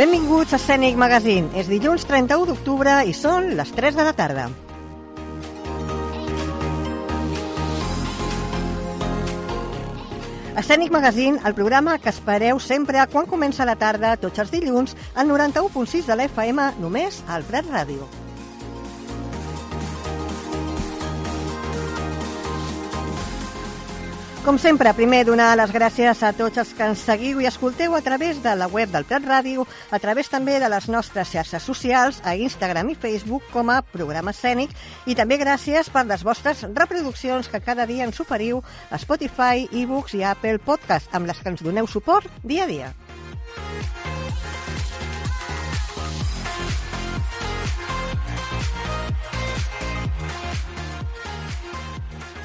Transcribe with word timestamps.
Benvinguts 0.00 0.54
a 0.54 0.58
Scenic 0.58 0.94
Magazine. 0.96 1.50
És 1.60 1.66
dilluns 1.68 2.06
31 2.08 2.46
d'octubre 2.48 2.94
i 3.04 3.10
són 3.12 3.50
les 3.58 3.68
3 3.76 3.98
de 3.98 4.06
la 4.06 4.14
tarda. 4.16 4.46
Escènic 10.56 10.88
Magazine, 10.96 11.36
el 11.44 11.58
programa 11.58 11.98
que 12.00 12.08
espereu 12.08 12.62
sempre 12.64 13.04
quan 13.12 13.28
comença 13.28 13.68
la 13.68 13.76
tarda, 13.76 14.14
tots 14.16 14.40
els 14.40 14.56
dilluns, 14.56 14.96
al 15.12 15.28
91.6 15.28 16.08
de 16.08 16.16
la 16.16 16.30
FM, 16.32 16.70
només 16.80 17.20
al 17.28 17.44
Prat 17.52 17.68
Ràdio. 17.68 18.08
Com 24.50 24.58
sempre, 24.58 24.90
primer 24.98 25.20
donar 25.22 25.52
les 25.54 25.70
gràcies 25.70 26.24
a 26.26 26.32
tots 26.34 26.58
els 26.58 26.72
que 26.74 26.82
ens 26.90 27.04
seguiu 27.06 27.38
i 27.38 27.46
escolteu 27.46 27.92
a 27.94 28.00
través 28.02 28.40
de 28.42 28.50
la 28.58 28.66
web 28.66 28.90
del 28.90 29.04
Prat 29.06 29.22
Ràdio, 29.22 29.62
a 29.94 30.00
través 30.02 30.26
també 30.26 30.56
de 30.58 30.66
les 30.72 30.88
nostres 30.90 31.30
xarxes 31.30 31.62
socials, 31.62 32.18
a 32.26 32.34
Instagram 32.34 32.90
i 32.90 32.96
Facebook 32.98 33.46
com 33.52 33.70
a 33.70 33.78
programa 33.92 34.34
escènic, 34.34 34.74
i 35.06 35.14
també 35.14 35.38
gràcies 35.38 35.92
per 35.94 36.02
les 36.10 36.26
vostres 36.26 36.64
reproduccions 36.66 37.46
que 37.46 37.62
cada 37.62 37.86
dia 37.86 38.10
ens 38.10 38.18
oferiu 38.18 38.58
a 38.90 38.98
Spotify, 38.98 39.68
eBooks 39.70 40.18
i 40.18 40.26
Apple 40.26 40.58
Podcast, 40.58 41.14
amb 41.14 41.30
les 41.30 41.38
que 41.38 41.54
ens 41.54 41.62
doneu 41.62 41.86
suport 41.86 42.26
dia 42.42 42.66
a 42.66 42.72
dia. 42.74 42.90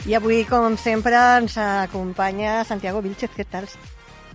I 0.05 0.13
avui, 0.13 0.43
com 0.45 0.75
sempre, 0.77 1.15
ens 1.17 1.57
acompanya 1.57 2.63
Santiago 2.63 3.01
Vilchez. 3.01 3.31
¿Qué 3.35 3.43
tal? 3.45 3.67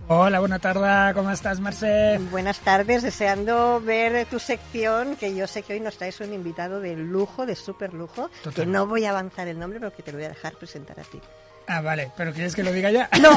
Hola, 0.09 0.39
buena 0.41 0.59
tarde. 0.59 1.13
¿Cómo 1.13 1.31
estás, 1.31 1.61
Merced? 1.61 2.19
Buenas 2.29 2.59
tardes, 2.59 3.03
deseando 3.03 3.79
ver 3.79 4.25
tu 4.25 4.39
sección, 4.39 5.15
que 5.15 5.33
yo 5.33 5.47
sé 5.47 5.63
que 5.63 5.73
hoy 5.73 5.79
nos 5.79 5.97
traes 5.97 6.19
un 6.19 6.33
invitado 6.33 6.81
de 6.81 6.95
lujo, 6.97 7.45
de 7.45 7.55
súper 7.55 7.93
lujo, 7.93 8.29
que 8.53 8.65
no 8.65 8.85
voy 8.85 9.05
a 9.05 9.11
avanzar 9.11 9.47
el 9.47 9.57
nombre, 9.57 9.79
pero 9.79 9.93
que 9.95 10.03
te 10.03 10.11
lo 10.11 10.17
voy 10.17 10.25
a 10.25 10.29
dejar 10.29 10.55
presentar 10.55 10.99
a 10.99 11.03
ti. 11.03 11.21
Ah, 11.67 11.79
vale, 11.79 12.11
pero 12.17 12.33
¿quieres 12.33 12.53
que 12.53 12.63
lo 12.63 12.73
diga 12.73 12.91
ya? 12.91 13.07
No, 13.21 13.29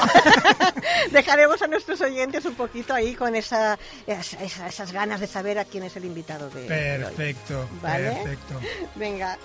dejaremos 1.12 1.62
a 1.62 1.68
nuestros 1.68 2.00
oyentes 2.00 2.44
un 2.46 2.54
poquito 2.54 2.92
ahí 2.92 3.14
con 3.14 3.36
esa, 3.36 3.78
esa- 4.08 4.66
esas 4.66 4.90
ganas 4.90 5.20
de 5.20 5.28
saber 5.28 5.58
a 5.60 5.64
quién 5.64 5.84
es 5.84 5.94
el 5.96 6.06
invitado 6.06 6.50
de 6.50 6.62
hoy. 6.62 6.66
Perfecto, 6.68 7.68
¿Vale? 7.80 8.10
perfecto. 8.10 8.60
Venga. 8.96 9.38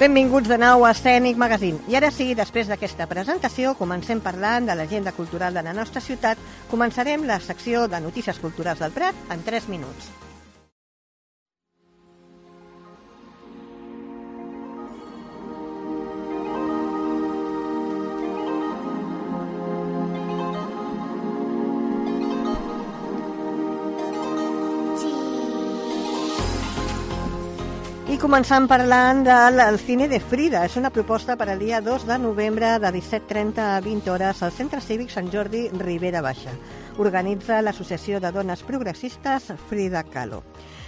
Benvinguts 0.00 0.48
de 0.48 0.56
nou 0.56 0.86
a 0.86 0.94
Escènic 0.94 1.36
Magazine. 1.36 1.82
I 1.92 1.98
ara 1.98 2.08
sí, 2.08 2.30
després 2.32 2.70
d'aquesta 2.70 3.04
presentació, 3.10 3.74
comencem 3.76 4.22
parlant 4.24 4.64
de 4.70 4.78
l'agenda 4.78 5.12
cultural 5.12 5.52
de 5.52 5.66
la 5.66 5.74
nostra 5.76 6.00
ciutat. 6.00 6.40
Començarem 6.72 7.28
la 7.28 7.36
secció 7.44 7.84
de 7.84 8.00
notícies 8.00 8.40
culturals 8.40 8.80
del 8.80 8.96
Prat 8.96 9.30
en 9.36 9.44
3 9.44 9.68
minuts. 9.68 10.08
Començant 28.20 28.66
parlant 28.68 29.22
del 29.24 29.62
el 29.64 29.78
cine 29.80 30.04
de 30.10 30.18
Frida. 30.20 30.60
És 30.68 30.74
una 30.76 30.90
proposta 30.92 31.38
per 31.40 31.46
al 31.48 31.60
dia 31.62 31.78
2 31.80 32.04
de 32.04 32.18
novembre 32.20 32.74
de 32.82 32.90
17.30 32.92 33.64
a 33.64 33.80
20 33.80 34.10
hores 34.12 34.42
al 34.42 34.52
Centre 34.52 34.82
Cívic 34.84 35.08
Sant 35.08 35.30
Jordi 35.32 35.62
Ribera 35.72 36.20
Baixa. 36.20 36.52
Organitza 37.00 37.62
l'Associació 37.64 38.20
de 38.20 38.32
Dones 38.34 38.60
Progressistes 38.68 39.48
Frida 39.70 40.04
Kahlo. 40.04 40.42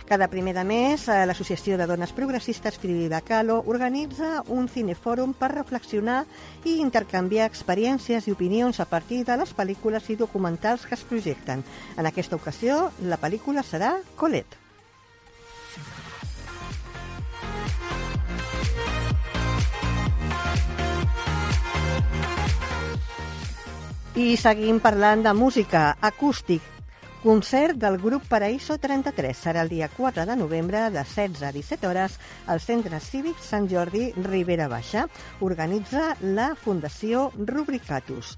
Cada 0.04 0.28
primer 0.28 0.52
de 0.52 0.64
mes, 0.68 1.08
eh, 1.08 1.24
l'Associació 1.24 1.78
de 1.80 1.86
Dones 1.88 2.12
Progressistes 2.12 2.76
Frida 2.76 3.22
Kahlo 3.24 3.62
organitza 3.64 4.42
un 4.48 4.68
cinefòrum 4.68 5.32
per 5.32 5.54
reflexionar 5.54 6.26
i 6.64 6.80
intercanviar 6.84 7.48
experiències 7.48 8.28
i 8.28 8.36
opinions 8.36 8.80
a 8.80 8.84
partir 8.84 9.24
de 9.24 9.38
les 9.40 9.56
pel·lícules 9.56 10.10
i 10.10 10.20
documentals 10.20 10.84
que 10.84 11.00
es 11.00 11.06
projecten. 11.08 11.64
En 11.96 12.06
aquesta 12.06 12.36
ocasió, 12.36 12.90
la 13.00 13.16
pel·lícula 13.16 13.64
serà 13.64 13.96
Colette. 14.16 14.61
I 24.12 24.34
seguim 24.36 24.76
parlant 24.76 25.22
de 25.24 25.30
música 25.32 25.96
acústic. 26.04 26.60
Concert 27.22 27.78
del 27.80 27.96
grup 27.96 28.26
Paraíso 28.28 28.74
33 28.76 29.38
serà 29.46 29.62
el 29.64 29.70
dia 29.72 29.88
4 29.88 30.26
de 30.28 30.36
novembre 30.36 30.82
de 30.84 30.90
16 30.98 31.40
a 31.48 31.52
17 31.54 31.88
hores 31.88 32.18
al 32.46 32.60
Centre 32.60 33.00
Cívic 33.00 33.40
Sant 33.40 33.70
Jordi 33.70 34.10
Ribera 34.26 34.68
Baixa. 34.68 35.06
Organitza 35.40 36.10
la 36.20 36.50
Fundació 36.54 37.30
Rubricatus. 37.38 38.36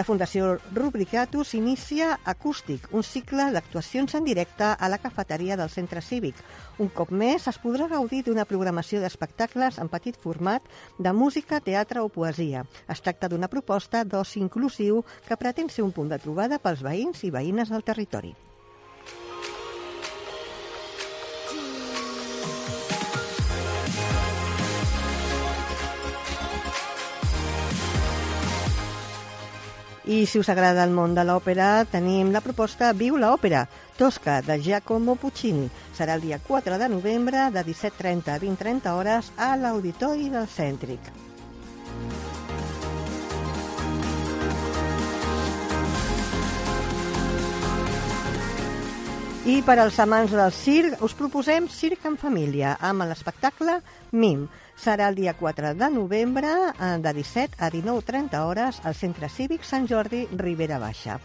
La 0.00 0.04
Fundació 0.08 0.54
Rubricatus 0.72 1.50
inicia 1.58 2.14
Acústic, 2.32 2.86
un 2.96 3.04
cicle 3.04 3.50
d'actuacions 3.52 4.14
en 4.16 4.24
directe 4.24 4.70
a 4.72 4.88
la 4.88 4.96
cafeteria 5.02 5.58
del 5.60 5.68
Centre 5.68 6.00
Cívic. 6.00 6.40
Un 6.80 6.88
cop 6.88 7.12
més 7.12 7.44
es 7.52 7.60
podrà 7.60 7.84
gaudir 7.92 8.22
d'una 8.24 8.48
programació 8.48 9.04
d'espectacles 9.04 9.76
en 9.76 9.92
petit 9.92 10.16
format 10.16 10.64
de 10.96 11.12
música, 11.12 11.60
teatre 11.60 12.00
o 12.00 12.08
poesia. 12.08 12.64
Es 12.88 13.04
tracta 13.04 13.28
d'una 13.28 13.52
proposta 13.52 14.06
d'oci 14.08 14.40
inclusiu 14.40 15.04
que 15.28 15.36
pretén 15.36 15.68
ser 15.68 15.84
un 15.84 15.92
punt 15.92 16.08
de 16.08 16.24
trobada 16.24 16.64
pels 16.64 16.80
veïns 16.80 17.20
i 17.28 17.36
veïnes 17.36 17.68
del 17.68 17.84
territori. 17.84 18.32
I 30.10 30.26
si 30.26 30.40
us 30.42 30.48
agrada 30.50 30.82
el 30.82 30.90
món 30.90 31.12
de 31.14 31.22
l'òpera, 31.22 31.84
tenim 31.86 32.32
la 32.34 32.40
proposta 32.42 32.88
Viu 32.98 33.14
l'òpera, 33.14 33.60
Tosca, 33.94 34.40
de 34.42 34.56
Giacomo 34.58 35.14
Puccini. 35.14 35.68
Serà 35.94 36.16
el 36.18 36.24
dia 36.24 36.40
4 36.42 36.80
de 36.82 36.88
novembre, 36.90 37.44
de 37.54 37.62
17.30 37.68 38.32
a 38.34 38.40
20.30 38.42 38.90
hores, 38.90 39.28
a 39.38 39.52
l'Auditori 39.54 40.26
del 40.32 40.48
Cèntric. 40.50 41.12
I 49.46 49.60
per 49.62 49.78
als 49.78 50.02
amants 50.02 50.34
del 50.34 50.50
circ, 50.50 50.98
us 51.06 51.14
proposem 51.14 51.70
Circ 51.70 52.10
en 52.10 52.18
Família, 52.18 52.74
amb 52.82 53.06
l'espectacle 53.06 53.78
MIM. 54.10 54.48
Serà 54.80 55.10
el 55.10 55.14
dia 55.18 55.34
4 55.36 55.74
de 55.76 55.90
novembre, 55.92 56.48
eh, 56.72 56.96
de 57.04 57.12
17 57.12 57.56
a 57.58 57.68
19.30 57.70 58.46
hores, 58.46 58.80
al 58.82 58.94
Centre 58.94 59.28
Cívic 59.28 59.62
Sant 59.62 59.86
Jordi, 59.86 60.26
Ribera 60.32 60.78
Baixa. 60.78 61.20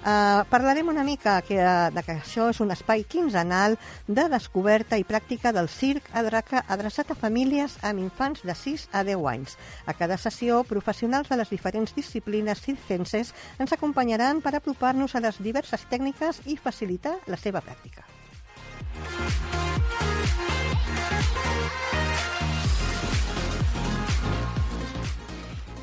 Uh, 0.00 0.46
parlarem 0.48 0.88
una 0.88 1.02
mica 1.04 1.42
que, 1.42 1.58
uh, 1.60 1.90
de 1.92 2.00
que 2.02 2.14
això 2.14 2.46
és 2.48 2.60
un 2.64 2.70
espai 2.72 3.02
quinzenal 3.04 3.74
de 4.08 4.22
descoberta 4.32 4.96
i 4.96 5.04
pràctica 5.04 5.52
del 5.52 5.68
circ 5.68 6.06
adreca- 6.16 6.62
adreçat 6.72 7.10
a 7.12 7.18
famílies 7.18 7.76
amb 7.84 8.00
infants 8.00 8.40
de 8.40 8.54
6 8.56 8.86
a 8.96 9.04
10 9.04 9.26
anys. 9.28 9.58
A 9.84 9.92
cada 9.92 10.16
sessió, 10.16 10.62
professionals 10.64 11.28
de 11.28 11.36
les 11.36 11.52
diferents 11.52 11.92
disciplines 11.92 12.64
circenses 12.64 13.34
ens 13.58 13.76
acompanyaran 13.76 14.40
per 14.40 14.54
apropar-nos 14.56 15.14
a 15.14 15.20
les 15.20 15.36
diverses 15.36 15.84
tècniques 15.90 16.40
i 16.46 16.56
facilitar 16.56 17.18
la 17.26 17.36
seva 17.36 17.60
pràctica. 17.60 18.08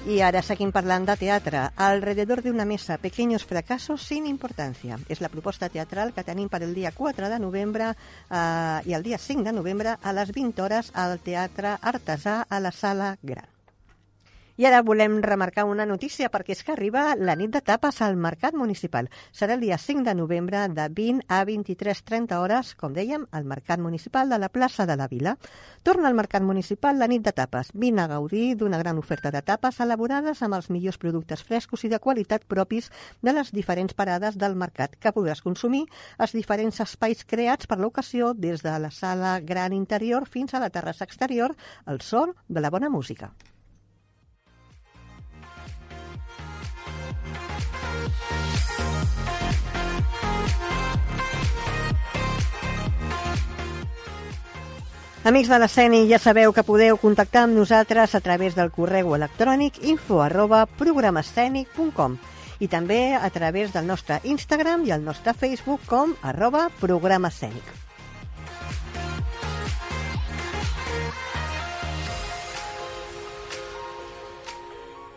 I 0.08 0.22
ara 0.24 0.40
seguim 0.40 0.70
parlant 0.72 1.04
de 1.04 1.18
teatre. 1.20 1.62
Alrededor 1.84 2.40
de 2.42 2.52
una 2.52 2.64
mesa, 2.64 2.96
pequeños 2.98 3.44
fracasos 3.44 4.06
sin 4.08 4.26
importancia. 4.30 4.96
És 5.12 5.20
la 5.20 5.28
proposta 5.34 5.68
teatral 5.74 6.14
que 6.16 6.24
tenim 6.24 6.48
per 6.48 6.62
el 6.64 6.72
dia 6.78 6.94
4 6.96 7.28
de 7.34 7.42
novembre 7.44 7.90
eh, 7.92 8.80
i 8.88 8.96
el 8.96 9.04
dia 9.04 9.20
5 9.20 9.44
de 9.50 9.56
novembre 9.60 9.98
a 10.00 10.16
les 10.16 10.32
20 10.32 10.64
hores 10.64 10.94
al 10.96 11.20
Teatre 11.20 11.76
Artesà 11.82 12.40
a 12.48 12.64
la 12.64 12.72
Sala 12.72 13.18
Gran. 13.22 13.57
I 14.58 14.66
ara 14.66 14.80
volem 14.82 15.20
remarcar 15.22 15.68
una 15.70 15.86
notícia 15.86 16.32
perquè 16.34 16.56
és 16.56 16.64
que 16.66 16.72
arriba 16.74 17.02
la 17.14 17.36
nit 17.38 17.52
de 17.54 17.60
tapes 17.62 18.00
al 18.02 18.16
Mercat 18.18 18.56
Municipal. 18.58 19.06
Serà 19.30 19.54
el 19.54 19.62
dia 19.62 19.78
5 19.78 20.02
de 20.02 20.16
novembre 20.18 20.64
de 20.74 20.86
20 20.90 21.28
a 21.30 21.44
23.30 21.46 22.40
hores, 22.42 22.72
com 22.74 22.96
dèiem, 22.96 23.28
al 23.38 23.44
Mercat 23.46 23.78
Municipal 23.78 24.32
de 24.34 24.40
la 24.42 24.50
plaça 24.50 24.88
de 24.90 24.96
la 24.98 25.06
Vila. 25.12 25.36
Torna 25.84 26.08
al 26.10 26.18
Mercat 26.18 26.42
Municipal 26.42 26.98
la 26.98 27.06
nit 27.06 27.22
de 27.22 27.36
tapes. 27.38 27.70
Vine 27.76 28.02
a 28.02 28.08
gaudir 28.10 28.56
d'una 28.58 28.80
gran 28.82 28.98
oferta 28.98 29.30
de 29.30 29.44
tapes 29.46 29.78
elaborades 29.86 30.42
amb 30.42 30.58
els 30.58 30.72
millors 30.74 30.98
productes 30.98 31.44
frescos 31.46 31.84
i 31.86 31.92
de 31.94 32.00
qualitat 32.02 32.48
propis 32.50 32.90
de 33.22 33.36
les 33.38 33.52
diferents 33.54 33.94
parades 33.94 34.40
del 34.42 34.58
mercat 34.58 34.96
que 34.98 35.14
podràs 35.14 35.44
consumir 35.46 35.84
als 36.18 36.34
diferents 36.34 36.82
espais 36.82 37.22
creats 37.30 37.70
per 37.70 37.78
l'ocasió 37.78 38.34
des 38.34 38.66
de 38.66 38.74
la 38.80 38.90
sala 38.90 39.36
gran 39.40 39.78
interior 39.78 40.26
fins 40.26 40.56
a 40.56 40.64
la 40.66 40.72
terrassa 40.74 41.06
exterior, 41.06 41.54
el 41.86 42.02
son 42.02 42.34
de 42.48 42.66
la 42.66 42.74
bona 42.74 42.90
música. 42.90 43.36
Amics 55.28 55.50
de 55.52 55.58
l'esceni, 55.60 56.06
ja 56.08 56.22
sabeu 56.24 56.54
que 56.56 56.64
podeu 56.64 56.96
contactar 57.02 57.42
amb 57.44 57.58
nosaltres 57.58 58.14
a 58.16 58.22
través 58.24 58.56
del 58.56 58.70
correu 58.72 59.12
electrònic 59.18 59.82
info 59.84 60.22
arroba 60.24 60.62
programescènic.com 60.80 62.16
i 62.64 62.70
també 62.72 63.02
a 63.18 63.28
través 63.36 63.74
del 63.76 63.90
nostre 63.92 64.22
Instagram 64.24 64.88
i 64.88 64.96
el 64.96 65.04
nostre 65.04 65.36
Facebook 65.36 65.84
com 65.90 66.16
arroba 66.24 66.70
programescènic. 66.80 67.87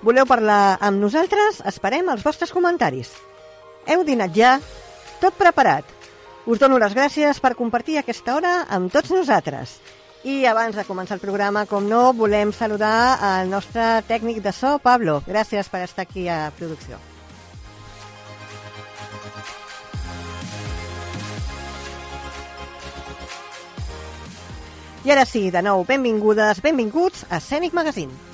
Voleu 0.00 0.24
parlar 0.24 0.78
amb 0.80 0.96
nosaltres? 0.96 1.58
Esperem 1.68 2.06
els 2.08 2.22
vostres 2.24 2.54
comentaris. 2.56 3.10
Heu 3.84 4.00
dinat 4.08 4.32
ja? 4.32 4.54
Tot 5.20 5.36
preparat? 5.36 5.84
Us 6.48 6.56
dono 6.62 6.78
les 6.80 6.94
gràcies 6.96 7.36
per 7.44 7.52
compartir 7.58 7.98
aquesta 8.00 8.32
hora 8.38 8.54
amb 8.72 8.88
tots 8.92 9.12
nosaltres. 9.12 9.76
I 10.24 10.46
abans 10.48 10.76
de 10.76 10.86
començar 10.88 11.18
el 11.18 11.20
programa, 11.20 11.66
com 11.68 11.84
no, 11.88 12.14
volem 12.16 12.48
saludar 12.52 13.20
al 13.20 13.52
nostre 13.52 14.00
tècnic 14.08 14.40
de 14.40 14.54
so, 14.56 14.78
Pablo. 14.80 15.18
Gràcies 15.28 15.68
per 15.68 15.82
estar 15.84 16.08
aquí 16.08 16.26
a 16.32 16.48
producció. 16.56 16.96
I 25.04 25.12
ara 25.12 25.28
sí, 25.28 25.48
de 25.52 25.60
nou, 25.64 25.84
benvingudes, 25.84 26.64
benvinguts 26.64 27.28
a 27.28 27.40
Scenic 27.40 27.76
Magazine. 27.76 28.29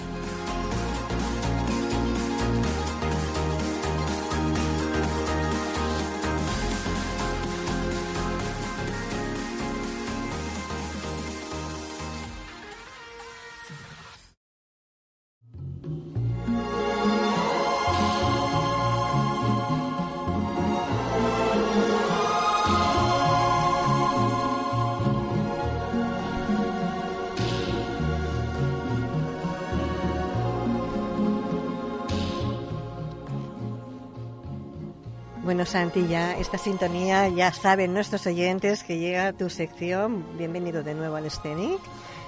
Santi, 35.67 36.07
ya 36.07 36.39
esta 36.39 36.59
sintonía, 36.59 37.29
ya 37.29 37.53
saben 37.53 37.93
nuestros 37.93 38.27
oyentes 38.27 38.85
que 38.85 38.99
llega 38.99 39.33
tu 39.33 39.51
sección. 39.51 40.25
Bienvenido 40.39 40.83
de 40.83 40.95
nuevo 40.95 41.17
al 41.17 41.29
Scenic. 41.31 41.81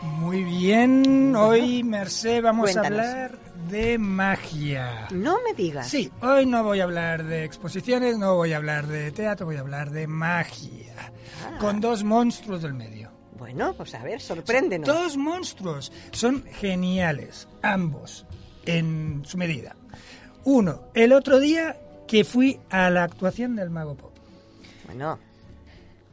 Muy 0.03 0.43
bien, 0.45 1.35
hoy, 1.37 1.85
Merced, 1.85 2.43
vamos 2.43 2.73
Cuéntanos. 2.73 2.99
a 2.99 3.03
hablar 3.11 3.39
de 3.71 3.99
magia. 3.99 5.07
No 5.13 5.39
me 5.45 5.55
digas. 5.55 5.89
Sí, 5.89 6.11
hoy 6.21 6.47
no 6.47 6.65
voy 6.65 6.81
a 6.81 6.85
hablar 6.85 7.25
de 7.25 7.45
exposiciones, 7.45 8.19
no 8.19 8.35
voy 8.35 8.53
a 8.53 8.57
hablar 8.57 8.87
de 8.87 9.13
teatro, 9.13 9.47
voy 9.47 9.57
a 9.57 9.61
hablar 9.61 9.91
de 9.91 10.07
magia. 10.07 10.95
Ah. 11.45 11.59
Con 11.61 11.81
dos 11.81 12.03
monstruos 12.03 12.63
del 12.63 12.75
medio. 12.75 13.11
Bueno, 13.39 13.73
pues 13.75 13.95
a 13.95 14.03
ver, 14.03 14.21
sorpréndenos. 14.21 14.87
Dos 14.87 15.17
monstruos. 15.17 15.93
Son 16.11 16.45
geniales, 16.45 17.47
ambos, 17.63 18.27
en 18.67 19.23
su 19.25 19.39
medida. 19.39 19.77
Uno, 20.45 20.83
el 20.95 21.13
otro 21.13 21.39
día 21.39 21.77
que 22.09 22.25
fui 22.25 22.59
a 22.71 22.91
la 22.91 23.05
actuación 23.05 23.55
del 23.55 23.71
Mago 23.71 23.95
Pop. 23.95 24.13
Bueno, 24.87 25.19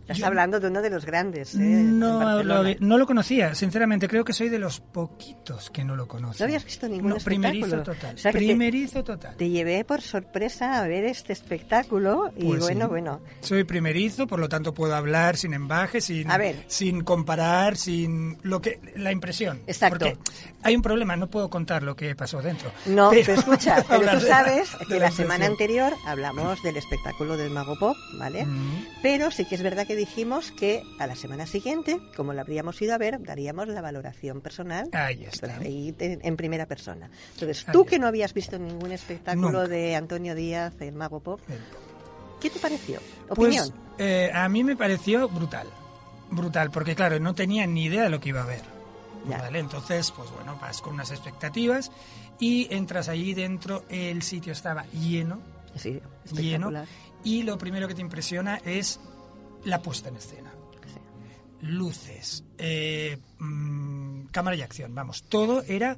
estás 0.05 0.17
Yo- 0.17 0.27
hablando 0.27 0.59
de 0.59 0.67
uno 0.67 0.81
de 0.81 0.89
los 0.89 1.05
grandes. 1.05 1.55
¿eh? 1.55 1.57
No 1.59 2.43
lo, 2.43 2.63
no 2.79 2.97
lo 2.97 3.05
conocía, 3.07 3.55
sinceramente, 3.55 4.07
creo 4.07 4.23
que 4.23 4.33
soy 4.33 4.49
de 4.49 4.59
los 4.59 4.79
poquitos 4.79 5.69
que 5.71 5.83
no 5.83 5.95
lo 5.95 6.07
conocen. 6.07 6.39
¿No 6.39 6.45
habías 6.45 6.63
visto 6.65 6.87
ningún 6.87 7.09
No, 7.09 7.17
primerizo 7.17 7.65
espectáculo? 7.65 7.95
total. 7.95 8.15
O 8.15 8.17
sea 8.17 8.31
que 8.31 8.39
te- 8.39 8.45
primerizo 8.45 9.03
total. 9.03 9.35
Te 9.37 9.49
llevé 9.49 9.83
por 9.83 10.01
sorpresa 10.01 10.79
a 10.83 10.87
ver 10.87 11.05
este 11.05 11.33
espectáculo 11.33 12.31
y 12.37 12.45
Pues 12.45 12.59
bueno, 12.61 12.85
sí. 12.85 12.89
bueno. 12.89 13.21
Soy 13.41 13.63
primerizo, 13.63 14.27
por 14.27 14.39
lo 14.39 14.47
tanto 14.49 14.73
puedo 14.73 14.95
hablar 14.95 15.37
sin 15.37 15.53
embaje, 15.53 16.01
sin, 16.01 16.29
A 16.29 16.37
ver. 16.37 16.63
sin 16.67 17.03
comparar, 17.03 17.77
sin 17.77 18.37
lo 18.43 18.61
que 18.61 18.79
la 18.95 19.11
impresión. 19.11 19.61
Exacto. 19.67 20.05
Porque 20.05 20.17
hay 20.63 20.75
un 20.75 20.81
problema, 20.81 21.15
no 21.15 21.27
puedo 21.29 21.49
contar 21.49 21.83
lo 21.83 21.95
que 21.95 22.15
pasó 22.15 22.41
dentro. 22.41 22.71
No, 22.85 23.09
pero, 23.09 23.33
escucha, 23.33 23.83
pero 23.87 24.01
tú 24.01 24.05
de 24.05 24.13
la- 24.13 24.19
sabes 24.21 24.77
de 24.79 24.85
que 24.85 24.99
la 24.99 25.05
la 25.05 25.11
semana 25.11 25.45
anterior 25.45 25.93
hablamos 26.07 26.61
del 26.63 26.77
espectáculo 26.77 27.37
del 27.37 27.51
Mago 27.51 27.77
Pop, 27.79 27.95
¿vale? 28.17 28.45
Mm. 28.45 28.85
Pero 29.01 29.29
sí 29.31 29.45
que 29.45 29.55
es 29.55 29.61
verdad 29.61 29.85
que 29.87 29.94
dijimos 29.95 30.51
que 30.51 30.83
a 30.99 31.07
la 31.07 31.15
semana 31.15 31.45
siguiente, 31.47 31.99
como 32.15 32.33
lo 32.33 32.41
habríamos 32.41 32.81
ido 32.81 32.93
a 32.93 32.97
ver, 32.97 33.21
daríamos 33.23 33.67
la 33.67 33.81
valoración 33.81 34.41
personal. 34.41 34.89
Ahí 34.93 35.23
está. 35.25 35.47
Pues 35.47 35.59
ahí 35.67 35.95
en, 35.99 36.37
primera 36.37 36.65
persona. 36.65 37.09
Entonces, 37.33 37.67
Ahí 37.67 37.73
tú 37.73 37.81
está. 37.81 37.89
que 37.89 37.99
no 37.99 38.07
habías 38.07 38.33
visto 38.33 38.57
ningún 38.59 38.91
espectáculo 38.91 39.49
Nunca. 39.51 39.67
de 39.67 39.95
Antonio 39.95 40.35
Díaz, 40.35 40.73
el 40.79 40.93
Mago 40.93 41.19
Pop, 41.19 41.39
Bien. 41.47 41.59
¿qué 42.41 42.49
te 42.49 42.59
pareció? 42.59 42.99
Pues 43.29 43.39
¿Opinión? 43.39 43.73
eh, 43.97 44.31
a 44.33 44.47
mí 44.49 44.63
me 44.63 44.75
pareció 44.75 45.27
brutal. 45.29 45.67
Brutal, 46.29 46.71
porque 46.71 46.95
claro, 46.95 47.19
no 47.19 47.35
tenía 47.35 47.65
ni 47.67 47.85
idea 47.85 48.03
de 48.03 48.09
lo 48.09 48.19
que 48.19 48.29
iba 48.29 48.41
a 48.41 48.45
ver. 48.45 48.61
Ya. 49.29 49.39
¿Vale? 49.39 49.59
Entonces, 49.59 50.11
pues 50.11 50.29
bueno, 50.31 50.57
vas 50.61 50.81
con 50.81 50.93
unas 50.93 51.09
expectativas 51.11 51.91
y 52.39 52.67
entras 52.73 53.09
allí 53.09 53.33
dentro, 53.33 53.83
el 53.89 54.21
sitio 54.21 54.53
estaba 54.53 54.85
lleno, 54.87 55.39
sí, 55.75 55.99
lleno, 56.31 56.71
y 57.23 57.41
lo 57.43 57.57
primero 57.57 57.87
que 57.87 57.95
te 57.95 58.01
impresiona 58.01 58.59
es 58.65 58.99
la 59.65 59.81
puesta 59.81 60.09
en 60.09 60.15
escena. 60.17 60.51
Sí. 60.85 60.99
Luces, 61.61 62.43
eh, 62.57 63.17
mm, 63.39 64.25
cámara 64.31 64.55
y 64.55 64.61
acción, 64.61 64.93
vamos, 64.95 65.23
todo 65.23 65.63
era 65.63 65.97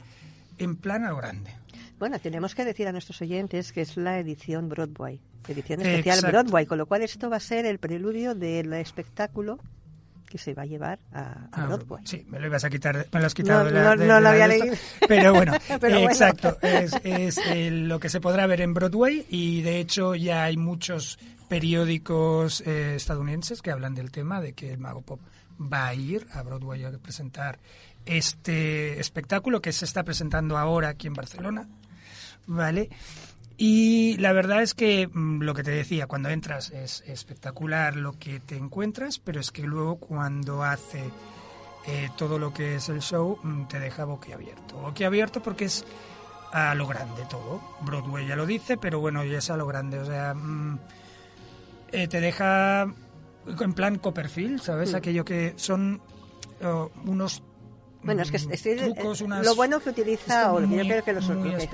en 0.57 0.75
plan 0.75 1.03
a 1.05 1.09
lo 1.09 1.17
grande. 1.17 1.51
Bueno, 1.99 2.19
tenemos 2.19 2.53
que 2.55 2.63
decir 2.63 2.87
a 2.87 2.91
nuestros 2.91 3.21
oyentes 3.21 3.71
que 3.71 3.81
es 3.81 3.97
la 3.97 4.19
edición 4.19 4.69
Broadway, 4.69 5.19
edición 5.47 5.81
especial 5.81 6.17
Exacto. 6.17 6.27
Broadway, 6.37 6.65
con 6.65 6.77
lo 6.77 6.85
cual 6.85 7.01
esto 7.01 7.29
va 7.29 7.37
a 7.37 7.41
ser 7.41 7.65
el 7.65 7.79
preludio 7.79 8.35
del 8.35 8.71
espectáculo 8.73 9.59
que 10.29 10.37
se 10.37 10.53
va 10.53 10.63
a 10.63 10.65
llevar 10.65 10.99
a, 11.13 11.21
a 11.21 11.47
Ah, 11.53 11.65
Broadway. 11.67 12.03
Sí, 12.05 12.23
me 12.27 12.39
lo 12.39 12.47
ibas 12.47 12.63
a 12.65 12.69
quitar, 12.69 13.07
me 13.13 13.19
lo 13.19 13.25
has 13.25 13.33
quitado 13.33 13.63
No, 13.63 13.65
de 13.69 13.71
la, 13.73 13.83
no, 13.83 13.89
de- 14.01 14.07
no 14.07 14.15
de 14.15 14.21
lo 14.21 14.29
había 14.29 14.47
leído. 14.47 14.75
Pero 15.07 15.33
bueno, 15.33 15.53
Pero 15.79 15.95
bueno. 15.95 16.09
exacto, 16.11 16.57
es, 16.61 16.93
es, 17.03 17.37
eh, 17.47 17.71
lo 17.71 17.99
que 17.99 18.09
se 18.09 18.19
podrá 18.21 18.45
ver 18.45 18.61
en 18.61 18.73
Broadway 18.73 19.25
y 19.29 19.61
de 19.61 19.79
hecho 19.79 20.15
ya 20.15 20.43
hay 20.43 20.57
muchos 20.57 21.17
periódicos 21.47 22.61
eh, 22.61 22.95
estadounidenses 22.95 23.61
que 23.61 23.71
hablan 23.71 23.95
del 23.95 24.11
tema 24.11 24.41
de 24.41 24.53
que 24.53 24.71
el 24.71 24.77
Mago 24.77 25.01
Pop 25.01 25.19
va 25.61 25.87
a 25.87 25.93
ir 25.93 26.27
a 26.33 26.43
Broadway 26.43 26.83
a 26.83 26.91
presentar 26.91 27.59
este 28.05 28.99
espectáculo 28.99 29.61
que 29.61 29.73
se 29.73 29.85
está 29.85 30.03
presentando 30.03 30.57
ahora 30.57 30.89
aquí 30.89 31.07
en 31.07 31.13
Barcelona, 31.13 31.67
¿vale? 32.45 32.89
Y 33.57 34.17
la 34.17 34.33
verdad 34.33 34.61
es 34.61 34.75
que 34.75 35.07
mm, 35.07 35.41
lo 35.41 35.53
que 35.53 35.63
te 35.63 35.71
decía, 35.71 36.07
cuando 36.07 36.29
entras 36.29 36.69
es 36.69 37.03
espectacular 37.07 37.95
lo 37.95 38.17
que 38.19 38.39
te 38.39 38.55
encuentras, 38.55 39.19
pero 39.19 39.39
es 39.39 39.51
que 39.51 39.63
luego 39.63 39.97
cuando 39.97 40.63
hace 40.63 41.03
eh, 41.87 42.09
todo 42.17 42.37
lo 42.37 42.53
que 42.53 42.75
es 42.75 42.89
el 42.89 43.01
show 43.01 43.39
mm, 43.41 43.65
te 43.65 43.79
deja 43.79 44.05
boquiabierto. 44.05 44.77
Boquiabierto 44.77 45.41
porque 45.41 45.65
es 45.65 45.85
a 46.51 46.75
lo 46.75 46.85
grande 46.85 47.23
todo. 47.29 47.61
Broadway 47.81 48.27
ya 48.27 48.35
lo 48.35 48.45
dice, 48.45 48.77
pero 48.77 48.99
bueno, 48.99 49.23
ya 49.23 49.39
es 49.39 49.49
a 49.49 49.57
lo 49.57 49.65
grande. 49.65 49.99
O 49.99 50.05
sea, 50.05 50.35
mm, 50.35 50.79
eh, 51.91 52.07
te 52.07 52.19
deja 52.21 52.93
en 53.59 53.73
plan 53.73 53.97
Copperfield, 53.97 54.61
¿sabes? 54.61 54.93
Mm. 54.93 54.95
Aquello 54.95 55.25
que 55.25 55.53
son 55.57 56.01
oh, 56.63 56.91
unos 57.05 57.43
bueno, 58.03 58.21
es 58.21 58.31
que 58.31 58.39
mm, 58.39 58.51
es, 58.51 58.65
es, 58.65 58.95
trucos, 58.95 59.21
unas, 59.21 59.45
lo 59.45 59.55
bueno 59.55 59.79
que 59.79 59.89
utiliza, 59.89 60.53
o 60.53 60.61
muy, 60.61 60.77
yo 60.77 60.83
creo 60.83 61.03
que 61.03 61.13
lo 61.13 61.21
sorprende. 61.21 61.67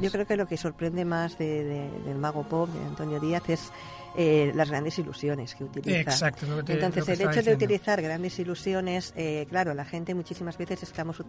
Yo 0.00 0.10
creo 0.12 0.26
que 0.26 0.36
lo 0.36 0.46
que 0.46 0.56
sorprende 0.56 1.04
más 1.04 1.36
de, 1.38 1.64
de, 1.64 1.90
del 2.06 2.18
mago 2.18 2.44
pop 2.44 2.68
de 2.68 2.84
Antonio 2.84 3.18
Díaz 3.18 3.48
es 3.48 3.72
eh, 4.16 4.52
las 4.54 4.70
grandes 4.70 4.98
ilusiones 4.98 5.54
que 5.54 5.64
utiliza. 5.64 6.00
Exacto, 6.00 6.46
lo 6.46 6.56
que 6.58 6.62
te, 6.64 6.72
Entonces, 6.74 7.00
lo 7.00 7.06
que 7.06 7.12
el 7.12 7.20
hecho 7.20 7.28
diciendo. 7.30 7.50
de 7.50 7.64
utilizar 7.64 8.02
grandes 8.02 8.38
ilusiones, 8.38 9.12
eh, 9.16 9.46
claro, 9.48 9.74
la 9.74 9.84
gente 9.84 10.14
muchísimas 10.14 10.56
veces 10.58 10.82
estamos, 10.82 11.22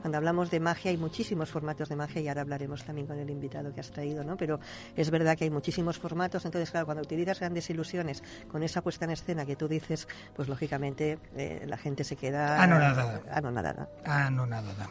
cuando 0.00 0.18
hablamos 0.18 0.50
de 0.50 0.60
magia, 0.60 0.90
hay 0.90 0.96
muchísimos 0.96 1.50
formatos 1.50 1.88
de 1.88 1.96
magia 1.96 2.20
y 2.20 2.28
ahora 2.28 2.42
hablaremos 2.42 2.84
también 2.84 3.06
con 3.06 3.18
el 3.18 3.30
invitado 3.30 3.72
que 3.72 3.80
has 3.80 3.90
traído, 3.90 4.24
¿no? 4.24 4.36
Pero 4.36 4.60
es 4.96 5.10
verdad 5.10 5.36
que 5.36 5.44
hay 5.44 5.50
muchísimos 5.50 5.98
formatos, 5.98 6.44
entonces, 6.44 6.70
claro, 6.70 6.86
cuando 6.86 7.02
utilizas 7.02 7.40
grandes 7.40 7.68
ilusiones 7.70 8.22
con 8.50 8.62
esa 8.62 8.82
puesta 8.82 9.04
en 9.04 9.12
escena 9.12 9.46
que 9.46 9.56
tú 9.56 9.68
dices, 9.68 10.06
pues 10.36 10.48
lógicamente 10.48 11.18
eh, 11.36 11.64
la 11.66 11.76
gente 11.76 12.04
se 12.04 12.16
queda 12.16 12.62
Anonadada. 12.62 13.22
anonadada. 13.32 13.88
Anonadada. 14.04 14.88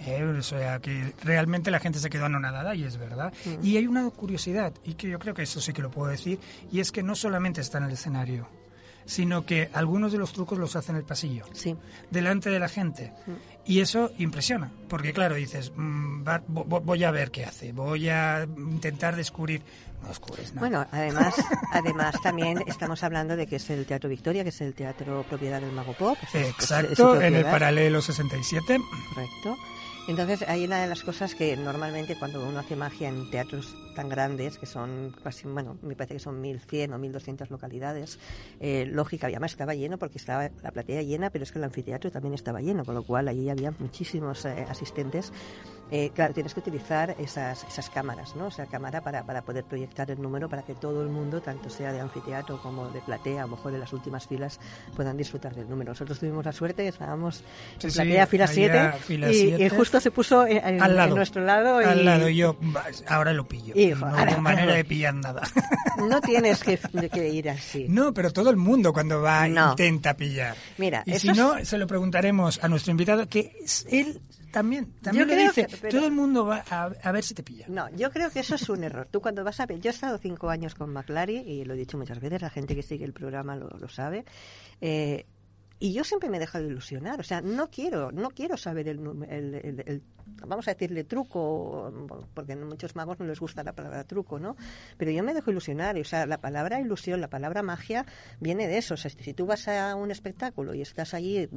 Eh, 0.00 0.22
o 0.24 0.42
sea, 0.42 0.80
que 0.80 1.14
realmente 1.22 1.70
la 1.70 1.80
gente 1.80 1.98
se 1.98 2.10
quedó 2.10 2.26
anonadada 2.26 2.74
y 2.74 2.84
es 2.84 2.96
verdad. 2.98 3.32
Mm. 3.44 3.64
Y 3.66 3.76
hay 3.76 3.86
una 3.86 4.08
curiosidad, 4.10 4.72
y 4.84 4.94
que 4.94 5.08
yo 5.08 5.18
creo 5.18 5.34
que 5.34 5.42
eso 5.42 5.60
sí 5.60 5.72
que 5.72 5.82
lo 5.82 5.90
puedo 5.90 6.10
decir, 6.10 6.38
y 6.70 6.80
es 6.80 6.92
que 6.92 7.02
no 7.02 7.14
solamente 7.14 7.60
está 7.60 7.78
en 7.78 7.84
el 7.84 7.92
escenario, 7.92 8.46
sino 9.06 9.44
que 9.44 9.70
algunos 9.74 10.12
de 10.12 10.18
los 10.18 10.32
trucos 10.32 10.58
los 10.58 10.76
hace 10.76 10.90
en 10.92 10.96
el 10.96 11.04
pasillo, 11.04 11.44
Sí. 11.52 11.76
delante 12.10 12.50
de 12.50 12.58
la 12.58 12.68
gente. 12.68 13.12
Y 13.66 13.80
eso 13.80 14.10
impresiona, 14.18 14.70
porque 14.88 15.12
claro, 15.12 15.34
dices, 15.36 15.72
mm, 15.74 16.26
va- 16.26 16.42
vo- 16.46 16.82
voy 16.82 17.04
a 17.04 17.10
ver 17.10 17.30
qué 17.30 17.44
hace, 17.44 17.72
voy 17.72 18.08
a 18.08 18.46
intentar 18.56 19.14
descubrir. 19.16 19.62
No 20.02 20.08
descubres 20.08 20.52
nada. 20.54 20.60
Bueno, 20.68 20.86
además, 20.90 21.34
además 21.72 22.14
también 22.22 22.62
estamos 22.66 23.02
hablando 23.02 23.36
de 23.36 23.46
que 23.46 23.56
es 23.56 23.70
el 23.70 23.86
Teatro 23.86 24.10
Victoria, 24.10 24.42
que 24.42 24.50
es 24.50 24.60
el 24.60 24.74
teatro 24.74 25.22
propiedad 25.28 25.60
del 25.62 25.72
Mago 25.72 25.94
Pop. 25.94 26.18
Es- 26.24 26.34
es 26.34 26.48
Exacto, 26.50 27.20
en 27.22 27.34
el 27.36 27.44
paralelo 27.44 28.02
67. 28.02 28.78
Correcto. 29.14 29.56
Entonces, 30.06 30.42
hay 30.46 30.64
una 30.66 30.82
de 30.82 30.86
las 30.86 31.02
cosas 31.02 31.34
que 31.34 31.56
normalmente 31.56 32.16
cuando 32.16 32.46
uno 32.46 32.58
hace 32.58 32.76
magia 32.76 33.08
en 33.08 33.30
teatros 33.30 33.74
tan 33.94 34.08
grandes, 34.08 34.58
que 34.58 34.66
son 34.66 35.14
casi, 35.22 35.46
bueno, 35.48 35.78
me 35.82 35.96
parece 35.96 36.14
que 36.14 36.20
son 36.20 36.42
1.100 36.42 36.92
o 36.94 36.98
1.200 36.98 37.48
localidades, 37.48 38.18
eh, 38.60 38.86
lógica, 38.86 39.30
y 39.30 39.32
además 39.32 39.52
estaba 39.52 39.74
lleno 39.74 39.96
porque 39.98 40.18
estaba 40.18 40.50
la 40.62 40.70
platea 40.72 41.02
llena, 41.02 41.30
pero 41.30 41.44
es 41.44 41.52
que 41.52 41.58
el 41.58 41.64
anfiteatro 41.64 42.10
también 42.10 42.34
estaba 42.34 42.60
lleno, 42.60 42.84
con 42.84 42.94
lo 42.94 43.02
cual 43.02 43.28
allí 43.28 43.48
había 43.48 43.72
muchísimos 43.78 44.44
eh, 44.44 44.66
asistentes. 44.68 45.32
Eh, 45.90 46.10
claro, 46.14 46.34
tienes 46.34 46.54
que 46.54 46.60
utilizar 46.60 47.14
esas, 47.18 47.62
esas 47.64 47.88
cámaras, 47.90 48.34
¿no? 48.36 48.46
O 48.46 48.50
sea, 48.50 48.66
cámara 48.66 49.02
para, 49.02 49.24
para 49.24 49.42
poder 49.42 49.64
proyectar 49.64 50.10
el 50.10 50.20
número 50.20 50.48
para 50.48 50.62
que 50.62 50.74
todo 50.74 51.02
el 51.02 51.08
mundo, 51.08 51.40
tanto 51.40 51.70
sea 51.70 51.92
de 51.92 52.00
anfiteatro 52.00 52.60
como 52.60 52.88
de 52.88 53.00
platea, 53.00 53.42
a 53.42 53.46
lo 53.46 53.56
mejor 53.56 53.74
en 53.74 53.80
las 53.80 53.92
últimas 53.92 54.26
filas, 54.26 54.58
puedan 54.96 55.16
disfrutar 55.16 55.54
del 55.54 55.68
número. 55.68 55.92
Nosotros 55.92 56.18
tuvimos 56.18 56.44
la 56.44 56.52
suerte, 56.52 56.88
estábamos 56.88 57.44
Sí, 57.78 57.86
en 57.86 57.90
sí, 57.90 57.98
platea 57.98 58.26
fila 58.26 58.44
allá, 58.44 58.92
7 58.92 59.04
fila 59.04 59.28
y, 59.28 59.30
y 59.30 59.34
siete. 59.34 59.64
Justo 59.94 60.00
se 60.00 60.10
puso 60.10 60.46
en, 60.46 60.56
en- 60.58 60.82
al 60.82 60.96
lado, 60.96 61.08
en 61.10 61.14
nuestro 61.16 61.44
lado 61.44 61.80
y 61.80 61.84
al 61.84 62.04
lado 62.04 62.28
yo 62.28 62.56
ahora 63.08 63.32
lo 63.32 63.46
pillo 63.46 63.74
Hijo, 63.76 64.06
no 64.06 64.14
hubo 64.16 64.40
manera 64.40 64.74
de 64.74 64.84
pillar 64.84 65.14
nada 65.14 65.42
no 66.08 66.20
tienes 66.20 66.62
que, 66.62 66.78
que 67.12 67.28
ir 67.28 67.48
así. 67.50 67.86
no 67.88 68.12
pero 68.12 68.32
todo 68.32 68.50
el 68.50 68.56
mundo 68.56 68.92
cuando 68.92 69.20
va 69.22 69.46
No. 69.48 69.70
intenta 69.70 70.14
pillar 70.14 70.56
Mira, 70.78 71.02
y 71.06 71.18
si 71.18 71.28
es- 71.30 71.36
no 71.36 71.64
se 71.64 71.78
lo 71.78 71.86
preguntaremos 71.86 72.62
a 72.62 72.68
nuestro 72.68 72.90
invitado 72.90 73.28
que 73.28 73.52
es- 73.62 73.86
él 73.90 74.20
también 74.50 74.92
también 75.02 75.24
Yo 75.28 75.28
lo 75.28 75.32
creo 75.34 75.48
dice 75.52 75.66
que- 75.66 75.76
pero- 75.78 75.96
todo 75.98 76.06
el 76.06 76.12
mundo 76.12 76.46
va 76.46 76.64
a, 76.70 76.84
a 77.02 77.12
ver 77.12 77.22
si 77.24 77.34
te 77.34 77.42
pilla 77.42 77.66
No, 77.68 77.88
yo 77.96 78.10
creo 78.10 78.30
que 78.30 78.38
eso 78.40 78.54
es 78.54 78.68
un 78.68 78.84
error. 78.84 79.08
Tú 79.10 79.20
cuando 79.20 79.42
vas 79.42 79.58
a 79.58 79.66
ver, 79.66 79.80
yo 79.80 79.90
he 79.90 79.92
estado 79.94 80.16
cinco 80.18 80.48
años 80.48 80.76
con 80.76 80.92
McLary 80.92 81.38
y 81.38 81.64
lo 81.64 81.74
he 81.74 81.76
dicho 81.76 81.98
muchas 81.98 82.20
veces, 82.20 82.40
la 82.40 82.50
gente 82.50 82.76
que 82.76 82.82
sigue 82.84 83.04
el 83.04 83.12
programa 83.12 83.56
lo, 83.56 83.68
lo 83.70 83.88
sabe. 83.88 84.24
eh, 84.80 85.26
y 85.80 85.92
yo 85.92 86.04
siempre 86.04 86.30
me 86.30 86.36
he 86.36 86.40
dejado 86.40 86.64
ilusionar, 86.64 87.20
o 87.20 87.22
sea, 87.22 87.40
no 87.40 87.70
quiero, 87.70 88.12
no 88.12 88.30
quiero 88.30 88.56
saber 88.56 88.88
el, 88.88 90.02
vamos 90.46 90.68
a 90.68 90.72
decirle 90.72 91.04
truco, 91.04 91.92
porque 92.32 92.52
a 92.52 92.56
muchos 92.56 92.94
magos 92.96 93.18
no 93.18 93.26
les 93.26 93.40
gusta 93.40 93.62
la 93.64 93.72
palabra 93.72 94.04
truco, 94.04 94.38
¿no? 94.38 94.56
Pero 94.96 95.10
yo 95.10 95.22
me 95.22 95.34
dejo 95.34 95.50
ilusionar, 95.50 95.96
y, 95.98 96.02
o 96.02 96.04
sea, 96.04 96.26
la 96.26 96.38
palabra 96.38 96.80
ilusión, 96.80 97.20
la 97.20 97.28
palabra 97.28 97.62
magia 97.62 98.06
viene 98.40 98.68
de 98.68 98.78
eso, 98.78 98.94
o 98.94 98.96
sea, 98.96 99.10
si 99.10 99.34
tú 99.34 99.46
vas 99.46 99.68
a 99.68 99.96
un 99.96 100.10
espectáculo 100.10 100.74
y 100.74 100.80
estás 100.80 101.12
allí, 101.12 101.48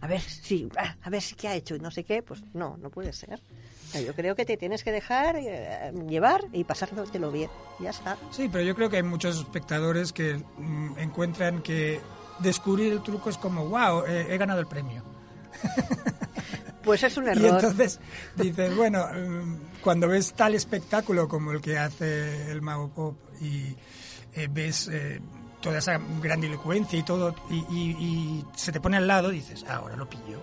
a 0.00 0.06
ver 0.06 0.20
si, 0.20 0.68
ah, 0.76 0.96
a 1.02 1.10
ver 1.10 1.22
si 1.22 1.34
qué 1.34 1.48
ha 1.48 1.54
hecho 1.54 1.76
y 1.76 1.80
no 1.80 1.90
sé 1.90 2.04
qué, 2.04 2.22
pues 2.22 2.42
no, 2.54 2.76
no 2.78 2.90
puede 2.90 3.12
ser. 3.12 3.40
O 3.88 3.90
sea, 3.90 4.00
yo 4.00 4.14
creo 4.14 4.36
que 4.36 4.44
te 4.44 4.56
tienes 4.56 4.84
que 4.84 4.92
dejar 4.92 5.36
eh, 5.36 5.92
llevar 6.08 6.44
y 6.52 6.64
pasártelo 6.64 7.32
bien, 7.32 7.50
ya 7.80 7.90
está. 7.90 8.16
sí 8.30 8.48
pero 8.50 8.62
yo 8.64 8.74
creo 8.74 8.90
que 8.90 8.96
hay 8.96 9.02
muchos 9.02 9.38
espectadores 9.38 10.12
que 10.12 10.42
mm, 10.58 10.98
encuentran 10.98 11.62
que 11.62 12.00
descubrir 12.40 12.92
el 12.92 13.02
truco 13.02 13.30
es 13.30 13.38
como 13.38 13.66
wow 13.68 14.04
he 14.06 14.36
ganado 14.38 14.60
el 14.60 14.66
premio 14.66 15.02
Pues 16.82 17.02
es 17.02 17.16
un 17.16 17.24
Y 17.26 17.30
error. 17.30 17.54
entonces 17.62 18.00
dices, 18.36 18.74
bueno, 18.76 19.06
mm, 19.12 19.80
cuando 19.82 20.08
ves 20.08 20.32
tal 20.34 20.54
espectáculo 20.54 21.28
como 21.28 21.52
el 21.52 21.60
que 21.60 21.76
hace 21.78 22.50
el 22.50 22.62
Mago 22.62 22.88
Pop 22.90 23.16
y 23.40 23.76
eh, 24.34 24.48
ves 24.50 24.88
eh, 24.90 25.20
toda 25.60 25.78
esa 25.78 26.00
grandilocuencia 26.22 26.98
y 26.98 27.02
todo, 27.02 27.34
y, 27.50 27.56
y- 27.56 27.96
y 28.00 28.44
se 28.54 28.72
te 28.72 28.80
pone 28.80 28.96
al 28.96 29.06
lado, 29.06 29.28
dices, 29.30 29.64
"Ah, 29.68 29.76
ahora 29.76 29.96
lo 29.96 30.08
pillo. 30.08 30.40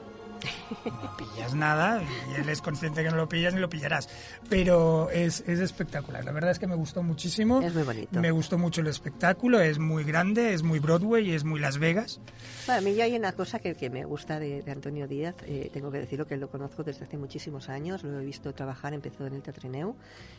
No 0.85 1.17
pillas 1.17 1.53
nada 1.53 2.01
y 2.03 2.41
él 2.41 2.49
es 2.49 2.61
consciente 2.61 3.03
que 3.03 3.09
no 3.09 3.17
lo 3.17 3.27
pillas 3.27 3.53
ni 3.53 3.59
lo 3.59 3.69
pillarás. 3.69 4.09
Pero 4.49 5.09
es, 5.09 5.43
es 5.47 5.59
espectacular. 5.59 6.23
La 6.23 6.31
verdad 6.31 6.51
es 6.51 6.59
que 6.59 6.67
me 6.67 6.75
gustó 6.75 7.03
muchísimo. 7.03 7.61
Es 7.61 7.73
muy 7.73 7.83
bonito. 7.83 8.19
Me 8.19 8.31
gustó 8.31 8.57
mucho 8.57 8.81
el 8.81 8.87
espectáculo. 8.87 9.59
Es 9.59 9.79
muy 9.79 10.03
grande, 10.03 10.53
es 10.53 10.63
muy 10.63 10.79
Broadway, 10.79 11.31
es 11.31 11.43
muy 11.43 11.59
Las 11.59 11.77
Vegas. 11.77 12.19
Para 12.65 12.81
mí 12.81 12.95
ya 12.95 13.05
hay 13.05 13.15
una 13.15 13.33
cosa 13.33 13.59
que, 13.59 13.75
que 13.75 13.89
me 13.89 14.05
gusta 14.05 14.39
de, 14.39 14.61
de 14.61 14.71
Antonio 14.71 15.07
Díaz, 15.07 15.35
eh, 15.45 15.69
tengo 15.71 15.91
que 15.91 15.99
decirlo 15.99 16.25
que 16.25 16.37
lo 16.37 16.49
conozco 16.49 16.83
desde 16.83 17.05
hace 17.05 17.17
muchísimos 17.17 17.69
años, 17.69 18.03
lo 18.03 18.19
he 18.19 18.25
visto 18.25 18.53
trabajar, 18.53 18.93
empezó 18.93 19.25
en 19.27 19.35
el 19.35 19.41
Teatrineu, 19.41 19.95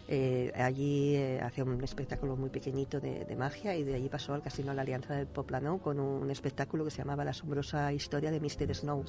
eh, 0.08 0.52
allí 0.56 1.14
eh, 1.16 1.40
hacía 1.42 1.64
un 1.64 1.82
espectáculo 1.82 2.36
muy 2.36 2.50
pequeñito 2.50 3.00
de, 3.00 3.24
de 3.24 3.36
magia 3.36 3.76
y 3.76 3.84
de 3.84 3.94
allí 3.94 4.08
pasó 4.08 4.34
al 4.34 4.42
Casino 4.42 4.74
La 4.74 4.82
Alianza 4.82 5.14
del 5.14 5.26
Poplano 5.26 5.78
con 5.78 6.00
un 6.00 6.30
espectáculo 6.30 6.84
que 6.84 6.90
se 6.90 6.98
llamaba 6.98 7.24
La 7.24 7.30
asombrosa 7.30 7.92
historia 7.92 8.30
de 8.30 8.40
Mr. 8.40 8.74
Snow, 8.74 9.04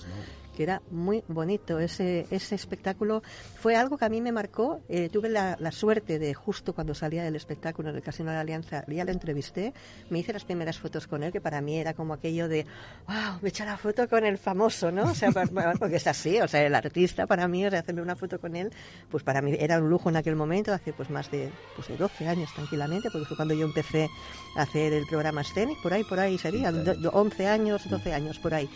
que 0.55 0.63
era 0.63 0.81
muy 0.91 1.23
bonito, 1.27 1.79
ese, 1.79 2.25
ese 2.31 2.55
espectáculo 2.55 3.21
fue 3.59 3.75
algo 3.75 3.97
que 3.97 4.05
a 4.05 4.09
mí 4.09 4.21
me 4.21 4.31
marcó, 4.31 4.81
eh, 4.89 5.09
tuve 5.09 5.29
la, 5.29 5.55
la 5.59 5.71
suerte 5.71 6.19
de 6.19 6.33
justo 6.33 6.73
cuando 6.73 6.93
salía 6.95 7.23
del 7.23 7.35
espectáculo 7.35 7.89
en 7.89 7.95
el 7.95 8.01
Casino 8.01 8.31
La 8.31 8.41
Alianza, 8.41 8.83
ya 8.87 9.03
lo 9.05 9.11
entrevisté, 9.11 9.73
me 10.09 10.19
hice 10.19 10.33
las 10.33 10.43
primeras 10.45 10.77
fotos 10.79 11.07
con 11.07 11.23
él, 11.23 11.31
que 11.31 11.41
para 11.41 11.61
mí 11.61 11.77
era 11.77 11.93
como 11.93 12.13
aquello 12.13 12.47
de 12.47 12.65
wow, 13.07 13.39
me 13.41 13.49
echa 13.49 13.65
la 13.65 13.77
foto 13.77 14.07
con 14.07 14.25
el 14.25 14.37
famoso, 14.37 14.91
¿no? 14.91 15.03
O 15.11 15.15
sea, 15.15 15.31
por- 15.31 15.49
por- 15.49 15.79
porque 15.79 15.97
es 15.97 16.07
así, 16.07 16.39
o 16.39 16.47
sea, 16.47 16.65
el 16.65 16.73
artista 16.75 17.27
para 17.27 17.47
mí, 17.47 17.65
o 17.65 17.69
sea, 17.69 17.79
hacerme 17.79 18.01
una 18.01 18.15
foto 18.15 18.39
con 18.39 18.55
él, 18.55 18.71
pues 19.09 19.23
para 19.23 19.41
mí 19.41 19.55
era 19.59 19.79
un 19.79 19.89
lujo 19.89 20.09
en 20.09 20.15
aquel 20.17 20.35
momento, 20.35 20.73
hace 20.73 20.93
pues 20.93 21.09
más 21.09 21.29
de, 21.31 21.49
pues 21.75 21.87
de 21.87 21.97
12 21.97 22.27
años 22.27 22.53
tranquilamente, 22.53 23.09
porque 23.11 23.25
fue 23.27 23.35
cuando 23.37 23.53
yo 23.53 23.65
empecé 23.65 24.07
a 24.55 24.61
hacer 24.63 24.93
el 24.93 25.05
programa 25.07 25.43
Scenic, 25.43 25.81
por 25.81 25.93
ahí, 25.93 26.03
por 26.03 26.19
ahí 26.19 26.37
do- 26.37 27.09
11 27.11 27.47
años, 27.47 27.89
12 27.89 28.13
años, 28.13 28.39
por 28.39 28.53
ahí. 28.53 28.69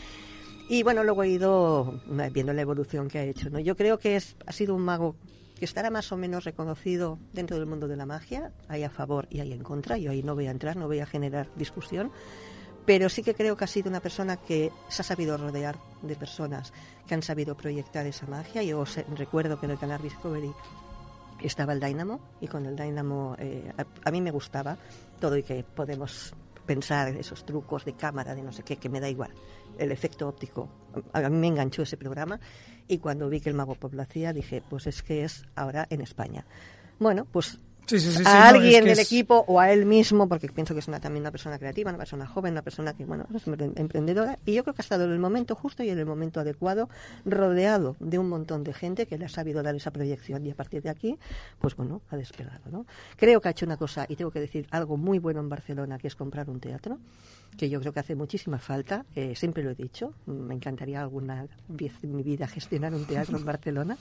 Y 0.71 0.83
bueno, 0.83 1.03
luego 1.03 1.23
he 1.23 1.27
ido 1.27 1.99
eh, 2.17 2.29
viendo 2.31 2.53
la 2.53 2.61
evolución 2.61 3.09
que 3.09 3.19
ha 3.19 3.23
hecho, 3.25 3.49
¿no? 3.49 3.59
Yo 3.59 3.75
creo 3.75 3.99
que 3.99 4.15
es, 4.15 4.37
ha 4.45 4.53
sido 4.53 4.73
un 4.73 4.83
mago 4.83 5.17
que 5.59 5.65
estará 5.65 5.89
más 5.89 6.09
o 6.13 6.15
menos 6.17 6.45
reconocido 6.45 7.19
dentro 7.33 7.57
del 7.57 7.65
mundo 7.65 7.89
de 7.89 7.97
la 7.97 8.05
magia, 8.05 8.53
hay 8.69 8.83
a 8.85 8.89
favor 8.89 9.27
y 9.29 9.41
hay 9.41 9.51
en 9.51 9.63
contra, 9.63 9.97
yo 9.97 10.11
ahí 10.11 10.23
no 10.23 10.33
voy 10.33 10.47
a 10.47 10.51
entrar, 10.51 10.77
no 10.77 10.87
voy 10.87 10.99
a 10.99 11.05
generar 11.05 11.49
discusión, 11.57 12.09
pero 12.85 13.09
sí 13.09 13.21
que 13.21 13.33
creo 13.35 13.57
que 13.57 13.65
ha 13.65 13.67
sido 13.67 13.89
una 13.89 13.99
persona 13.99 14.37
que 14.37 14.71
se 14.87 15.01
ha 15.01 15.05
sabido 15.05 15.35
rodear 15.35 15.77
de 16.03 16.15
personas 16.15 16.71
que 17.05 17.15
han 17.15 17.21
sabido 17.21 17.57
proyectar 17.57 18.05
esa 18.07 18.25
magia. 18.27 18.63
Yo 18.63 18.85
sé- 18.85 19.05
recuerdo 19.13 19.59
que 19.59 19.65
en 19.65 19.73
el 19.73 19.77
canal 19.77 20.01
Discovery 20.01 20.53
estaba 21.43 21.73
el 21.73 21.81
Dynamo 21.81 22.21
y 22.39 22.47
con 22.47 22.65
el 22.65 22.77
Dynamo 22.77 23.35
eh, 23.39 23.73
a, 23.77 23.85
a 24.07 24.11
mí 24.11 24.21
me 24.21 24.31
gustaba 24.31 24.77
todo 25.19 25.35
y 25.35 25.43
que 25.43 25.65
podemos 25.65 26.33
pensar 26.65 27.09
esos 27.09 27.45
trucos 27.45 27.85
de 27.85 27.93
cámara, 27.93 28.35
de 28.35 28.43
no 28.43 28.51
sé 28.51 28.63
qué, 28.63 28.77
que 28.77 28.89
me 28.89 28.99
da 28.99 29.09
igual. 29.09 29.31
El 29.77 29.91
efecto 29.91 30.27
óptico, 30.27 30.69
a, 31.13 31.29
mí 31.29 31.37
me 31.37 31.47
enganchó 31.47 31.83
ese 31.83 31.97
programa 31.97 32.39
y 32.87 32.99
cuando 32.99 33.29
vi 33.29 33.41
que 33.41 33.49
el 33.49 33.55
Mago 33.55 33.75
Pop 33.75 33.93
lo 33.93 34.01
hacía 34.01 34.33
dije, 34.33 34.63
pues 34.69 34.87
es 34.87 35.01
que 35.03 35.23
es 35.23 35.45
ahora 35.55 35.87
en 35.89 36.01
España. 36.01 36.45
Bueno, 36.99 37.25
pues 37.25 37.59
Sí, 37.87 37.99
sí, 37.99 38.09
sí, 38.11 38.17
sí, 38.19 38.23
a 38.25 38.47
alguien 38.47 38.83
del 38.85 38.99
es- 38.99 39.05
equipo 39.07 39.43
o 39.47 39.59
a 39.59 39.71
él 39.73 39.85
mismo, 39.85 40.29
porque 40.29 40.47
pienso 40.47 40.73
que 40.73 40.79
es 40.79 40.87
una, 40.87 40.99
también 41.01 41.23
una 41.23 41.31
persona 41.31 41.59
creativa, 41.59 41.89
una 41.89 41.97
persona 41.97 42.25
joven, 42.25 42.53
una 42.53 42.61
persona 42.61 42.93
que, 42.93 43.03
bueno, 43.05 43.25
es 43.35 43.45
empre- 43.47 43.73
emprendedora. 43.75 44.39
Y 44.45 44.53
yo 44.53 44.63
creo 44.63 44.73
que 44.73 44.81
ha 44.81 44.83
estado 44.83 45.03
en 45.05 45.11
el 45.11 45.19
momento 45.19 45.55
justo 45.55 45.83
y 45.83 45.89
en 45.89 45.99
el 45.99 46.05
momento 46.05 46.39
adecuado, 46.39 46.87
rodeado 47.25 47.97
de 47.99 48.17
un 48.17 48.29
montón 48.29 48.63
de 48.63 48.73
gente 48.73 49.07
que 49.07 49.17
le 49.17 49.25
ha 49.25 49.29
sabido 49.29 49.61
dar 49.63 49.75
esa 49.75 49.91
proyección. 49.91 50.45
Y 50.45 50.51
a 50.51 50.55
partir 50.55 50.81
de 50.83 50.89
aquí, 50.89 51.17
pues 51.59 51.75
bueno, 51.75 52.01
ha 52.09 52.15
despegado, 52.17 52.61
¿no? 52.71 52.85
Creo 53.17 53.41
que 53.41 53.47
ha 53.49 53.51
hecho 53.51 53.65
una 53.65 53.77
cosa, 53.77 54.05
y 54.07 54.15
tengo 54.15 54.31
que 54.31 54.39
decir 54.39 54.67
algo 54.71 54.95
muy 54.95 55.19
bueno 55.19 55.41
en 55.41 55.49
Barcelona, 55.49 55.97
que 55.97 56.07
es 56.07 56.15
comprar 56.15 56.49
un 56.49 56.59
teatro, 56.61 56.97
que 57.57 57.69
yo 57.69 57.79
creo 57.81 57.91
que 57.91 57.99
hace 57.99 58.15
muchísima 58.15 58.59
falta. 58.59 59.05
eh, 59.15 59.35
siempre 59.35 59.63
lo 59.63 59.71
he 59.71 59.75
dicho, 59.75 60.13
me 60.27 60.55
encantaría 60.55 61.01
alguna 61.01 61.45
vez 61.67 61.91
en 62.03 62.15
mi 62.15 62.23
vida 62.23 62.47
gestionar 62.47 62.93
un 62.93 63.05
teatro 63.05 63.37
en 63.37 63.43
Barcelona. 63.45 63.97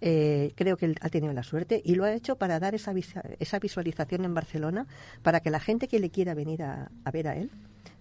Eh, 0.00 0.52
creo 0.56 0.76
que 0.76 0.86
él 0.86 0.96
ha 1.00 1.08
tenido 1.08 1.32
la 1.32 1.42
suerte 1.42 1.80
y 1.84 1.94
lo 1.94 2.04
ha 2.04 2.12
hecho 2.12 2.36
para 2.36 2.60
dar 2.60 2.74
esa, 2.74 2.92
esa 3.38 3.58
visualización 3.58 4.24
en 4.24 4.34
Barcelona, 4.34 4.86
para 5.22 5.40
que 5.40 5.50
la 5.50 5.60
gente 5.60 5.88
que 5.88 6.00
le 6.00 6.10
quiera 6.10 6.34
venir 6.34 6.62
a, 6.62 6.90
a 7.04 7.10
ver 7.10 7.28
a 7.28 7.36
él 7.36 7.50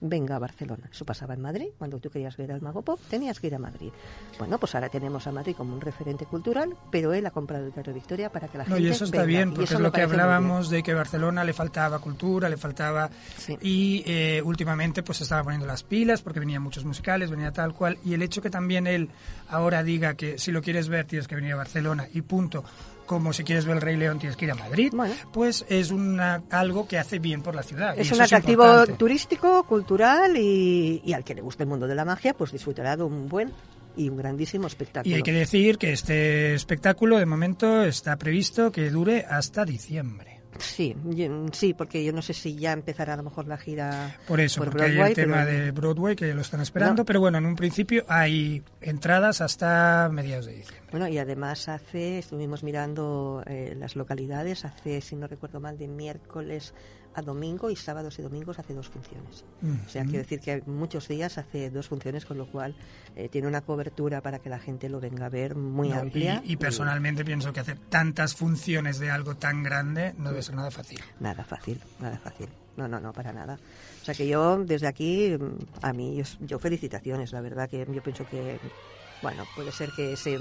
venga 0.09 0.35
a 0.35 0.39
Barcelona. 0.39 0.87
Eso 0.91 1.05
pasaba 1.05 1.33
en 1.33 1.41
Madrid, 1.41 1.67
cuando 1.77 1.99
tú 1.99 2.09
querías 2.09 2.37
ver 2.37 2.51
al 2.51 2.61
Mago 2.61 2.81
Pop, 2.81 2.99
tenías 3.09 3.39
que 3.39 3.47
ir 3.47 3.55
a 3.55 3.59
Madrid. 3.59 3.91
Bueno, 4.37 4.57
pues 4.59 4.75
ahora 4.75 4.89
tenemos 4.89 5.25
a 5.27 5.31
Madrid 5.31 5.55
como 5.55 5.73
un 5.73 5.81
referente 5.81 6.25
cultural, 6.25 6.75
pero 6.91 7.13
él 7.13 7.25
ha 7.25 7.31
comprado 7.31 7.65
el 7.65 7.73
Teatro 7.73 7.93
Victoria 7.93 8.31
para 8.31 8.47
que 8.47 8.57
la 8.57 8.65
no, 8.65 8.75
gente 8.75 8.87
y 8.87 8.91
eso 8.91 9.05
está 9.05 9.17
venga. 9.17 9.27
bien, 9.27 9.53
porque 9.53 9.73
es 9.73 9.79
lo 9.79 9.91
que 9.91 10.01
hablábamos 10.01 10.69
de 10.69 10.83
que 10.83 10.91
a 10.91 10.95
Barcelona 10.95 11.43
le 11.43 11.53
faltaba 11.53 11.99
cultura, 11.99 12.49
le 12.49 12.57
faltaba... 12.57 13.09
Sí. 13.37 13.57
Y 13.61 14.03
eh, 14.05 14.41
últimamente 14.43 15.03
pues 15.03 15.17
se 15.17 15.23
estaba 15.23 15.43
poniendo 15.43 15.65
las 15.65 15.83
pilas 15.83 16.21
porque 16.21 16.39
venían 16.39 16.61
muchos 16.61 16.85
musicales, 16.85 17.29
venía 17.29 17.51
tal 17.51 17.73
cual. 17.73 17.97
Y 18.03 18.13
el 18.13 18.21
hecho 18.21 18.41
que 18.41 18.49
también 18.49 18.87
él 18.87 19.09
ahora 19.49 19.83
diga 19.83 20.15
que 20.15 20.37
si 20.37 20.51
lo 20.51 20.61
quieres 20.61 20.87
ver 20.87 21.05
tienes 21.05 21.27
que 21.27 21.35
venir 21.35 21.53
a 21.53 21.57
Barcelona 21.57 22.07
y 22.13 22.21
punto, 22.21 22.63
como 23.05 23.33
si 23.33 23.43
quieres 23.43 23.65
ver 23.65 23.77
el 23.77 23.81
Rey 23.81 23.95
León 23.97 24.19
tienes 24.19 24.35
que 24.37 24.45
ir 24.45 24.51
a 24.51 24.55
Madrid, 24.55 24.91
Bueno. 24.93 25.13
pues 25.31 25.65
es 25.69 25.91
una, 25.91 26.43
algo 26.49 26.87
que 26.87 26.97
hace 26.97 27.19
bien 27.19 27.41
por 27.41 27.55
la 27.55 27.63
ciudad. 27.63 27.97
Es 27.97 28.11
un 28.11 28.21
atractivo 28.21 28.85
turístico, 28.97 29.63
cultural 29.63 30.35
y, 30.37 31.01
y 31.03 31.13
al 31.13 31.23
que 31.23 31.35
le 31.35 31.41
guste 31.41 31.63
el 31.63 31.69
mundo 31.69 31.87
de 31.87 31.95
la 31.95 32.05
magia, 32.05 32.33
pues 32.33 32.51
disfrutará 32.51 32.95
de 32.97 33.03
un 33.03 33.27
buen 33.27 33.51
y 33.97 34.09
un 34.09 34.17
grandísimo 34.17 34.67
espectáculo. 34.67 35.11
Y 35.13 35.17
hay 35.17 35.23
que 35.23 35.31
decir 35.31 35.77
que 35.77 35.93
este 35.93 36.53
espectáculo 36.53 37.17
de 37.17 37.25
momento 37.25 37.83
está 37.83 38.17
previsto 38.17 38.71
que 38.71 38.89
dure 38.89 39.25
hasta 39.29 39.65
diciembre. 39.65 40.34
Sí, 40.59 40.95
yo- 41.05 41.45
sí, 41.51 41.73
porque 41.73 42.03
yo 42.03 42.13
no 42.13 42.21
sé 42.21 42.33
si 42.33 42.55
ya 42.55 42.71
empezará 42.71 43.13
a 43.13 43.17
lo 43.17 43.23
mejor 43.23 43.47
la 43.47 43.57
gira 43.57 44.17
Por 44.27 44.39
eso, 44.39 44.61
por 44.61 44.69
porque 44.71 44.85
hay 44.85 44.97
el 45.09 45.13
tema 45.13 45.43
pero- 45.45 45.59
de 45.59 45.71
Broadway 45.71 46.15
que 46.15 46.33
lo 46.33 46.41
están 46.41 46.61
esperando, 46.61 47.01
No. 47.01 47.05
pero 47.05 47.19
bueno, 47.19 47.37
en 47.37 47.45
un 47.45 47.55
principio 47.55 48.05
hay 48.07 48.63
entradas 48.81 49.41
hasta 49.41 50.09
mediados 50.11 50.45
de 50.45 50.53
diciembre. 50.53 50.85
Bueno, 50.91 51.07
y 51.07 51.17
además 51.17 51.67
hace, 51.67 52.19
estuvimos 52.19 52.63
mirando 52.63 53.43
eh, 53.47 53.75
las 53.77 53.95
localidades, 53.95 54.63
hace, 54.65 55.01
si 55.01 55.15
no 55.15 55.27
recuerdo 55.27 55.59
mal, 55.59 55.77
de 55.77 55.87
miércoles 55.87 56.73
a 57.15 57.21
domingo 57.21 57.69
y 57.71 57.75
sábados 57.75 58.19
y 58.19 58.21
domingos 58.21 58.59
hace 58.59 58.73
dos 58.73 58.89
funciones. 58.89 59.45
O 59.85 59.89
sea, 59.89 60.03
quiero 60.03 60.19
decir 60.19 60.41
que 60.41 60.61
muchos 60.65 61.07
días 61.07 61.37
hace 61.37 61.69
dos 61.69 61.87
funciones, 61.87 62.25
con 62.25 62.37
lo 62.37 62.45
cual 62.45 62.75
eh, 63.15 63.29
tiene 63.29 63.47
una 63.47 63.61
cobertura 63.61 64.21
para 64.21 64.39
que 64.39 64.49
la 64.49 64.59
gente 64.59 64.89
lo 64.89 64.99
venga 64.99 65.27
a 65.27 65.29
ver 65.29 65.55
muy 65.55 65.89
No, 65.89 65.99
amplia. 65.99 66.41
y, 66.45 66.57
personalmente 66.57 67.23
pienso 67.23 67.53
que 67.53 67.61
hacer 67.61 67.79
tantas 67.89 68.35
funciones 68.35 68.99
de 68.99 69.11
algo 69.11 69.35
tan 69.35 69.63
grande 69.63 70.13
no 70.17 70.29
debe 70.29 70.43
ser 70.43 70.55
nada 70.55 70.71
fácil. 70.71 70.99
Nada 71.19 71.43
fácil, 71.45 71.79
nada 71.99 72.17
fácil. 72.17 72.49
No, 72.75 72.89
no, 72.89 72.99
no, 72.99 73.13
para 73.13 73.31
nada. 73.31 73.57
O 74.01 74.05
sea 74.05 74.13
que 74.13 74.27
yo, 74.27 74.57
desde 74.65 74.87
aquí, 74.87 75.37
a 75.81 75.93
mí, 75.93 76.17
yo, 76.17 76.23
yo 76.41 76.59
felicitaciones, 76.59 77.31
la 77.31 77.39
verdad 77.39 77.69
que 77.69 77.87
yo 77.89 78.03
pienso 78.03 78.25
que, 78.27 78.59
bueno, 79.21 79.45
puede 79.55 79.71
ser 79.71 79.89
que 79.95 80.17
se, 80.17 80.37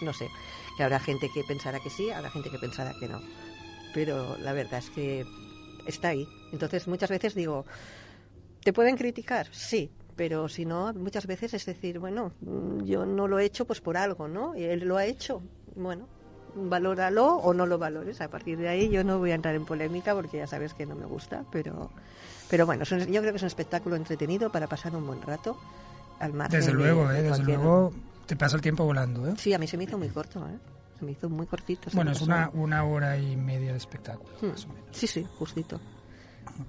no 0.00 0.12
sé, 0.12 0.28
que 0.76 0.84
habrá 0.84 1.00
gente 1.00 1.28
que 1.34 1.42
pensará 1.42 1.80
que 1.80 1.90
sí, 1.90 2.10
habrá 2.10 2.30
gente 2.30 2.48
que 2.48 2.58
pensará 2.60 2.94
que 3.00 3.08
no. 3.08 3.20
Pero 3.92 4.38
la 4.38 4.52
verdad 4.52 4.78
es 4.78 4.90
que 4.90 5.26
está 5.86 6.08
ahí. 6.08 6.26
Entonces, 6.52 6.86
muchas 6.88 7.10
veces 7.10 7.34
digo, 7.34 7.64
¿te 8.64 8.72
pueden 8.72 8.96
criticar? 8.96 9.48
Sí. 9.52 9.90
Pero 10.14 10.48
si 10.48 10.66
no, 10.66 10.92
muchas 10.92 11.26
veces 11.26 11.54
es 11.54 11.64
decir, 11.64 11.98
bueno, 11.98 12.32
mm, 12.42 12.84
yo 12.84 13.06
no 13.06 13.26
lo 13.28 13.38
he 13.38 13.44
hecho 13.46 13.64
pues 13.64 13.80
por 13.80 13.96
algo, 13.96 14.28
¿no? 14.28 14.54
Y 14.54 14.62
él 14.64 14.80
lo 14.80 14.98
ha 14.98 15.06
hecho. 15.06 15.42
Bueno, 15.74 16.06
valóralo 16.54 17.36
o 17.36 17.54
no 17.54 17.64
lo 17.66 17.78
valores. 17.78 18.20
A 18.20 18.28
partir 18.28 18.58
de 18.58 18.68
ahí 18.68 18.90
yo 18.90 19.04
no 19.04 19.18
voy 19.18 19.30
a 19.30 19.34
entrar 19.34 19.54
en 19.54 19.64
polémica 19.64 20.14
porque 20.14 20.36
ya 20.36 20.46
sabes 20.46 20.74
que 20.74 20.84
no 20.84 20.94
me 20.94 21.06
gusta, 21.06 21.44
pero, 21.50 21.90
pero 22.50 22.66
bueno, 22.66 22.84
yo 22.84 23.20
creo 23.20 23.32
que 23.32 23.36
es 23.36 23.42
un 23.42 23.46
espectáculo 23.46 23.96
entretenido 23.96 24.52
para 24.52 24.66
pasar 24.66 24.94
un 24.94 25.06
buen 25.06 25.22
rato 25.22 25.56
al 26.20 26.34
margen 26.34 26.60
Desde 26.60 26.72
de- 26.72 26.78
luego, 26.78 27.08
de 27.08 27.18
¿eh? 27.20 27.22
desde 27.22 27.42
luego 27.42 27.92
te 28.26 28.36
pasa 28.36 28.56
el 28.56 28.62
tiempo 28.62 28.84
volando. 28.84 29.26
¿eh? 29.26 29.34
Sí, 29.38 29.54
a 29.54 29.58
mí 29.58 29.66
se 29.66 29.78
me 29.78 29.84
hizo 29.84 29.96
muy 29.96 30.08
corto, 30.08 30.46
¿eh? 30.46 30.58
Se 31.02 31.06
me 31.06 31.12
hizo 31.12 31.28
muy 31.28 31.46
cortito. 31.46 31.90
Bueno, 31.94 32.12
es 32.12 32.20
una, 32.20 32.48
una 32.54 32.84
hora 32.84 33.18
y 33.18 33.36
media 33.36 33.72
de 33.72 33.78
espectáculo, 33.78 34.30
Hmm. 34.40 34.46
más 34.50 34.64
o 34.66 34.68
menos. 34.68 34.84
Sí, 34.92 35.08
sí, 35.08 35.26
justito. 35.36 35.80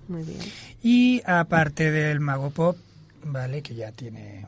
Muy 0.08 0.24
bien. 0.24 0.40
Y 0.82 1.22
aparte 1.24 1.92
del 1.92 2.20
Mago 2.20 2.50
Pop, 2.50 2.76
¿vale? 3.26 3.62
Que 3.62 3.76
ya 3.76 3.92
tiene 3.92 4.48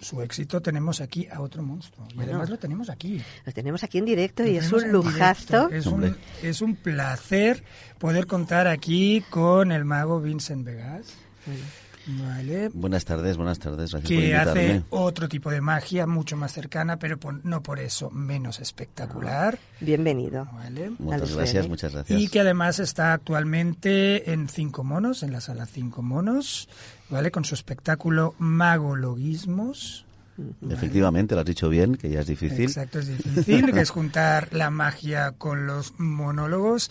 su 0.00 0.20
éxito, 0.22 0.60
tenemos 0.60 1.00
aquí 1.00 1.28
a 1.30 1.40
otro 1.40 1.62
monstruo. 1.62 2.04
Y 2.10 2.14
Bueno. 2.14 2.30
además 2.32 2.50
lo 2.50 2.58
tenemos 2.58 2.90
aquí. 2.90 3.22
Lo 3.46 3.52
tenemos 3.52 3.84
aquí 3.84 3.98
en 3.98 4.06
directo 4.06 4.44
y 4.44 4.56
es 4.56 4.72
un 4.72 4.90
lujazo. 4.90 5.68
Es 5.70 5.86
un, 5.86 6.16
es 6.42 6.60
un 6.60 6.74
placer 6.74 7.62
poder 8.00 8.26
contar 8.26 8.66
aquí 8.66 9.22
con 9.30 9.70
el 9.70 9.84
mago 9.84 10.20
Vincent 10.20 10.64
Vegas. 10.64 11.14
Vale. 12.06 12.68
Buenas 12.74 13.04
tardes, 13.04 13.36
buenas 13.36 13.58
tardes. 13.60 13.92
Gracias 13.92 14.02
por 14.02 14.08
Que 14.08 14.14
invitarme. 14.14 14.50
hace 14.50 14.82
otro 14.90 15.28
tipo 15.28 15.50
de 15.50 15.60
magia 15.60 16.06
mucho 16.06 16.36
más 16.36 16.52
cercana, 16.52 16.98
pero 16.98 17.16
por- 17.18 17.44
no 17.44 17.62
por 17.62 17.78
eso 17.78 18.10
menos 18.10 18.58
espectacular. 18.60 19.58
Bienvenido. 19.80 20.48
¿vale? 20.52 20.90
Muchas 20.98 21.30
Al 21.30 21.36
gracias, 21.36 21.68
muchas 21.68 21.92
gracias. 21.92 22.20
Y 22.20 22.28
que 22.28 22.40
además 22.40 22.80
está 22.80 23.12
actualmente 23.12 24.32
en 24.32 24.48
Cinco 24.48 24.82
Monos, 24.84 25.22
en 25.22 25.32
la 25.32 25.40
sala 25.40 25.66
Cinco 25.66 26.02
Monos, 26.02 26.68
¿vale? 27.08 27.30
Con 27.30 27.44
su 27.44 27.54
espectáculo 27.54 28.34
Magologismos. 28.38 30.04
Efectivamente, 30.68 31.34
lo 31.34 31.42
has 31.42 31.46
dicho 31.46 31.68
bien, 31.68 31.94
que 31.96 32.08
ya 32.10 32.20
es 32.20 32.26
difícil. 32.26 32.62
Exacto, 32.64 32.98
es 32.98 33.06
difícil, 33.08 33.70
que 33.72 33.80
es 33.80 33.90
juntar 33.90 34.48
la 34.52 34.70
magia 34.70 35.32
con 35.32 35.66
los 35.66 35.94
monólogos, 35.98 36.90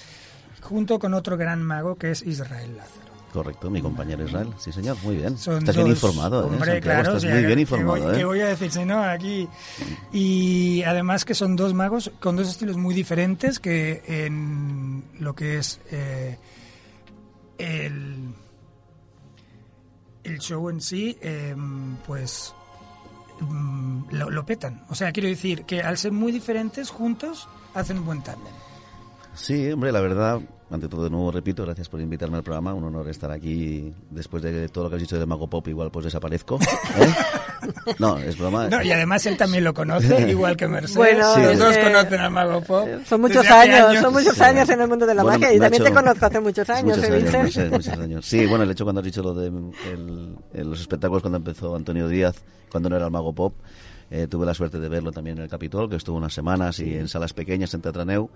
junto 0.62 1.00
con 1.00 1.14
otro 1.14 1.38
gran 1.38 1.62
mago 1.64 1.96
que 1.96 2.12
es 2.12 2.22
Israel 2.22 2.78
Lázaro. 2.78 3.11
Correcto, 3.32 3.70
mi 3.70 3.82
compañero 3.82 4.26
Israel. 4.26 4.50
Sí, 4.58 4.72
señor, 4.74 4.98
muy 5.04 5.16
bien. 5.16 5.38
Son 5.38 5.60
estás 5.60 5.76
bien 5.76 5.88
informado, 5.88 6.42
¿eh? 6.42 6.46
Hombre, 6.46 6.74
Santiago, 6.74 6.82
claro, 6.82 7.00
estás 7.02 7.16
o 7.16 7.20
sea, 7.22 7.32
muy 7.34 7.46
bien 7.46 7.56
¿qué 7.56 7.62
informado, 7.62 8.04
voy, 8.12 8.20
¿eh? 8.20 8.26
voy 8.26 8.40
a 8.42 8.48
decir 8.48 8.72
si 8.72 8.86
no 8.86 9.02
aquí? 9.04 9.48
Y 10.12 10.84
además 10.84 11.24
que 11.24 11.34
son 11.34 11.56
dos 11.56 11.74
magos 11.74 12.12
con 12.20 12.36
dos 12.36 12.50
estilos 12.50 12.76
muy 12.76 12.94
diferentes 12.94 13.60
que 13.60 14.04
en 14.06 15.04
lo 15.20 15.34
que 15.34 15.60
es 15.60 15.80
eh, 15.92 16.38
el, 17.58 18.34
el 20.26 20.40
show 20.40 20.70
en 20.70 20.82
sí, 20.82 21.18
eh, 21.22 21.56
pues 22.06 22.54
mm, 23.40 24.04
lo, 24.12 24.30
lo 24.30 24.46
petan. 24.46 24.84
O 24.90 24.96
sea, 24.96 25.14
quiero 25.14 25.30
decir 25.30 25.64
que 25.64 25.82
al 25.82 25.98
ser 25.98 26.12
muy 26.12 26.34
diferentes, 26.34 26.90
juntos 26.90 27.48
hacen 27.74 28.00
un 28.00 28.06
buen 28.06 28.22
tándem. 28.24 28.54
Sí, 29.34 29.72
hombre, 29.72 29.94
la 29.94 30.02
verdad, 30.02 30.42
ante 30.72 30.88
todo, 30.88 31.04
de 31.04 31.10
nuevo 31.10 31.32
repito, 31.32 31.64
gracias 31.66 31.90
por 31.90 32.00
invitarme 32.00 32.38
al 32.38 32.44
programa. 32.44 32.74
Un 32.74 32.86
honor 32.86 33.08
estar 33.10 33.30
aquí. 33.32 33.94
Después 34.10 34.42
de 34.42 34.70
todo 34.70 34.86
lo 34.86 34.90
que 34.90 34.96
has 34.96 35.02
dicho 35.02 35.20
de 35.20 35.26
Mago 35.26 35.48
Pop, 35.50 35.68
igual 35.68 35.92
pues 35.92 36.06
desaparezco. 36.06 36.58
¿eh? 36.98 37.14
No, 38.00 38.18
es 38.18 38.38
broma. 38.38 38.68
No, 38.70 38.82
y 38.82 38.92
además 38.92 39.26
él 39.26 39.38
también 39.38 39.64
lo 39.64 39.74
conoce, 39.74 40.22
igual 40.32 40.56
que 40.58 40.68
Mercedes. 40.68 40.96
Bueno, 40.98 41.38
los 41.38 41.52
Sí, 41.52 41.56
dos 41.58 41.76
eh, 41.78 41.82
conocen 41.84 42.20
al 42.22 42.32
Mago 42.32 42.62
Pop. 42.62 42.88
Son 43.06 43.22
muchos 43.22 43.46
hace 43.46 43.54
años, 43.72 44.02
son 44.02 44.14
muchos 44.14 44.34
Sí. 44.36 44.42
años 44.44 44.70
en 44.70 44.82
el 44.82 44.88
mundo 44.88 45.06
de 45.06 45.14
la 45.14 45.24
Bueno, 45.24 45.40
magia 45.40 45.54
y 45.56 45.60
también 45.60 45.84
te 45.84 45.90
hecho- 45.90 45.96
conozco 46.00 46.26
hace 46.26 46.40
muchos 46.40 46.70
años, 46.70 46.98
Muchos 46.98 47.04
¿eh, 47.04 47.14
años, 47.18 47.34
muchos, 47.44 47.70
muchos 47.70 47.88
años. 48.00 48.26
Sí, 48.26 48.46
bueno, 48.48 48.64
el 48.64 48.72
hecho 48.72 48.84
cuando 48.84 49.02
has 49.02 49.06
dicho 49.06 49.22
lo 49.22 49.34
de 49.34 49.48
el- 49.48 50.36
el- 50.54 50.70
los 50.70 50.80
espectáculos 50.82 51.22
cuando 51.22 51.38
empezó 51.38 51.76
Antonio 51.76 52.08
Díaz, 52.08 52.36
cuando 52.72 52.90
no 52.90 52.96
era 52.96 53.06
el 53.06 53.12
Mago 53.12 53.34
Pop, 53.34 53.54
eh, 54.10 54.28
tuve 54.28 54.46
la 54.46 54.54
suerte 54.54 54.80
de 54.80 54.90
verlo 54.90 55.12
también 55.12 55.38
en 55.38 55.44
el 55.44 55.50
Capitol, 55.50 55.90
que 55.90 55.98
estuvo 55.98 56.18
unas 56.18 56.34
semanas 56.34 56.80
y 56.80 56.96
en 56.96 57.08
salas 57.08 57.34
pequeñas 57.34 57.74
en 57.74 57.82
Teatraneu. 57.82 58.30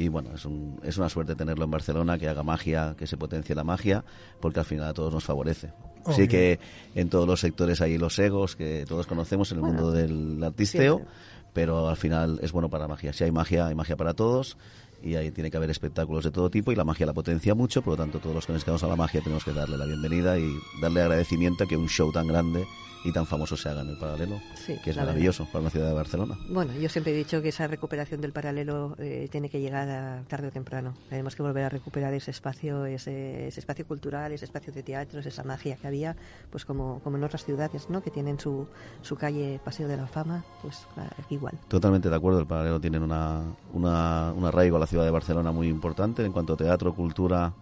Y 0.00 0.08
bueno, 0.08 0.30
es, 0.34 0.46
un- 0.46 0.80
es 0.82 0.96
una 0.96 1.10
suerte 1.10 1.34
tenerlo 1.34 1.64
en 1.66 1.70
Barcelona, 1.70 2.18
que 2.18 2.26
haga 2.26 2.42
magia, 2.42 2.94
que 2.96 3.06
se 3.06 3.18
potencie 3.18 3.54
la 3.54 3.64
magia, 3.64 4.02
porque 4.40 4.60
al 4.60 4.64
final 4.64 4.88
a 4.88 4.94
todos 4.94 5.12
nos 5.12 5.24
favorece. 5.24 5.72
Obvio. 6.04 6.16
Sí 6.16 6.26
que 6.26 6.58
en 6.94 7.10
todos 7.10 7.26
los 7.26 7.38
sectores 7.40 7.82
hay 7.82 7.98
los 7.98 8.18
egos 8.18 8.56
que 8.56 8.86
todos 8.88 9.06
conocemos 9.06 9.52
en 9.52 9.58
el 9.58 9.64
mundo 9.64 9.92
del 9.92 10.42
artisteo, 10.42 10.96
siempre. 10.96 11.14
pero 11.52 11.88
al 11.90 11.98
final 11.98 12.38
es 12.42 12.50
bueno 12.52 12.70
para 12.70 12.84
la 12.84 12.88
magia. 12.88 13.12
Si 13.12 13.24
hay 13.24 13.30
magia, 13.30 13.66
hay 13.66 13.74
magia 13.74 13.96
para 13.98 14.14
todos 14.14 14.56
y 15.02 15.16
ahí 15.16 15.30
tiene 15.32 15.50
que 15.50 15.58
haber 15.58 15.68
espectáculos 15.68 16.24
de 16.24 16.30
todo 16.30 16.48
tipo 16.50 16.72
y 16.72 16.76
la 16.76 16.84
magia 16.84 17.04
la 17.04 17.12
potencia 17.12 17.54
mucho, 17.54 17.82
por 17.82 17.92
lo 17.92 17.96
tanto 17.98 18.20
todos 18.20 18.34
los 18.34 18.46
que 18.46 18.54
nos 18.54 18.64
quedamos 18.64 18.82
a 18.84 18.86
la 18.88 18.96
magia 18.96 19.20
tenemos 19.20 19.44
que 19.44 19.52
darle 19.52 19.76
la 19.76 19.84
bienvenida 19.84 20.38
y 20.38 20.50
darle 20.80 21.02
agradecimiento 21.02 21.64
a 21.64 21.66
que 21.66 21.76
un 21.76 21.88
show 21.90 22.10
tan 22.10 22.26
grande 22.26 22.64
y 23.04 23.12
tan 23.12 23.26
famoso 23.26 23.56
se 23.56 23.68
haga 23.68 23.82
en 23.82 23.88
el 23.90 23.96
paralelo, 23.96 24.40
Sí, 24.54 24.76
que 24.84 24.90
es 24.90 24.96
maravilloso 24.96 25.46
para 25.46 25.60
una 25.60 25.70
ciudad 25.70 25.88
de 25.88 25.94
Barcelona. 25.94 26.36
Bueno, 26.48 26.72
yo 26.74 26.88
siempre 26.88 27.12
he 27.12 27.16
dicho 27.16 27.40
que 27.42 27.48
esa 27.48 27.66
recuperación 27.66 28.20
del 28.20 28.32
paralelo 28.32 28.94
eh, 28.98 29.28
tiene 29.30 29.48
que 29.48 29.60
llegar 29.60 29.88
a- 29.88 30.22
tarde 30.28 30.48
o 30.48 30.50
temprano. 30.50 30.94
Tenemos 31.08 31.34
que 31.34 31.42
volver 31.42 31.64
a 31.64 31.68
recuperar 31.70 32.12
ese 32.14 32.30
espacio, 32.30 32.84
ese, 32.86 33.48
ese 33.48 33.60
espacio 33.60 33.86
cultural, 33.86 34.32
ese 34.32 34.44
espacio 34.44 34.72
de 34.72 34.82
teatros, 34.82 35.24
esa 35.26 35.44
magia 35.44 35.76
que 35.76 35.86
había, 35.86 36.16
pues 36.50 36.64
como, 36.64 37.00
como 37.00 37.16
en 37.16 37.24
otras 37.24 37.44
ciudades, 37.44 37.88
¿no? 37.88 38.02
Que 38.02 38.10
tienen 38.10 38.38
su, 38.38 38.66
su 39.02 39.16
calle 39.16 39.60
Paseo 39.64 39.88
de 39.88 39.96
la 39.96 40.06
Fama, 40.06 40.44
pues 40.62 40.86
igual. 41.30 41.54
Totalmente 41.68 42.10
de 42.10 42.16
acuerdo, 42.16 42.40
el 42.40 42.46
paralelo 42.46 42.80
tiene 42.80 42.98
una, 42.98 43.42
una, 43.72 44.32
un 44.36 44.44
arraigo 44.44 44.76
a 44.76 44.80
la 44.80 44.86
ciudad 44.86 45.04
de 45.04 45.10
Barcelona 45.10 45.52
muy 45.52 45.68
importante 45.68 46.24
en 46.24 46.32
cuanto 46.32 46.52
a 46.52 46.56
teatro, 46.56 46.94
cultura 46.94 47.52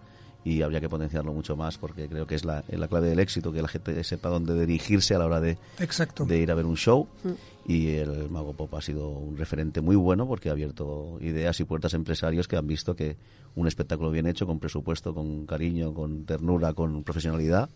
y 0.45 0.63
habría 0.63 0.81
que 0.81 0.89
potenciarlo 0.89 1.33
mucho 1.33 1.57
más 1.57 1.79
porque 1.79 2.09
creo 2.09 2.27
que 2.27 2.35
es 2.35 2.45
la, 2.45 2.65
es 2.69 2.79
la 2.79 2.89
clave 2.89 3.09
del 3.09 3.19
éxito, 3.19 3.53
que 3.53 3.63
la 3.63 3.69
gente 3.69 4.03
sepa 4.05 4.29
dónde 4.29 4.59
dirigirse 4.59 5.15
a 5.15 5.19
la 5.19 5.27
hora 5.27 5.41
de, 5.41 5.59
Exacto. 5.79 6.25
de 6.25 6.39
ir 6.39 6.51
a 6.51 6.55
ver 6.55 6.65
un 6.65 6.77
show 6.77 7.09
y 7.67 7.89
el 7.97 8.31
Mago 8.31 8.55
Pop 8.55 8.75
ha 8.75 8.81
sido 8.81 9.11
un 9.11 9.37
referente 9.37 9.81
muy 9.81 9.97
bueno 9.97 10.27
porque 10.27 10.49
ha 10.49 10.53
abierto 10.53 11.19
ideas 11.21 11.61
y 11.61 11.65
puertas 11.65 11.93
a 11.93 11.97
empresarios 11.97 12.49
que 12.49 12.57
han 12.57 12.67
visto 12.67 12.97
que 12.97 13.17
un 13.55 13.67
espectáculo 13.67 14.11
bien 14.11 14.27
hecho, 14.27 14.47
con 14.47 14.59
presupuesto, 14.59 15.13
con 15.13 15.45
cariño, 15.45 15.93
con 15.93 16.25
ternura, 16.25 16.73
con 16.73 17.03
profesionalidad, 17.03 17.69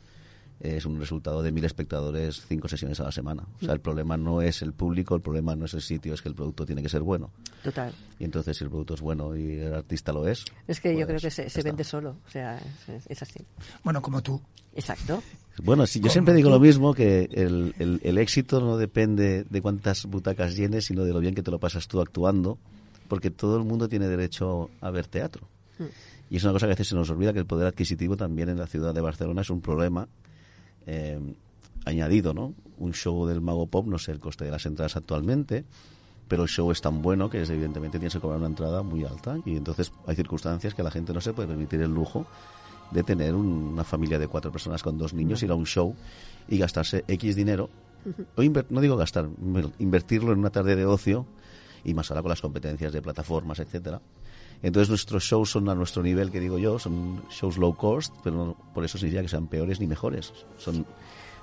es 0.61 0.87
un 0.87 0.99
resultado 1.01 1.43
de 1.43 1.51
mil 1.53 1.65
espectadores, 1.65 2.45
cinco 2.49 2.69
sesiones 2.69 3.01
a 3.01 3.05
la 3.05 3.13
semana. 3.13 3.45
O 3.61 3.65
sea, 3.65 3.75
el 3.75 3.81
problema 3.81 4.17
no 4.17 4.43
es 4.43 4.63
el 4.63 4.73
público, 4.73 5.15
el 5.17 5.21
problema 5.21 5.57
no 5.57 5.65
es 5.65 5.75
el 5.75 5.83
sitio, 5.83 6.15
es 6.15 6.23
que 6.23 6.29
el 6.29 6.35
producto 6.35 6.65
tiene 6.65 6.83
que 6.83 6.89
ser 6.89 7.03
bueno. 7.03 7.31
Total. 7.65 7.93
Y 8.19 8.25
entonces, 8.25 8.57
si 8.57 8.65
el 8.65 8.71
producto 8.71 8.95
es 8.95 9.01
bueno 9.01 9.37
y 9.37 9.59
el 9.59 9.75
artista 9.75 10.13
lo 10.13 10.29
es. 10.29 10.45
Es 10.69 10.81
que 10.81 10.91
yo 10.97 11.07
pues 11.07 11.21
creo 11.21 11.21
que 11.21 11.51
se, 11.51 11.63
vende 11.63 11.83
solo. 11.85 12.17
O 12.27 12.31
sea, 12.31 12.59
es, 12.89 13.07
es 13.09 13.23
así. 13.23 13.41
Bueno, 13.83 14.01
como 14.03 14.23
tú. 14.23 14.41
Exacto. 14.75 15.23
Bueno, 15.63 15.87
sí, 15.87 16.01
yo 16.01 16.09
siempre 16.11 16.33
digo 16.33 16.49
tú. 16.49 16.55
lo 16.55 16.61
mismo, 16.61 16.95
que 16.95 17.29
el, 17.33 17.75
el- 17.79 18.01
el 18.03 18.19
éxito 18.19 18.61
no 18.61 18.77
depende 18.79 19.45
de 19.45 19.61
cuántas 19.63 20.07
butacas 20.07 20.57
llenes, 20.57 20.87
sino 20.87 21.05
de 21.05 21.13
lo 21.13 21.21
bien 21.21 21.35
que 21.35 21.43
te 21.43 21.51
lo 21.51 21.59
pasas 21.59 21.89
tú 21.89 22.01
actuando, 22.01 22.57
porque 23.09 23.31
todo 23.31 23.57
el 23.59 23.65
mundo 23.65 23.89
tiene 23.89 24.09
derecho 24.09 24.71
a 24.81 24.91
ver 24.91 25.07
teatro. 25.09 25.47
Y 26.31 26.37
es 26.37 26.45
una 26.45 26.53
cosa 26.55 26.67
que 26.67 26.71
a 26.71 26.75
veces 26.77 26.89
se 26.89 26.95
nos 26.95 27.11
olvida, 27.11 27.33
que 27.35 27.41
el 27.41 27.47
poder 27.47 27.67
adquisitivo 27.67 28.17
también 28.17 28.49
en 28.49 28.57
la 28.59 28.67
ciudad 28.67 28.95
de 28.95 29.01
Barcelona 29.03 29.43
es 29.43 29.51
un 29.51 29.61
problema 29.61 30.09
eh, 30.87 31.19
añadido, 31.85 32.35
¿no? 32.35 32.55
Un 32.79 32.93
show 32.95 33.27
del 33.27 33.41
Mago 33.41 33.67
Pop, 33.67 33.87
no 33.87 33.99
sé 33.99 34.13
el 34.13 34.21
coste 34.21 34.45
de 34.45 34.51
las 34.51 34.67
entradas 34.67 34.97
actualmente, 34.97 35.65
pero 36.29 36.45
el 36.45 36.49
show 36.49 36.71
es 36.71 36.81
tan 36.81 37.03
bueno 37.03 37.29
que 37.29 37.43
es, 37.43 37.51
evidentemente 37.51 37.99
tienes 37.99 38.15
que 38.15 38.21
cobrar 38.21 38.39
una 38.39 38.47
entrada 38.49 38.83
muy 38.83 39.05
alta 39.05 39.39
y 39.45 39.57
entonces 39.57 39.93
hay 40.07 40.17
circunstancias 40.17 40.75
que 40.75 40.83
la 40.83 40.91
gente 40.91 41.13
no 41.13 41.21
se 41.21 41.33
puede 41.33 41.49
permitir 41.49 41.81
el 41.83 41.93
lujo 41.93 42.27
de 42.91 43.03
tener 43.03 43.35
un- 43.35 43.47
una 43.73 43.85
familia 43.85 44.19
de 44.19 44.29
cuatro 44.29 44.51
personas 44.53 44.83
con 44.83 44.99
dos 44.99 45.13
niños, 45.15 45.43
ir 45.43 45.51
a 45.51 45.55
un 45.55 45.67
show 45.67 45.95
y 46.49 46.59
gastarse 46.59 47.05
X 47.09 47.37
dinero, 47.37 47.69
o 48.37 48.43
no 48.71 48.81
digo 48.81 48.97
gastar, 48.97 49.29
inver- 49.29 49.73
invertirlo 49.79 50.33
en 50.33 50.39
una 50.41 50.51
tarde 50.51 50.75
de 50.77 50.85
ocio 50.87 51.27
y 51.85 51.95
más 51.95 52.11
ahora 52.11 52.23
con 52.23 52.29
las 52.31 52.41
competencias 52.41 52.93
de 52.93 53.01
plataformas, 53.03 53.59
etcétera. 53.61 54.01
Entonces 54.63 54.89
nuestros 54.89 55.25
shows 55.25 55.51
son 55.51 55.69
a 55.69 55.75
nuestro 55.75 56.03
nivel, 56.03 56.31
que 56.31 56.41
digo 56.41 56.59
yo, 56.59 56.79
son 56.79 57.23
shows 57.31 57.59
low 57.59 57.75
cost, 57.75 58.15
pero 58.23 58.37
no 58.37 58.57
por 58.75 58.85
eso 58.85 58.97
significa 58.99 59.23
que 59.23 59.29
sean 59.29 59.47
peores 59.49 59.81
ni 59.81 59.87
mejores. 59.87 60.33
Son, 60.59 60.87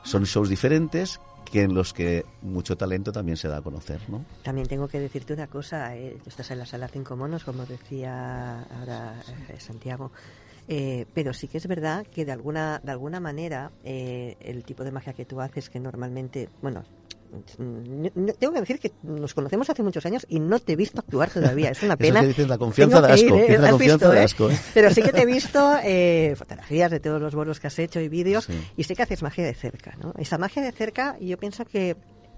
son 0.03 0.23
shows 0.23 0.49
diferentes 0.49 1.19
que 1.51 1.63
en 1.63 1.73
los 1.73 1.93
que 1.93 2.25
mucho 2.41 2.77
talento 2.77 3.12
también 3.12 3.36
se 3.36 3.47
da 3.47 3.58
a 3.58 3.62
conocer, 3.62 3.99
¿no? 4.10 4.23
También 4.43 4.67
tengo 4.67 4.88
que 4.88 4.99
decirte 4.99 5.34
una 5.34 5.47
cosa. 5.47 5.95
eh, 5.97 6.17
tú 6.23 6.29
estás 6.29 6.51
en 6.51 6.60
la 6.60 6.65
sala 6.65 6.88
Cinco 6.88 7.15
Monos, 7.17 7.43
como 7.43 7.65
decía 7.65 8.62
ahora 8.79 9.15
eh, 9.49 9.60
Santiago. 9.60 10.12
Eh, 10.67 11.08
pero 11.15 11.34
sí 11.34 11.47
que 11.47 11.58
es 11.58 11.67
verdad 11.67 12.05
que 12.05 12.23
de 12.25 12.32
alguna, 12.32 12.79
de 12.84 12.91
alguna 12.91 13.19
manera 13.19 13.71
eh, 13.84 14.36
el 14.39 14.63
tipo 14.63 14.84
de 14.84 14.91
magia 14.91 15.13
que 15.13 15.25
tú 15.25 15.41
haces, 15.41 15.69
que 15.69 15.79
normalmente, 15.79 16.49
bueno, 16.62 16.84
no- 16.84 16.98
tengo 18.39 18.53
que 18.53 18.59
decir 18.59 18.79
que 18.79 18.91
nos 19.03 19.33
conocemos 19.33 19.69
hace 19.69 19.83
muchos 19.83 20.05
años 20.05 20.25
y 20.29 20.39
no 20.39 20.59
te 20.59 20.73
he 20.73 20.75
visto 20.75 20.99
actuar 20.99 21.29
todavía. 21.29 21.69
Es 21.69 21.83
una 21.83 21.93
Eso 21.93 21.99
pena. 21.99 22.21
que 22.21 22.27
dices, 22.27 22.47
la 22.47 22.57
confianza 22.57 23.01
de 23.01 23.13
asco, 23.13 23.35
ir, 23.37 23.43
¿eh? 23.51 23.57
la 23.59 23.69
confianza 23.71 23.95
visto, 23.95 24.11
de 24.11 24.19
¿eh? 24.19 24.23
asco, 24.23 24.49
¿eh? 24.49 24.59
Pero 24.73 24.91
sí 24.91 25.01
que 25.01 25.11
te 25.11 25.21
he 25.21 25.25
visto 25.25 25.77
eh, 25.83 26.33
fotografías 26.35 26.91
de 26.91 26.99
todos 26.99 27.21
los 27.21 27.35
bolos 27.35 27.59
que 27.59 27.67
has 27.67 27.79
hecho 27.79 27.99
y 27.99 28.07
vídeos 28.09 28.45
Sí. 28.45 28.53
y 28.77 28.83
sé 28.83 28.95
que 28.95 29.03
haces 29.03 29.21
magia 29.21 29.45
de 29.45 29.53
cerca. 29.53 29.95
¿no? 30.01 30.13
Esa 30.17 30.37
magia 30.37 30.61
de 30.63 30.71
cerca 30.71 31.17
yo 31.19 31.37
pienso 31.37 31.65
que 31.65 31.95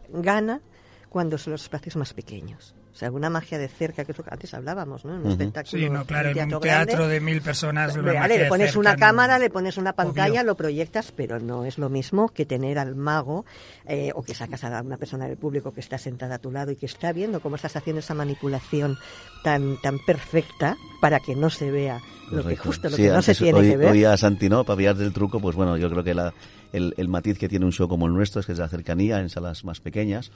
gana 0.09 0.61
cuando 1.09 1.37
son 1.37 1.51
los 1.51 1.63
espacios 1.63 1.95
más 1.95 2.13
pequeños. 2.13 2.75
O 2.93 2.97
sea, 2.97 3.07
alguna 3.07 3.29
magia 3.29 3.57
de 3.57 3.67
cerca, 3.69 4.03
que 4.03 4.11
es 4.11 4.17
lo 4.17 4.23
que 4.23 4.31
antes 4.33 4.53
hablábamos, 4.53 5.05
¿no? 5.05 5.15
En 5.15 5.21
un 5.25 5.31
espectáculo. 5.31 5.81
Sí, 5.81 5.89
no, 5.89 6.05
claro, 6.05 6.29
en 6.29 6.37
un 6.37 6.49
teatro 6.49 6.59
teatro 6.59 6.95
grande, 6.97 7.13
de 7.13 7.21
mil 7.21 7.41
personas. 7.41 7.95
le 7.95 8.47
pones 8.49 8.67
cerca 8.71 8.79
una 8.79 8.93
no- 8.93 8.99
cámara, 8.99 9.39
le 9.39 9.49
pones 9.49 9.77
una 9.77 9.93
pantalla, 9.93 10.41
Obvio. 10.41 10.43
lo 10.43 10.55
proyectas, 10.55 11.11
pero 11.13 11.39
no 11.39 11.63
es 11.65 11.77
lo 11.77 11.89
mismo 11.89 12.29
que 12.29 12.45
tener 12.45 12.77
al 12.77 12.95
mago 12.95 13.45
eh, 13.85 14.11
o 14.13 14.23
que 14.23 14.33
sacas 14.35 14.63
a 14.65 14.81
una 14.81 14.97
persona 14.97 15.27
del 15.27 15.37
público 15.37 15.73
que 15.73 15.79
está 15.79 15.97
sentada 15.97 16.35
a 16.35 16.39
tu 16.39 16.51
lado 16.51 16.71
y 16.71 16.75
que 16.75 16.85
está 16.85 17.13
viendo 17.13 17.39
cómo 17.39 17.55
estás 17.55 17.75
haciendo 17.77 17.99
esa 18.01 18.13
manipulación 18.13 18.97
tan 19.43 19.77
tan 19.81 19.97
perfecta 20.05 20.75
para 20.99 21.19
que 21.19 21.35
no 21.35 21.49
se 21.49 21.71
vea 21.71 21.99
lo 22.29 22.45
que 22.45 22.55
justo 22.55 22.89
lo 22.89 22.95
Sí, 22.95 23.03
que 23.03 23.09
no 23.09 23.21
se 23.21 23.35
tiene 23.35 23.61
que 23.61 23.77
ver. 23.77 23.91
oí 23.91 24.03
a 24.05 24.15
Santi, 24.15 24.47
¿no? 24.49 24.63
Para 24.63 24.77
pillar 24.77 24.95
del 24.95 25.11
truco, 25.13 25.39
pues 25.41 25.55
bueno, 25.55 25.75
yo 25.77 25.89
creo 25.89 26.03
que 26.03 26.13
la- 26.13 26.33
el, 26.71 26.93
el 26.97 27.07
matiz 27.09 27.37
que 27.37 27.49
tiene 27.49 27.65
un 27.65 27.73
show 27.73 27.89
como 27.89 28.05
el 28.07 28.13
nuestro 28.13 28.39
es 28.39 28.45
que 28.45 28.53
es 28.53 28.59
la 28.59 28.69
cercanía 28.69 29.19
en 29.19 29.29
salas 29.29 29.65
más 29.65 29.81
pequeñas, 29.81 30.31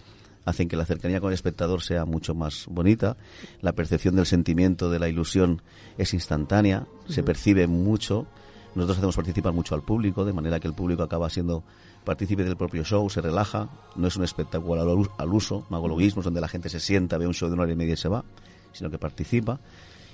hacen 0.46 0.68
que 0.68 0.78
la 0.78 0.86
cercanía 0.86 1.20
con 1.20 1.30
el 1.30 1.34
espectador 1.34 1.82
sea 1.82 2.06
mucho 2.06 2.36
más 2.36 2.66
bonita, 2.70 3.18
la 3.62 3.74
percepción 3.74 4.16
del 4.16 4.26
sentimiento, 4.26 4.90
de 4.90 5.00
la 5.00 5.10
ilusión 5.10 5.62
es 5.98 6.14
instantánea, 6.14 6.88
se 7.10 7.24
percibe 7.24 7.68
mucho, 7.68 8.28
nosotros 8.76 8.98
hacemos 8.98 9.16
participar 9.16 9.54
mucho 9.54 9.76
al 9.76 9.82
público, 9.82 10.26
de 10.26 10.34
manera 10.34 10.60
que 10.60 10.68
el 10.68 10.74
público 10.74 11.04
acaba 11.04 11.30
siendo 11.30 11.64
partícipe 12.04 12.44
del 12.44 12.56
propio 12.56 12.84
show, 12.84 13.10
se 13.10 13.22
relaja, 13.22 13.70
no 13.96 14.08
es 14.08 14.16
un 14.16 14.24
espectáculo 14.24 14.82
al, 14.82 15.10
al 15.18 15.34
uso, 15.34 15.66
magologuismo, 15.70 16.22
donde 16.22 16.42
la 16.42 16.48
gente 16.48 16.70
se 16.70 16.80
sienta, 16.80 17.18
ve 17.18 17.26
un 17.26 17.34
show 17.34 17.50
de 17.50 17.56
una 17.56 17.64
hora 17.64 17.74
y 17.74 17.76
media 17.76 17.96
y 17.96 17.98
se 17.98 18.08
va, 18.08 18.24
sino 18.72 18.90
que 18.90 19.00
participa. 19.00 19.60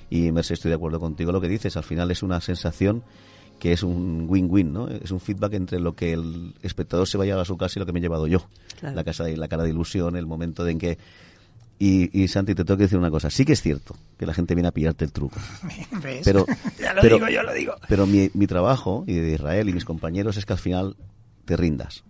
Y 0.10 0.32
Mercedes, 0.32 0.60
estoy 0.60 0.70
de 0.70 0.76
acuerdo 0.76 1.00
contigo 1.00 1.32
lo 1.32 1.40
que 1.40 1.48
dices. 1.48 1.78
Al 1.78 1.84
final 1.84 2.12
es 2.12 2.22
una 2.22 2.42
sensación 2.42 3.04
que 3.62 3.74
es 3.74 3.84
un 3.84 4.26
win-win, 4.28 4.74
¿no? 4.74 4.88
Es 4.88 5.12
un 5.12 5.20
feedback 5.20 5.54
entre 5.54 5.80
lo 5.80 5.94
que 5.96 6.14
el 6.14 6.56
espectador 6.64 7.08
se 7.08 7.20
va 7.20 7.26
a 7.40 7.46
su 7.46 7.58
casa 7.58 7.78
y 7.78 7.80
lo 7.80 7.86
que 7.86 7.94
me 7.94 8.00
he 8.00 8.02
llevado 8.02 8.26
yo. 8.26 8.48
Claro. 8.80 8.96
La, 8.96 9.04
casa 9.04 9.24
de, 9.24 9.38
la 9.38 9.48
cara 9.48 9.62
de 9.62 9.70
ilusión, 9.70 10.16
el 10.16 10.26
momento 10.26 10.68
en 10.68 10.80
que... 10.80 10.98
Y, 11.78 12.10
y 12.20 12.28
Santi, 12.28 12.56
te 12.56 12.66
tengo 12.66 12.78
que 12.78 12.86
decir 12.86 12.98
una 12.98 13.12
cosa. 13.12 13.30
Sí 13.30 13.46
que 13.46 13.54
es 13.54 13.62
cierto 13.62 13.96
que 14.18 14.26
la 14.26 14.34
gente 14.34 14.56
viene 14.56 14.70
a 14.70 14.72
pillarte 14.72 15.06
el 15.06 15.12
truco. 15.12 15.40
¿Ves? 16.02 16.22
Pero, 16.24 16.48
ya 16.80 16.96
lo 16.96 17.02
pero- 17.02 17.18
digo, 17.18 17.30
yo 17.30 17.44
lo 17.44 17.54
digo. 17.54 17.76
Pero 17.88 18.08
mi, 18.08 18.32
mi 18.34 18.48
trabajo, 18.48 19.04
y 19.06 19.14
de 19.14 19.34
Israel 19.34 19.70
y 19.70 19.74
mis 19.74 19.86
compañeros, 19.86 20.38
es 20.38 20.48
que 20.48 20.54
al 20.54 20.60
final 20.60 20.96
te 21.46 21.56
rindas. 21.56 22.04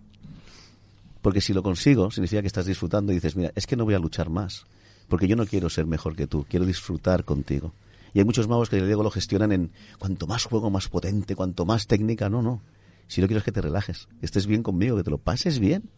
Porque 1.22 1.42
si 1.42 1.52
lo 1.52 1.64
consigo, 1.64 2.12
significa 2.12 2.40
que 2.40 2.48
estás 2.48 2.66
disfrutando 2.66 3.12
y 3.12 3.16
dices, 3.16 3.36
mira, 3.36 3.52
es 3.56 3.68
que 3.68 3.76
no 3.76 3.84
voy 3.84 3.94
a 3.96 4.00
luchar 4.00 4.30
más. 4.30 4.64
Porque 5.10 5.28
yo 5.28 5.36
no 5.36 5.46
quiero 5.46 5.70
ser 5.70 5.86
mejor 5.86 6.16
que 6.16 6.28
tú, 6.28 6.46
quiero 6.50 6.66
disfrutar 6.66 7.26
contigo. 7.26 7.74
Y 8.14 8.20
hay 8.20 8.26
muchos 8.26 8.48
magos 8.48 8.70
que 8.70 8.80
luego 8.80 9.04
lo 9.04 9.12
gestionan 9.12 9.52
en 9.52 9.72
cuanto 10.00 10.28
más 10.28 10.46
juego, 10.46 10.70
más 10.70 10.88
potente, 10.90 11.36
cuanto 11.36 11.66
más 11.66 11.88
técnica. 11.88 12.30
No, 12.30 12.42
no. 12.42 12.62
Si 13.08 13.22
lo 13.22 13.28
quiero 13.28 13.40
es 13.40 13.44
que 13.44 13.52
te 13.52 13.62
relajes, 13.62 14.08
que 14.20 14.26
estés 14.26 14.48
bien 14.48 14.64
conmigo, 14.64 14.98
que 14.98 15.04
te 15.04 15.12
lo 15.12 15.18
pases 15.18 15.60
bien. 15.60 15.90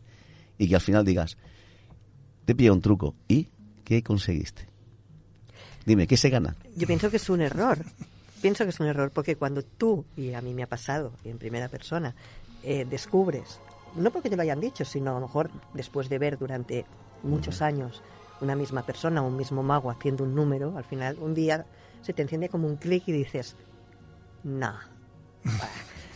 Y 0.58 0.68
que 0.68 0.76
al 0.76 0.82
final 0.82 1.04
digas, 1.06 1.38
te 2.46 2.56
pilla 2.56 2.72
un 2.72 2.82
truco. 2.82 3.16
¿Y 3.28 3.50
qué 3.84 4.04
conseguiste? 4.04 4.68
Dime, 5.86 6.08
¿qué 6.08 6.18
se 6.18 6.30
gana? 6.30 6.56
Yo 6.76 6.88
pienso 6.88 7.10
que 7.10 7.18
es 7.18 7.30
un 7.30 7.42
error. 7.42 7.80
Pienso 8.42 8.64
que 8.64 8.72
es 8.72 8.80
un 8.80 8.88
error 8.88 9.12
porque 9.12 9.36
cuando 9.36 9.64
tú, 9.64 10.06
y 10.18 10.34
a 10.34 10.42
mí 10.42 10.54
me 10.54 10.64
ha 10.64 10.68
pasado, 10.68 11.14
y 11.24 11.30
en 11.30 11.38
primera 11.38 11.70
persona, 11.70 12.14
eh, 12.64 12.86
descubres, 12.90 13.60
no 13.96 14.12
porque 14.12 14.30
te 14.30 14.36
lo 14.36 14.42
hayan 14.42 14.60
dicho, 14.60 14.86
sino 14.86 15.12
a 15.12 15.14
lo 15.20 15.28
mejor 15.28 15.50
después 15.74 16.10
de 16.10 16.20
ver 16.20 16.38
durante 16.38 16.86
muchos 17.24 17.62
años 17.62 18.02
una 18.42 18.56
misma 18.56 18.86
persona, 18.86 19.22
un 19.22 19.38
mismo 19.38 19.64
mago 19.64 19.90
haciendo 19.90 20.24
un 20.24 20.36
número, 20.36 20.78
al 20.78 20.84
final 20.84 21.18
un 21.22 21.34
día 21.34 21.66
se 22.04 22.14
te 22.14 22.22
enciende 22.22 22.50
como 22.50 22.68
un 22.68 22.76
clic 22.76 23.04
y 23.08 23.12
dices, 23.12 23.56
no, 24.44 24.76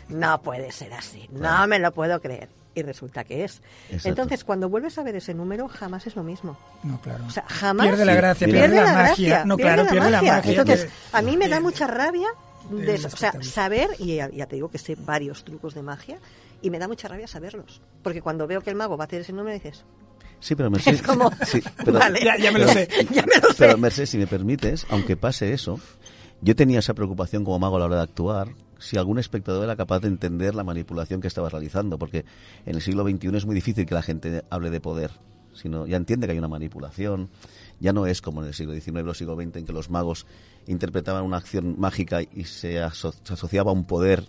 no 0.10 0.42
puede 0.42 0.72
ser 0.72 0.94
así, 0.94 1.28
no 1.32 1.66
me 1.68 1.80
lo 1.80 1.92
puedo 1.92 2.22
creer. 2.22 2.50
Y 2.76 2.84
resulta 2.84 3.24
que 3.24 3.44
es. 3.44 3.64
Exacto. 3.90 4.10
Entonces, 4.10 4.44
cuando 4.44 4.70
vuelves 4.70 5.00
a 5.00 5.04
ver 5.04 5.16
ese 5.16 5.34
número, 5.34 5.68
jamás 5.68 6.06
es 6.06 6.16
lo 6.16 6.22
mismo. 6.22 6.56
No, 6.84 7.02
claro. 7.02 7.26
O 7.26 7.30
sea, 7.32 7.44
jamás. 7.48 7.88
Pierde 7.88 8.06
la 8.06 8.14
gracia, 8.14 8.46
pierde, 8.46 8.76
la, 8.76 8.84
la 8.84 8.94
magia. 8.94 9.08
gracia, 9.08 9.46
no, 9.46 9.58
claro, 9.58 9.88
pierde 9.88 10.12
la 10.12 10.22
magia. 10.22 10.52
Entonces, 10.52 10.88
a 11.12 11.24
mí 11.24 11.38
me 11.38 11.48
da 11.50 11.60
mucha 11.60 11.88
rabia 11.88 12.28
de. 12.70 12.94
O 13.04 13.10
sea, 13.10 13.34
saber, 13.42 13.90
y 13.98 14.18
ya, 14.18 14.30
ya 14.30 14.46
te 14.46 14.58
digo 14.58 14.70
que 14.70 14.78
sé 14.78 14.94
varios 14.94 15.44
trucos 15.44 15.74
de 15.74 15.82
magia, 15.82 16.20
y 16.62 16.70
me 16.70 16.78
da 16.78 16.88
mucha 16.88 17.08
rabia 17.08 17.28
saberlos. 17.28 17.82
Porque 18.04 18.22
cuando 18.22 18.46
veo 18.46 18.62
que 18.62 18.70
el 18.70 18.76
mago 18.76 18.96
va 18.96 19.06
a 19.06 19.08
hacer 19.08 19.22
ese 19.22 19.34
número, 19.34 19.56
dices, 19.56 19.84
Sí, 20.40 20.56
pero 20.56 20.70
Mercedes... 20.70 21.02
Es 21.02 21.06
como, 21.08 21.32
sí, 21.46 21.62
pero- 21.84 22.00
vale. 22.00 22.20
Ya, 22.24 22.38
ya 22.38 22.52
me 22.52 22.60
lo 22.60 22.68
pero- 22.68 22.80
sé. 22.80 23.08
ya 23.12 23.22
me 23.24 23.36
lo 23.42 23.50
sé. 23.50 23.56
Pero 23.58 23.78
Mercedes, 23.78 24.10
si 24.10 24.18
me 24.18 24.28
permites, 24.28 24.86
aunque 24.90 25.18
pase 25.18 25.54
eso, 25.54 25.80
yo 26.42 26.56
tenía 26.56 26.80
esa 26.80 26.94
preocupación 26.94 27.44
como 27.44 27.58
mago 27.60 27.78
a 27.78 27.80
la 27.80 27.86
hora 27.86 27.96
de 27.98 28.04
actuar, 28.04 28.50
si 28.80 28.98
algún 28.98 29.18
espectador 29.18 29.64
era 29.64 29.76
capaz 29.76 30.02
de 30.02 30.08
entender 30.08 30.54
la 30.54 30.64
manipulación 30.64 31.20
que 31.22 31.28
estaba 31.28 31.50
realizando, 31.50 31.98
porque 31.98 32.26
en 32.66 32.76
el 32.76 32.82
siglo 32.82 33.04
XXI 33.04 33.36
es 33.38 33.46
muy 33.46 33.56
difícil 33.56 33.86
que 33.88 33.96
la 33.96 34.04
gente 34.04 34.44
hable 34.52 34.70
de 34.70 34.80
poder, 34.80 35.10
sino 35.54 35.88
ya 35.88 35.98
entiende 35.98 36.28
que 36.28 36.34
hay 36.34 36.38
una 36.38 36.48
manipulación, 36.48 37.30
ya 37.80 37.92
no 37.92 38.06
es 38.06 38.22
como 38.22 38.42
en 38.44 38.50
el 38.50 38.54
siglo 38.54 38.74
XIX 38.74 39.08
o 39.08 39.14
siglo 39.16 39.36
XX 39.36 39.56
en 39.56 39.66
que 39.66 39.74
los 39.74 39.90
magos 39.90 40.28
interpretaban 40.68 41.24
una 41.24 41.38
acción 41.38 41.76
mágica 41.80 42.22
y 42.22 42.44
se, 42.44 42.80
aso- 42.84 43.16
se 43.24 43.34
asociaba 43.34 43.72
a 43.72 43.74
un 43.74 43.86
poder 43.86 44.28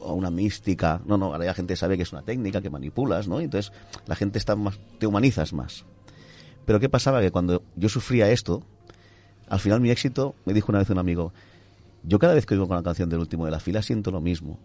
o 0.00 0.14
una 0.14 0.30
mística. 0.30 1.00
No, 1.06 1.16
no, 1.16 1.26
ahora 1.26 1.44
la 1.44 1.54
gente 1.54 1.76
sabe 1.76 1.96
que 1.96 2.02
es 2.02 2.12
una 2.12 2.22
técnica, 2.22 2.60
que 2.60 2.70
manipulas, 2.70 3.28
¿no? 3.28 3.40
Entonces 3.40 3.72
la 4.06 4.16
gente 4.16 4.38
está 4.38 4.56
más, 4.56 4.78
te 4.98 5.06
humanizas 5.06 5.52
más. 5.52 5.84
Pero 6.64 6.80
¿qué 6.80 6.88
pasaba? 6.88 7.20
Que 7.20 7.30
cuando 7.30 7.62
yo 7.76 7.88
sufría 7.88 8.30
esto, 8.30 8.62
al 9.48 9.60
final 9.60 9.80
mi 9.80 9.90
éxito, 9.90 10.34
me 10.44 10.54
dijo 10.54 10.70
una 10.70 10.78
vez 10.78 10.90
un 10.90 10.98
amigo, 10.98 11.32
yo 12.04 12.18
cada 12.18 12.34
vez 12.34 12.46
que 12.46 12.54
oigo 12.54 12.68
con 12.68 12.76
la 12.76 12.82
canción 12.82 13.08
del 13.08 13.20
último 13.20 13.44
de 13.44 13.50
la 13.50 13.60
fila 13.60 13.82
siento 13.82 14.10
lo 14.10 14.20
mismo 14.20 14.58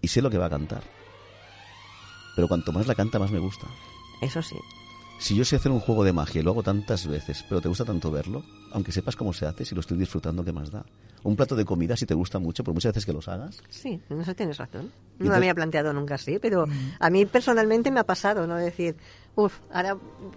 y 0.00 0.08
sé 0.08 0.22
lo 0.22 0.30
que 0.30 0.38
va 0.38 0.46
a 0.46 0.50
cantar. 0.50 0.82
Pero 2.34 2.48
cuanto 2.48 2.72
más 2.72 2.86
la 2.86 2.94
canta, 2.94 3.18
más 3.18 3.30
me 3.30 3.38
gusta. 3.38 3.66
Eso 4.20 4.42
sí. 4.42 4.56
Si 5.18 5.34
yo 5.34 5.44
sé 5.44 5.56
hacer 5.56 5.72
un 5.72 5.80
juego 5.80 6.04
de 6.04 6.12
magia 6.12 6.40
y 6.40 6.44
lo 6.44 6.50
hago 6.50 6.62
tantas 6.62 7.06
veces, 7.06 7.44
pero 7.48 7.60
te 7.60 7.68
gusta 7.68 7.84
tanto 7.84 8.10
verlo, 8.10 8.44
aunque 8.72 8.92
sepas 8.92 9.16
cómo 9.16 9.32
se 9.32 9.46
hace, 9.46 9.64
si 9.64 9.74
lo 9.74 9.80
estoy 9.80 9.96
disfrutando, 9.96 10.44
¿qué 10.44 10.52
más 10.52 10.70
da? 10.70 10.84
Un 11.22 11.36
plato 11.36 11.56
de 11.56 11.64
comida, 11.64 11.96
si 11.96 12.04
te 12.04 12.12
gusta 12.12 12.38
mucho, 12.38 12.62
por 12.62 12.74
muchas 12.74 12.90
veces 12.92 13.06
que 13.06 13.12
los 13.14 13.28
hagas, 13.28 13.62
Sí, 13.70 13.98
en 14.10 14.20
eso 14.20 14.34
tienes 14.34 14.58
razón. 14.58 14.92
No 15.18 15.30
me 15.30 15.36
había 15.36 15.54
planteado 15.54 15.92
nunca 15.94 16.16
así, 16.16 16.38
pero 16.38 16.66
a 17.00 17.10
mí 17.10 17.24
personalmente 17.24 17.90
me 17.90 18.00
ha 18.00 18.04
pasado, 18.04 18.46
¿no? 18.46 18.56
Decir, 18.56 18.96
Uf, 19.36 19.52
ahora 19.72 19.96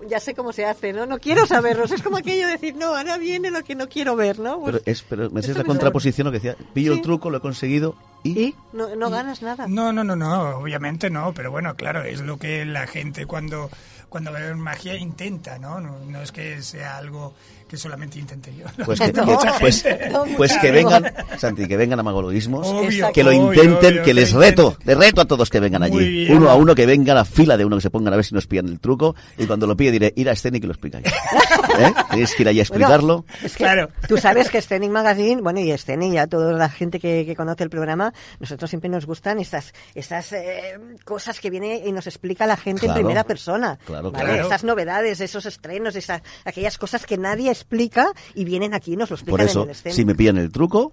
ya 0.09 0.19
sé 0.19 0.33
cómo 0.33 0.51
se 0.51 0.65
hace, 0.65 0.91
¿no? 0.91 1.05
No 1.05 1.19
quiero 1.19 1.45
saberlos. 1.45 1.91
Es 1.91 2.01
como 2.01 2.17
aquello 2.17 2.47
de 2.47 2.53
decir, 2.53 2.75
no, 2.75 2.95
ahora 2.95 3.17
viene 3.19 3.51
lo 3.51 3.63
que 3.63 3.75
no 3.75 3.87
quiero 3.87 4.15
ver, 4.15 4.39
¿no? 4.39 4.63
Pero, 4.63 4.79
es, 4.85 5.03
pero 5.03 5.29
me 5.29 5.39
Esto 5.41 5.53
la 5.53 5.59
me 5.59 5.65
contraposición 5.65 6.25
lo 6.25 6.31
que 6.31 6.39
decía, 6.39 6.55
pillo 6.73 6.93
Sí. 6.93 6.97
el 6.99 7.03
truco, 7.03 7.29
lo 7.29 7.37
he 7.37 7.41
conseguido 7.41 7.95
y... 8.23 8.39
¿Y? 8.39 8.55
No, 8.73 8.95
no 8.95 9.09
ganas 9.11 9.43
nada. 9.43 9.67
No, 9.67 9.93
no, 9.93 10.03
no, 10.03 10.15
no, 10.15 10.57
obviamente 10.57 11.11
no, 11.11 11.31
pero 11.33 11.51
bueno, 11.51 11.75
claro, 11.75 12.03
es 12.03 12.21
lo 12.21 12.37
que 12.39 12.65
la 12.65 12.87
gente 12.87 13.27
cuando, 13.27 13.69
cuando 14.09 14.31
ve 14.31 14.53
magia 14.55 14.95
intenta, 14.95 15.57
¿no? 15.57 15.79
No, 15.79 15.99
no 15.99 16.21
es 16.21 16.31
que 16.31 16.61
sea 16.61 16.97
algo 16.97 17.33
que 17.67 17.77
solamente 17.77 18.17
intente 18.19 18.53
yo. 18.55 18.65
¿no? 18.77 18.85
Pues 18.85 18.99
que, 18.99 19.11
No, 19.13 19.37
que- 19.39 19.49
pues. 19.59 19.85
No, 20.11 20.23
pues 20.37 20.53
que 20.53 20.59
gente. 20.59 20.71
vengan, 20.71 21.13
Santi, 21.37 21.67
que 21.67 21.77
vengan 21.77 21.99
a 21.99 22.03
Magologismos, 22.03 22.65
Obvio, 22.67 23.11
que 23.11 23.23
lo 23.23 23.31
intenten, 23.31 23.93
obvio, 23.93 24.03
que 24.03 24.13
les 24.13 24.31
reto, 24.33 24.77
les 24.85 24.97
reto 24.97 25.21
a 25.21 25.25
todos 25.25 25.49
que 25.49 25.59
vengan 25.59 25.83
allí. 25.83 25.97
bien. 26.25 26.37
Uno 26.37 26.49
a 26.49 26.55
uno 26.55 26.73
que 26.75 26.85
venga 26.85 27.11
a 27.13 27.15
la 27.15 27.25
fila 27.25 27.57
de 27.57 27.65
uno 27.65 27.75
que 27.77 27.81
se 27.81 27.89
pongan 27.89 28.13
a 28.13 28.15
ver 28.15 28.25
si 28.25 28.33
nos 28.35 28.47
pillan 28.47 28.67
el 28.67 28.79
truco 28.79 29.15
y 29.37 29.45
cuando 29.45 29.67
lo 29.67 29.75
pille 29.75 29.91
diré, 29.91 30.13
ir 30.15 30.29
a 30.29 30.33
escena 30.33 30.57
y 30.57 30.59
que 30.61 30.67
lo 30.67 30.73
explicáis. 30.73 31.05
¿Eh? 31.79 31.93
Tienes 32.11 32.33
que 32.35 32.43
ir 32.43 32.49
allí 32.49 32.59
a 32.59 32.63
explicarlo. 32.63 33.25
Es 33.43 33.53
que 33.53 33.63
Claro. 33.63 33.89
tú 34.07 34.17
sabes 34.17 34.49
que 34.49 34.61
Scenic 34.61 34.89
Magazine, 34.91 35.41
bueno, 35.41 35.59
y 35.59 35.77
Scenic 35.77 36.13
y 36.13 36.17
a 36.17 36.27
toda 36.27 36.53
la 36.53 36.69
gente 36.69 36.99
que, 36.99 37.25
que 37.25 37.35
conoce 37.35 37.63
el 37.63 37.69
programa, 37.69 38.13
nosotros 38.39 38.69
siempre 38.69 38.89
nos 38.89 39.05
gustan 39.05 39.39
esas, 39.39 39.73
esas 39.93 40.31
eh, 40.33 40.79
cosas 41.03 41.39
que 41.39 41.49
viene 41.49 41.83
y 41.85 41.91
nos 41.91 42.07
explica 42.07 42.45
la 42.47 42.55
gente 42.57 42.81
Claro. 42.81 42.99
en 42.99 43.05
primera 43.05 43.23
persona. 43.25 43.77
Claro, 43.85 44.11
¿vale? 44.11 44.25
claro. 44.25 44.45
Esas 44.47 44.63
novedades, 44.63 45.19
esos 45.21 45.45
estrenos, 45.45 45.95
esas, 45.95 46.21
aquellas 46.45 46.77
cosas 46.77 47.05
que 47.05 47.17
nadie 47.17 47.51
explica 47.57 48.11
y 48.35 48.43
vienen 48.45 48.73
aquí 48.73 48.93
y 48.93 48.97
nos 48.97 49.09
lo 49.09 49.15
explican 49.15 49.37
Por 49.37 49.41
eso, 49.45 49.63
en 49.63 49.69
el 49.69 49.75
Scenic. 49.75 49.95
si 49.95 50.05
me 50.05 50.15
pillan 50.15 50.37
el 50.37 50.51
truco, 50.51 50.91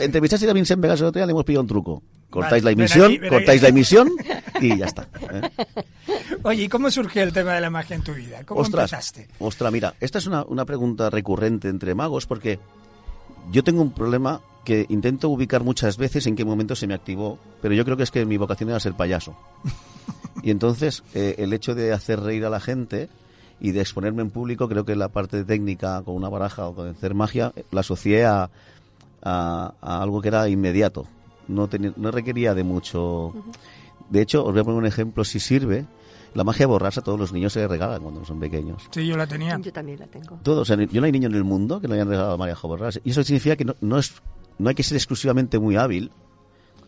entrevistaste 0.00 0.48
a 0.48 0.52
Vincent 0.52 0.80
Vegas 0.80 1.00
el 1.00 1.06
otro 1.06 1.18
día, 1.20 1.26
le 1.26 1.32
hemos 1.32 1.44
pillado 1.44 1.62
un 1.62 1.68
truco. 1.68 2.02
Cortáis 2.30 2.64
Vale, 2.64 2.74
la 2.74 2.76
ven 2.76 2.80
emisión, 2.80 3.06
aquí, 3.06 3.18
ven 3.18 3.30
cortáis 3.30 3.58
aquí. 3.58 3.62
la 3.62 3.68
emisión 3.68 4.10
y 4.60 4.76
ya 4.78 4.86
está. 4.86 5.08
¿eh? 5.30 5.50
Oye, 6.42 6.64
¿y 6.64 6.68
cómo 6.68 6.90
surgió 6.90 7.22
el 7.22 7.32
tema 7.32 7.54
de 7.54 7.60
la 7.60 7.70
magia 7.70 7.94
en 7.96 8.02
tu 8.02 8.12
vida? 8.12 8.42
¿Cómo 8.44 8.60
ostras, 8.60 8.92
empezaste? 8.92 9.28
ostras, 9.38 9.72
mira, 9.72 9.94
esta 10.00 10.18
es 10.18 10.26
una, 10.26 10.42
una 10.44 10.64
pregunta 10.64 11.10
recurrente 11.10 11.68
entre 11.68 11.94
magos 11.94 12.26
porque 12.26 12.58
yo 13.52 13.62
tengo 13.62 13.82
un 13.82 13.92
problema 13.92 14.40
que 14.64 14.86
intento 14.88 15.28
ubicar 15.28 15.62
muchas 15.62 15.96
veces 15.96 16.26
en 16.26 16.34
qué 16.34 16.44
momento 16.44 16.74
se 16.74 16.86
me 16.86 16.94
activó, 16.94 17.38
pero 17.62 17.74
yo 17.74 17.84
creo 17.84 17.96
que 17.96 18.02
es 18.02 18.10
que 18.10 18.24
mi 18.24 18.36
vocación 18.36 18.70
era 18.70 18.80
ser 18.80 18.94
payaso. 18.94 19.36
Y 20.42 20.50
entonces 20.50 21.02
eh, 21.14 21.36
el 21.38 21.54
hecho 21.54 21.74
de 21.74 21.92
hacer 21.94 22.20
reír 22.20 22.44
a 22.44 22.50
la 22.50 22.60
gente 22.60 23.08
y 23.60 23.70
de 23.72 23.80
exponerme 23.80 24.22
en 24.22 24.30
público, 24.30 24.68
creo 24.68 24.84
que 24.84 24.96
la 24.96 25.08
parte 25.08 25.44
técnica 25.44 26.02
con 26.02 26.14
una 26.14 26.28
baraja 26.28 26.66
o 26.68 26.74
con 26.74 26.88
hacer 26.88 27.14
magia 27.14 27.52
la 27.70 27.80
asocié 27.80 28.24
a, 28.24 28.50
a- 29.22 29.74
a 29.80 30.02
algo 30.02 30.20
que 30.20 30.28
era 30.28 30.48
inmediato. 30.48 31.06
No, 31.48 31.68
tenía- 31.68 31.92
no 31.96 32.10
requería 32.10 32.54
de 32.54 32.64
mucho. 32.64 33.32
De 34.10 34.20
hecho, 34.22 34.44
os 34.44 34.52
voy 34.52 34.60
a 34.60 34.64
poner 34.64 34.78
un 34.78 34.86
ejemplo 34.86 35.24
si 35.24 35.40
sirve. 35.40 35.86
La 36.34 36.42
magia 36.42 36.66
borrasa 36.66 37.00
a 37.00 37.04
todos 37.04 37.18
los 37.18 37.32
niños 37.32 37.52
se 37.52 37.60
les 37.60 37.68
regalan 37.70 38.02
cuando 38.02 38.24
son 38.24 38.40
pequeños. 38.40 38.82
Sí, 38.90 39.06
yo 39.06 39.16
la 39.16 39.26
tenía. 39.26 39.56
Yo 39.58 39.72
también 39.72 40.00
la 40.00 40.06
tengo. 40.08 40.36
Todos, 40.42 40.62
o 40.62 40.64
sea, 40.64 40.76
yo 40.84 41.00
no 41.00 41.06
hay 41.06 41.12
niño 41.12 41.28
en 41.28 41.34
el 41.34 41.44
mundo 41.44 41.80
que 41.80 41.86
no 41.86 41.94
hayan 41.94 42.08
regalado 42.08 42.34
a 42.34 42.36
María 42.36 42.56
Borrás. 42.60 43.00
Y 43.04 43.10
eso 43.10 43.22
significa 43.22 43.54
que 43.56 43.64
no, 43.64 43.76
no 43.80 43.98
es, 43.98 44.14
no 44.58 44.68
hay 44.68 44.74
que 44.74 44.82
ser 44.82 44.96
exclusivamente 44.96 45.58
muy 45.60 45.76
hábil 45.76 46.10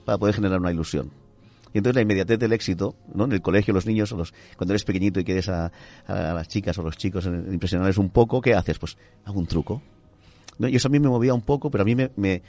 para 0.04 0.18
poder 0.18 0.34
generar 0.34 0.58
una 0.58 0.72
ilusión. 0.72 1.10
Y 1.76 1.78
entonces 1.78 1.96
la 1.96 2.00
inmediatez 2.00 2.38
del 2.38 2.54
éxito, 2.54 2.96
¿no? 3.12 3.26
En 3.26 3.32
el 3.32 3.42
colegio, 3.42 3.74
los 3.74 3.84
niños, 3.84 4.10
los, 4.12 4.32
cuando 4.56 4.72
eres 4.72 4.82
pequeñito 4.82 5.20
y 5.20 5.24
quieres 5.24 5.50
a, 5.50 5.70
a 6.06 6.32
las 6.32 6.48
chicas 6.48 6.78
o 6.78 6.82
los 6.82 6.96
chicos 6.96 7.26
impresionarles 7.26 7.98
un 7.98 8.08
poco, 8.08 8.40
¿qué 8.40 8.54
haces? 8.54 8.78
Pues 8.78 8.96
hago 9.26 9.38
un 9.38 9.46
truco. 9.46 9.82
¿No? 10.58 10.68
Y 10.68 10.76
eso 10.76 10.88
a 10.88 10.90
mí 10.90 10.98
me 10.98 11.10
movía 11.10 11.34
un 11.34 11.42
poco, 11.42 11.70
pero 11.70 11.82
a 11.82 11.84
mí 11.84 11.94
me, 11.94 12.12
me, 12.16 12.40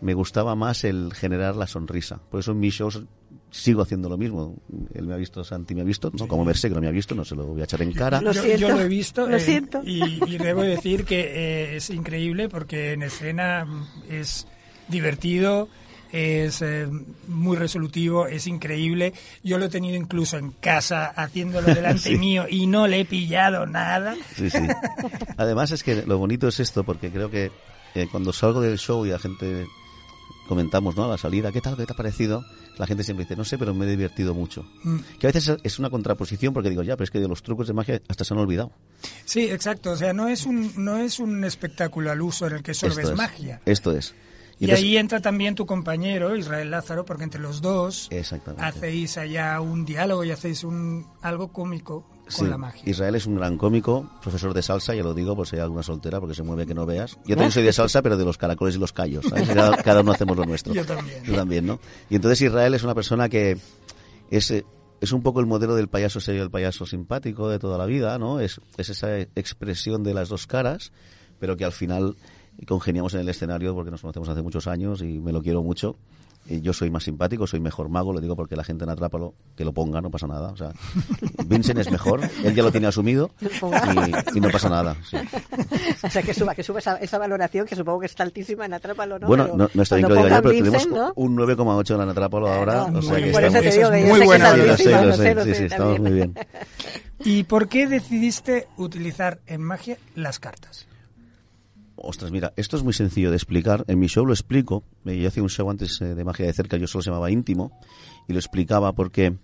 me 0.00 0.14
gustaba 0.14 0.54
más 0.54 0.84
el 0.84 1.12
generar 1.12 1.54
la 1.54 1.66
sonrisa. 1.66 2.18
Por 2.30 2.40
eso 2.40 2.52
en 2.52 2.60
mis 2.60 2.72
shows 2.72 3.02
sigo 3.50 3.82
haciendo 3.82 4.08
lo 4.08 4.16
mismo. 4.16 4.56
Él 4.94 5.06
me 5.06 5.12
ha 5.12 5.18
visto, 5.18 5.44
Santi 5.44 5.74
me 5.74 5.82
ha 5.82 5.84
visto, 5.84 6.10
no 6.18 6.26
como 6.26 6.42
Merced, 6.42 6.70
que 6.70 6.74
no 6.74 6.80
me 6.80 6.88
ha 6.88 6.92
visto, 6.92 7.14
no 7.14 7.26
se 7.26 7.36
lo 7.36 7.44
voy 7.44 7.60
a 7.60 7.64
echar 7.64 7.82
en 7.82 7.92
cara. 7.92 8.22
Lo 8.22 8.32
yo, 8.32 8.40
siento, 8.42 8.58
yo 8.58 8.68
lo 8.70 8.80
he 8.80 8.88
visto 8.88 9.28
lo 9.28 9.36
eh, 9.36 9.40
siento. 9.40 9.82
Y, 9.84 10.18
y 10.26 10.38
debo 10.38 10.62
decir 10.62 11.04
que 11.04 11.20
eh, 11.20 11.76
es 11.76 11.90
increíble 11.90 12.48
porque 12.48 12.94
en 12.94 13.02
escena 13.02 13.66
es 14.08 14.46
divertido, 14.88 15.68
es 16.12 16.62
eh, 16.62 16.86
muy 17.28 17.56
resolutivo, 17.56 18.26
es 18.26 18.46
increíble. 18.46 19.14
Yo 19.42 19.58
lo 19.58 19.64
he 19.64 19.68
tenido 19.68 19.96
incluso 19.96 20.36
en 20.38 20.50
casa 20.52 21.06
haciéndolo 21.06 21.66
delante 21.74 22.10
Sí. 22.10 22.18
mío 22.18 22.44
y 22.48 22.66
no 22.66 22.86
le 22.86 23.00
he 23.00 23.04
pillado 23.04 23.66
nada. 23.66 24.14
Sí, 24.36 24.50
sí. 24.50 24.58
Además 25.36 25.70
es 25.72 25.82
que 25.82 26.04
lo 26.06 26.18
bonito 26.18 26.48
es 26.48 26.60
esto, 26.60 26.84
porque 26.84 27.10
creo 27.10 27.30
que 27.30 27.50
eh, 27.94 28.08
cuando 28.10 28.32
salgo 28.32 28.60
del 28.60 28.78
show 28.78 29.04
y 29.06 29.10
la 29.10 29.18
gente 29.18 29.66
comentamos, 30.48 30.96
¿no? 30.96 31.04
A 31.04 31.08
la 31.08 31.18
salida, 31.18 31.52
¿qué 31.52 31.60
tal? 31.60 31.76
¿Qué 31.76 31.86
te 31.86 31.92
ha 31.92 31.96
parecido? 31.96 32.44
La 32.78 32.86
gente 32.86 33.04
siempre 33.04 33.24
dice, 33.24 33.36
no 33.36 33.44
sé, 33.44 33.58
pero 33.58 33.74
me 33.74 33.84
he 33.86 33.88
divertido 33.88 34.34
mucho. 34.34 34.64
Mm. 34.82 34.96
Que 35.18 35.26
a 35.26 35.30
veces 35.32 35.56
es 35.62 35.78
una 35.78 35.90
contraposición 35.90 36.54
porque 36.54 36.70
digo, 36.70 36.82
ya, 36.82 36.96
pero 36.96 37.04
es 37.04 37.10
que 37.10 37.20
de 37.20 37.28
los 37.28 37.42
trucos 37.42 37.66
de 37.66 37.74
magia 37.74 38.00
hasta 38.08 38.24
se 38.24 38.32
han 38.34 38.40
olvidado. 38.40 38.72
Sí, 39.24 39.42
exacto. 39.50 39.90
O 39.92 39.96
sea, 39.96 40.12
no 40.12 40.28
es 40.28 40.46
un, 40.46 40.72
no 40.76 40.96
es 40.98 41.18
un 41.20 41.44
espectáculo 41.44 42.10
al 42.10 42.20
uso 42.22 42.46
en 42.46 42.54
el 42.54 42.62
que 42.62 42.74
solo 42.74 42.92
Esto 42.92 43.02
ves 43.02 43.10
es. 43.10 43.16
magia. 43.16 43.60
Esto 43.66 43.92
es. 43.96 44.14
Y, 44.62 44.66
entonces- 44.66 44.84
ahí 44.84 44.96
entra 44.96 45.20
también 45.20 45.56
tu 45.56 45.66
compañero, 45.66 46.36
Israel 46.36 46.70
Lázaro, 46.70 47.04
porque 47.04 47.24
entre 47.24 47.40
los 47.40 47.60
dos 47.60 48.08
hacéis 48.58 49.18
allá 49.18 49.60
un 49.60 49.84
diálogo 49.84 50.22
y 50.22 50.30
hacéis 50.30 50.62
un 50.62 51.04
algo 51.20 51.48
cómico 51.48 52.06
con 52.22 52.30
Sí, 52.30 52.44
la 52.46 52.56
magia. 52.56 52.80
Israel 52.86 53.16
es 53.16 53.26
un 53.26 53.34
gran 53.34 53.58
cómico, 53.58 54.08
profesor 54.22 54.54
de 54.54 54.62
salsa, 54.62 54.94
ya 54.94 55.02
lo 55.02 55.14
digo 55.14 55.34
por 55.34 55.48
si 55.48 55.56
hay 55.56 55.62
alguna 55.62 55.82
soltera, 55.82 56.20
porque 56.20 56.36
se 56.36 56.44
mueve 56.44 56.64
que 56.64 56.74
no 56.74 56.86
veas. 56.86 57.18
Yo 57.24 57.34
también 57.34 57.50
soy 57.50 57.64
de 57.64 57.72
salsa, 57.72 58.02
pero 58.02 58.16
de 58.16 58.24
los 58.24 58.38
caracoles 58.38 58.76
y 58.76 58.78
los 58.78 58.92
callos. 58.92 59.24
¿sabes? 59.28 59.48
Cada, 59.48 59.76
cada 59.82 60.00
uno 60.02 60.12
hacemos 60.12 60.36
lo 60.36 60.44
nuestro. 60.44 60.72
Yo 60.74 60.86
también. 60.86 61.24
Yo 61.24 61.34
también, 61.34 61.66
¿no? 61.66 61.80
Y 62.08 62.14
entonces 62.14 62.40
Israel 62.42 62.72
es 62.74 62.84
una 62.84 62.94
persona 62.94 63.28
que 63.28 63.58
es, 64.30 64.50
eh, 64.52 64.64
es 65.00 65.10
un 65.10 65.22
poco 65.24 65.40
el 65.40 65.46
modelo 65.46 65.74
del 65.74 65.88
payaso 65.88 66.20
serio, 66.20 66.44
el 66.44 66.50
payaso 66.52 66.86
simpático 66.86 67.48
de 67.48 67.58
toda 67.58 67.76
la 67.76 67.86
vida, 67.86 68.16
¿no? 68.18 68.38
Es, 68.38 68.60
es 68.78 68.88
esa 68.90 69.18
expresión 69.18 70.04
de 70.04 70.14
las 70.14 70.28
dos 70.28 70.46
caras, 70.46 70.92
pero 71.40 71.56
que 71.56 71.64
al 71.64 71.72
final 71.72 72.14
congeniamos 72.66 73.14
en 73.14 73.20
el 73.20 73.28
escenario 73.28 73.74
porque 73.74 73.90
nos 73.90 74.00
conocemos 74.00 74.28
hace 74.28 74.42
muchos 74.42 74.66
años 74.66 75.02
y 75.02 75.18
me 75.18 75.32
lo 75.32 75.42
quiero 75.42 75.62
mucho. 75.62 75.96
Y 76.44 76.60
yo 76.60 76.72
soy 76.72 76.90
más 76.90 77.04
simpático, 77.04 77.46
soy 77.46 77.60
mejor 77.60 77.88
mago, 77.88 78.12
lo 78.12 78.20
digo 78.20 78.34
porque 78.34 78.56
la 78.56 78.64
gente 78.64 78.82
en 78.82 78.90
Atrápalo, 78.90 79.32
que 79.54 79.64
lo 79.64 79.72
ponga, 79.72 80.00
no 80.00 80.10
pasa 80.10 80.26
nada. 80.26 80.48
O 80.50 80.56
sea, 80.56 80.72
Vincent 81.46 81.78
es 81.78 81.88
mejor, 81.88 82.20
él 82.42 82.52
ya 82.52 82.64
lo 82.64 82.72
tiene 82.72 82.88
asumido 82.88 83.30
y, 83.40 84.38
y 84.38 84.40
no 84.40 84.48
pasa 84.50 84.68
nada. 84.68 84.96
sí. 85.08 85.16
O 86.04 86.10
sea, 86.10 86.20
que 86.22 86.34
suba, 86.34 86.52
que 86.56 86.64
suba 86.64 86.80
esa, 86.80 86.96
esa 86.96 87.16
valoración, 87.18 87.64
que 87.64 87.76
supongo 87.76 88.00
que 88.00 88.06
está 88.06 88.24
altísima 88.24 88.66
en 88.66 88.74
Atrápalo, 88.74 89.20
¿no? 89.20 89.28
Bueno, 89.28 89.44
Pero 89.44 89.56
no, 89.56 89.70
no 89.72 89.82
está 89.82 89.94
bien 89.96 90.08
que 90.08 90.14
lo 90.14 90.22
diga 90.24 90.36
yo, 90.36 90.42
pero 90.42 90.54
tenemos 90.56 90.88
¿no? 90.88 91.12
un 91.14 91.36
9,8 91.36 92.02
en 92.02 92.08
Atrápalo 92.08 92.48
ahora. 92.52 92.88
no, 92.90 92.98
o 92.98 93.02
sea 93.02 93.12
muy 93.12 93.22
que. 93.22 93.30
Por 93.30 93.44
eso 93.44 93.58
estamos- 93.58 93.90
te 93.90 93.96
digo 93.96 94.08
muy 94.16 94.26
buena 94.26 94.76
sí, 94.76 94.82
sé 94.82 95.54
sí, 95.54 95.64
estamos 95.64 96.00
muy 96.00 96.10
bien. 96.10 96.34
¿Y 97.24 97.44
por 97.44 97.68
qué 97.68 97.86
decidiste 97.86 98.66
utilizar 98.76 99.38
en 99.46 99.62
magia 99.62 99.96
las 100.16 100.40
cartas? 100.40 100.86
Ostras, 101.96 102.32
mira, 102.32 102.52
esto 102.56 102.76
es 102.76 102.82
muy 102.82 102.92
sencillo 102.92 103.30
de 103.30 103.36
explicar. 103.36 103.84
En 103.86 103.98
mi 103.98 104.06
show 104.06 104.24
lo 104.24 104.32
explico. 104.32 104.82
Eh, 105.04 105.18
Yo 105.20 105.28
hacía 105.28 105.42
un 105.42 105.50
show 105.50 105.68
antes 105.70 106.00
eh, 106.00 106.14
de 106.14 106.24
magia 106.24 106.46
de 106.46 106.52
cerca, 106.52 106.76
yo 106.76 106.86
solo 106.86 107.02
se 107.02 107.10
llamaba 107.10 107.30
íntimo, 107.30 107.78
y 108.28 108.32
lo 108.32 108.38
explicaba 108.38 108.92
porque 108.92 109.36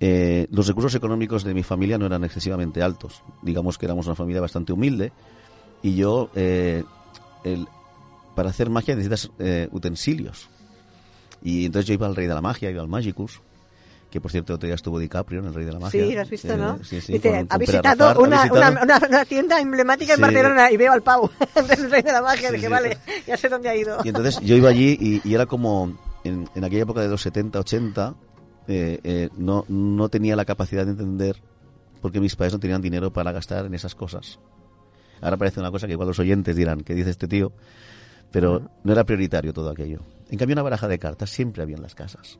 eh, 0.00 0.46
los 0.50 0.66
recursos 0.66 0.94
económicos 0.94 1.44
de 1.44 1.54
mi 1.54 1.62
familia 1.62 1.98
no 1.98 2.06
eran 2.06 2.24
excesivamente 2.24 2.82
altos. 2.82 3.22
Digamos 3.42 3.78
que 3.78 3.86
éramos 3.86 4.06
una 4.06 4.16
familia 4.16 4.40
bastante 4.40 4.72
humilde, 4.72 5.12
y 5.82 5.94
yo, 5.94 6.30
para 8.34 8.50
hacer 8.50 8.70
magia 8.70 8.96
necesitas 8.96 9.30
utensilios. 9.70 10.48
Y 11.42 11.66
entonces 11.66 11.86
yo 11.86 11.94
iba 11.94 12.06
al 12.06 12.16
Rey 12.16 12.26
de 12.26 12.34
la 12.34 12.40
Magia, 12.40 12.70
iba 12.70 12.82
al 12.82 12.88
Magicus, 12.88 13.40
que 14.10 14.20
por 14.20 14.30
cierto 14.30 14.54
otro 14.54 14.66
día 14.66 14.74
estuvo 14.74 14.98
DiCaprio 14.98 15.40
en 15.40 15.46
el 15.46 15.54
Rey 15.54 15.64
de 15.64 15.72
la 15.72 15.78
Magia. 15.80 16.04
Sí, 16.06 16.14
lo 16.14 16.20
has 16.20 16.30
visto, 16.30 16.56
¿no? 16.56 16.78
Sí, 16.84 17.00
sí, 17.00 17.12
Dice, 17.14 17.28
con- 17.28 17.36
ha 17.36 17.38
con 17.40 17.48
Pere 17.48 17.58
visitado, 17.72 18.08
ha 18.08 18.18
una, 18.18 18.42
visitado- 18.44 18.70
Una, 18.70 18.82
una- 18.82 19.08
una 19.08 19.24
tienda 19.24 19.60
emblemática 19.60 20.14
en. 20.14 20.20
Barcelona 20.20 20.70
y 20.70 20.76
veo 20.76 20.92
al 20.92 21.02
Pau, 21.02 21.30
del 21.68 21.90
Rey 21.90 22.02
de 22.02 22.12
la 22.12 22.22
Magia. 22.22 22.50
Dije, 22.52 22.68
vale, 22.68 22.98
ya 23.26 23.36
sé 23.36 23.48
dónde 23.48 23.68
ha 23.68 23.76
ido. 23.76 23.98
Y 24.04 24.08
entonces 24.08 24.40
yo 24.40 24.54
iba 24.56 24.68
allí 24.70 24.96
y, 25.00 25.20
y 25.28 25.34
era 25.34 25.46
como, 25.46 25.96
en, 26.24 26.48
en 26.54 26.64
aquella 26.64 26.82
época 26.82 27.00
de 27.00 27.08
los 27.08 27.20
70, 27.22 27.58
80, 27.60 28.14
eh, 28.68 29.00
eh, 29.04 29.28
no, 29.36 29.64
no 29.68 30.08
tenía 30.08 30.36
la 30.36 30.44
capacidad 30.44 30.84
de 30.84 30.92
entender 30.92 31.36
por 32.00 32.12
qué 32.12 32.20
mis 32.20 32.36
padres 32.36 32.52
no 32.52 32.60
tenían 32.60 32.80
dinero 32.82 33.12
para 33.12 33.32
gastar 33.32 33.66
en 33.66 33.74
esas 33.74 33.94
cosas. 33.94 34.38
Ahora 35.20 35.36
parece 35.36 35.60
una 35.60 35.70
cosa 35.70 35.86
que 35.86 35.94
igual 35.94 36.08
los 36.08 36.18
oyentes 36.18 36.54
dirán, 36.54 36.82
¿qué 36.82 36.94
dice 36.94 37.10
este 37.10 37.26
tío? 37.26 37.52
Pero 38.30 38.70
no 38.84 38.92
era 38.92 39.04
prioritario 39.04 39.52
todo 39.52 39.70
aquello. 39.70 40.00
En 40.30 40.38
cambio, 40.38 40.54
una 40.54 40.62
baraja 40.62 40.88
de 40.88 40.98
cartas 40.98 41.30
siempre 41.30 41.62
había 41.62 41.76
en 41.76 41.82
las 41.82 41.94
casas. 41.94 42.38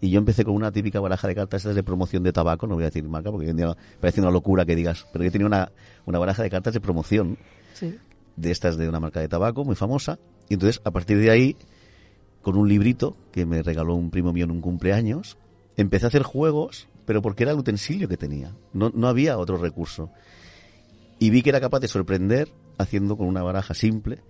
Y 0.00 0.10
yo 0.10 0.18
empecé 0.18 0.44
con 0.44 0.54
una 0.54 0.72
típica 0.72 0.98
baraja 1.00 1.28
de 1.28 1.34
cartas 1.34 1.60
estas 1.62 1.74
de 1.74 1.82
promoción 1.82 2.22
de 2.22 2.32
tabaco, 2.32 2.66
no 2.66 2.74
voy 2.74 2.84
a 2.84 2.86
decir 2.86 3.04
marca 3.06 3.30
porque 3.30 3.46
hoy 3.46 3.50
en 3.50 3.56
día 3.58 3.76
parece 4.00 4.20
una 4.20 4.30
locura 4.30 4.64
que 4.64 4.74
digas, 4.74 5.06
pero 5.12 5.24
yo 5.24 5.30
tenía 5.30 5.46
una, 5.46 5.72
una 6.06 6.18
baraja 6.18 6.42
de 6.42 6.50
cartas 6.50 6.72
de 6.74 6.80
promoción 6.80 7.36
Sí. 7.74 7.98
de 8.36 8.50
estas 8.50 8.76
de 8.76 8.88
una 8.88 8.98
marca 9.00 9.20
de 9.20 9.28
tabaco 9.28 9.64
muy 9.64 9.74
famosa. 9.76 10.18
Y 10.48 10.54
entonces, 10.54 10.80
a 10.84 10.90
partir 10.90 11.18
de 11.18 11.30
ahí, 11.30 11.56
con 12.42 12.56
un 12.56 12.68
librito 12.68 13.16
que 13.32 13.44
me 13.44 13.62
regaló 13.62 13.94
un 13.94 14.10
primo 14.10 14.32
mío 14.32 14.44
en 14.44 14.50
un 14.50 14.60
cumpleaños, 14.60 15.36
empecé 15.76 16.06
a 16.06 16.08
hacer 16.08 16.22
juegos, 16.22 16.88
pero 17.04 17.20
porque 17.22 17.42
era 17.44 17.52
el 17.52 17.58
utensilio 17.58 18.08
que 18.08 18.16
tenía. 18.16 18.54
No, 18.72 18.90
no 18.94 19.06
había 19.08 19.36
otro 19.38 19.58
recurso. 19.58 20.10
Y 21.18 21.28
vi 21.30 21.42
que 21.42 21.50
era 21.50 21.60
capaz 21.60 21.80
de 21.80 21.88
sorprender 21.88 22.48
haciendo 22.78 23.16
con 23.18 23.26
una 23.26 23.42
baraja 23.42 23.74
simple, 23.74 24.20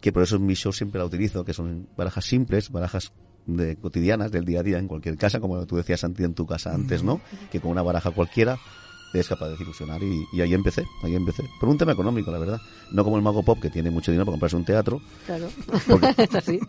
que 0.00 0.12
por 0.12 0.22
eso 0.22 0.36
en 0.36 0.46
mi 0.46 0.54
show 0.54 0.72
siempre 0.72 1.00
la 1.00 1.04
utilizo, 1.04 1.44
que 1.44 1.52
son 1.52 1.88
barajas 1.96 2.24
simples, 2.24 2.70
barajas 2.70 3.12
de 3.56 3.76
cotidianas 3.76 4.30
del 4.32 4.44
día 4.44 4.60
a 4.60 4.62
día 4.62 4.78
en 4.78 4.88
cualquier 4.88 5.16
casa, 5.16 5.40
como 5.40 5.64
tú 5.66 5.76
decías 5.76 6.00
Santi 6.00 6.24
en 6.24 6.34
tu 6.34 6.46
casa 6.46 6.74
antes, 6.74 7.02
¿no? 7.02 7.20
Que 7.50 7.60
con 7.60 7.70
una 7.70 7.82
baraja 7.82 8.10
cualquiera 8.10 8.58
es 9.12 9.26
capaz 9.26 9.46
de 9.46 9.52
desilusionar 9.52 10.00
y, 10.04 10.24
y 10.32 10.40
ahí 10.40 10.54
empecé, 10.54 10.84
ahí 11.02 11.16
empecé. 11.16 11.42
Por 11.58 11.68
un 11.68 11.76
tema 11.76 11.90
económico, 11.92 12.30
la 12.30 12.38
verdad. 12.38 12.60
No 12.92 13.02
como 13.02 13.16
el 13.16 13.22
Mago 13.22 13.42
Pop, 13.42 13.58
que 13.60 13.68
tiene 13.68 13.90
mucho 13.90 14.12
dinero 14.12 14.24
para 14.24 14.34
comprarse 14.34 14.54
un 14.56 14.64
teatro. 14.64 15.00
Claro. 15.26 15.48
Porque 15.88 16.14
Es 16.22 16.34
así. 16.36 16.60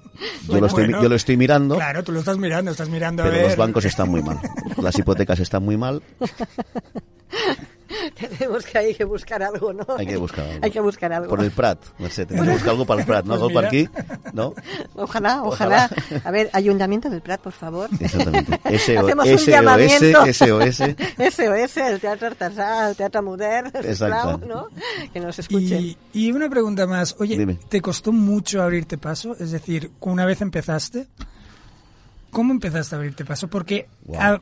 yo, 0.48 0.60
lo 0.60 0.65
estoy, 0.65 0.86
Bueno. 0.86 1.04
yo 1.04 1.10
lo 1.10 1.15
estoy 1.15 1.38
mirando, 1.38 1.76
Claro, 1.76 2.04
tú 2.04 2.12
lo 2.12 2.20
estás 2.20 2.39
mirando, 2.39 2.72
estás 2.72 2.89
mirando 2.89 3.22
a 3.22 3.26
pero 3.28 3.38
ver. 3.38 3.46
los 3.50 3.58
bancos 3.58 3.86
están 3.86 4.10
muy 4.10 4.24
mal. 4.24 4.39
Las 4.82 4.98
hipotecas 4.98 5.39
están 5.39 5.63
muy 5.63 5.78
mal. 5.78 6.02
Tenemos 8.38 8.65
que 8.65 8.77
hay 8.77 8.95
que 8.95 9.04
buscar 9.04 9.41
algo, 9.43 9.73
¿no? 9.73 9.86
Hay 9.97 10.06
que 10.08 10.17
buscar 10.17 10.45
algo. 10.45 10.60
Hay 10.65 10.71
que 10.71 10.80
buscar 10.80 11.13
algo. 11.13 11.30
Por 11.30 11.41
el 11.43 11.51
Prat, 11.51 11.80
no 11.99 12.10
sé, 12.10 12.25
tenemos 12.25 12.47
que 12.47 12.54
buscar 12.54 12.69
algo 12.71 12.86
para 12.86 13.01
el 13.01 13.08
Prat, 13.08 13.25
¿no? 13.25 13.32
Pues 13.34 13.41
algo 13.41 13.54
para 13.54 13.67
aquí. 13.67 13.89
¿no? 14.34 14.54
Ojalá, 14.95 15.43
ojalá, 15.43 15.89
A 16.23 16.32
ver, 16.32 16.49
Ayuntamiento 16.54 17.10
del 17.10 17.21
Prat, 17.21 17.41
por 17.41 17.54
favor. 17.54 17.89
Exactamente. 17.99 18.60
SO, 18.80 18.99
Hacemos 18.99 19.25
un 19.27 19.38
SOS, 19.38 19.45
llamamiento. 19.47 20.25
SOS. 20.34 20.77
SOS, 21.36 21.77
el 21.77 21.99
Teatro 21.99 22.27
Artesà, 22.27 22.89
el 22.89 22.95
Teatro 22.95 23.21
sisplau, 23.21 23.84
Exacte. 23.84 24.45
¿no? 24.47 24.67
Que 25.13 25.19
nos 25.19 25.38
escuchen. 25.39 25.82
Y, 25.82 25.97
y 26.13 26.32
una 26.32 26.49
pregunta 26.49 26.86
más. 26.88 27.15
Oye, 27.19 27.38
Dime. 27.38 27.58
¿te 27.69 27.82
costó 27.82 28.12
mucho 28.12 28.62
abrirte 28.62 28.97
paso? 28.97 29.36
Es 29.39 29.51
decir, 29.51 29.91
una 29.99 30.25
vez 30.25 30.41
empezaste, 30.41 31.08
¿cómo 32.30 32.51
empezaste 32.54 32.95
a 32.95 32.97
abrirte 32.97 33.25
paso? 33.25 33.47
Porque 33.47 33.88
Guau. 34.06 34.36
a- 34.36 34.41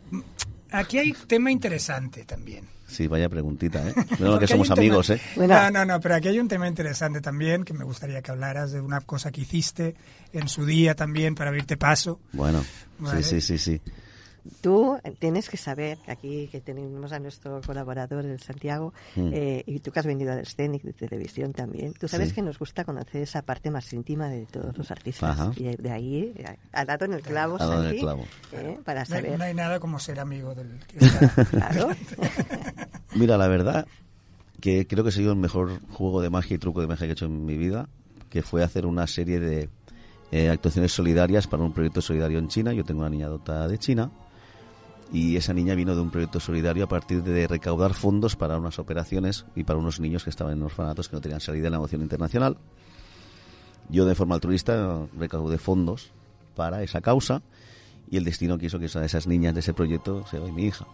aquí 0.71 0.97
hay 0.97 1.13
tema 1.27 1.51
interesante 1.51 2.25
también. 2.25 2.67
Sí, 2.88 3.05
vaya 3.08 3.29
preguntita, 3.29 3.88
¿eh? 3.88 3.93
Menos 4.19 4.39
que 4.39 4.47
somos 4.47 4.71
amigos, 4.71 5.08
tema- 5.08 5.45
¿eh? 5.45 5.47
No, 5.47 5.69
no, 5.69 5.86
no, 5.86 5.99
pero 5.99 6.15
aquí 6.15 6.27
hay 6.29 6.39
un 6.39 6.47
tema 6.47 6.67
interesante 6.67 7.21
también 7.21 7.63
que 7.63 7.73
me 7.73 7.84
gustaría 7.84 8.21
que 8.21 8.32
hablaras 8.32 8.71
de 8.71 8.82
una 8.82 9.01
cosa 9.01 9.32
que 9.32 9.41
hiciste 9.41 9.95
en 10.34 10.47
su 10.47 10.65
día 10.65 10.95
también 10.95 11.36
para 11.36 11.49
abrirte 11.49 11.77
paso. 11.77 12.19
Bueno, 12.34 12.63
Vale. 12.97 13.21
sí, 13.23 13.41
sí, 13.41 13.58
sí, 13.58 13.58
sí. 13.58 13.82
Tú 14.62 14.97
tienes 15.19 15.49
que 15.49 15.58
saber, 15.58 15.97
que 16.06 16.12
aquí 16.12 16.47
que 16.52 16.62
tenemos 16.62 17.12
a 17.12 17.19
nuestro 17.19 17.62
colaborador, 17.65 18.25
el 18.25 18.39
Santiago, 18.39 18.93
Mm. 19.15 19.30
eh, 19.34 19.63
y 19.65 19.80
tú 19.80 19.91
que 19.91 19.99
has 19.99 20.06
venido 20.06 20.36
del 20.36 20.45
Scenic 20.45 20.84
de 20.84 20.93
televisión 20.93 21.54
también, 21.54 21.93
tú 21.93 22.08
sabes 22.08 22.30
Sí. 22.30 22.36
que 22.36 22.41
nos 22.41 22.58
gusta 22.60 22.84
conocer 22.86 23.21
esa 23.21 23.41
parte 23.41 23.69
más 23.71 23.91
íntima 23.93 24.30
de 24.30 24.45
todos 24.45 24.78
los 24.78 24.91
artistas. 24.91 25.39
Ajá. 25.39 25.52
Y 25.56 25.75
de 25.75 25.91
ahí, 25.91 26.34
eh, 26.36 26.58
ha 26.73 26.86
dado 26.86 27.06
en 27.06 27.13
el 27.13 27.21
clavo, 27.21 27.58
dado 27.58 27.73
en 27.73 27.80
el 27.80 27.86
Santi, 27.88 27.99
clavo. 28.02 28.25
eh, 28.54 28.80
para 28.86 29.06
No 29.06 29.15
hay, 29.15 29.21
saber. 29.23 29.38
no 29.39 29.43
hay 29.45 29.54
nada 29.54 29.80
como 29.80 29.99
ser 29.99 30.19
amigo 30.19 30.54
del 30.56 30.80
que 30.88 30.97
está. 31.06 31.45
Claro. 31.45 31.89
Mira, 33.15 33.38
la 33.38 33.47
verdad 33.47 33.88
que 34.62 34.88
creo 34.88 35.04
que 35.04 35.10
ha 35.10 35.13
sido 35.13 35.32
el 35.32 35.38
mejor 35.39 35.80
juego 35.89 36.21
de 36.21 36.30
magia 36.30 36.56
y 36.56 36.58
truco 36.58 36.82
de 36.82 36.88
magia 36.88 37.06
que 37.08 37.12
he 37.12 37.13
hecho 37.13 37.25
en 37.25 37.45
mi 37.45 37.58
vida, 37.58 37.88
que 38.30 38.41
fue 38.41 38.63
hacer 38.63 38.86
una 38.86 39.08
serie 39.08 39.39
de 39.39 39.69
eh, 40.32 40.49
actuaciones 40.49 40.91
solidarias 40.91 41.47
para 41.47 41.63
un 41.63 41.73
proyecto 41.73 42.02
solidario 42.02 42.38
en 42.39 42.47
China. 42.49 42.71
Yo 42.73 42.84
tengo 42.84 42.99
una 43.02 43.10
niña 43.10 43.25
adoptada 43.28 43.67
de 43.67 43.78
China 43.80 44.12
y 45.11 45.35
esa 45.37 45.53
niña 45.53 45.73
vino 45.75 45.95
de 45.95 46.01
un 46.01 46.11
proyecto 46.11 46.39
solidario 46.39 46.83
a 46.83 46.87
partir 46.87 47.23
de 47.23 47.47
recaudar 47.47 47.93
fondos 47.93 48.35
para 48.35 48.57
unas 48.57 48.77
operaciones 48.79 49.45
y 49.55 49.63
para 49.63 49.79
unos 49.79 49.99
niños 49.99 50.23
que 50.23 50.29
estaban 50.29 50.53
en 50.53 50.61
orfanatos 50.63 51.09
que 51.09 51.15
no 51.15 51.21
tenían 51.21 51.41
salida 51.41 51.67
en 51.67 51.73
la 51.73 51.79
moción 51.79 52.01
internacional. 52.01 52.57
Yo 53.89 54.05
de 54.05 54.13
forma 54.15 54.35
altruista 54.35 55.07
recaudé 55.17 55.57
fondos 55.57 56.11
para 56.55 56.83
esa 56.83 57.01
causa 57.01 57.41
y 58.11 58.17
el 58.17 58.23
destino 58.23 58.57
quiso 58.59 58.77
que 58.77 58.85
esa- 58.85 59.03
esas 59.03 59.25
niñas 59.25 59.53
de 59.55 59.61
ese 59.61 59.73
proyecto 59.73 60.25
sea 60.27 60.41
hoy 60.41 60.51
mi 60.51 60.65
hija. 60.65 60.85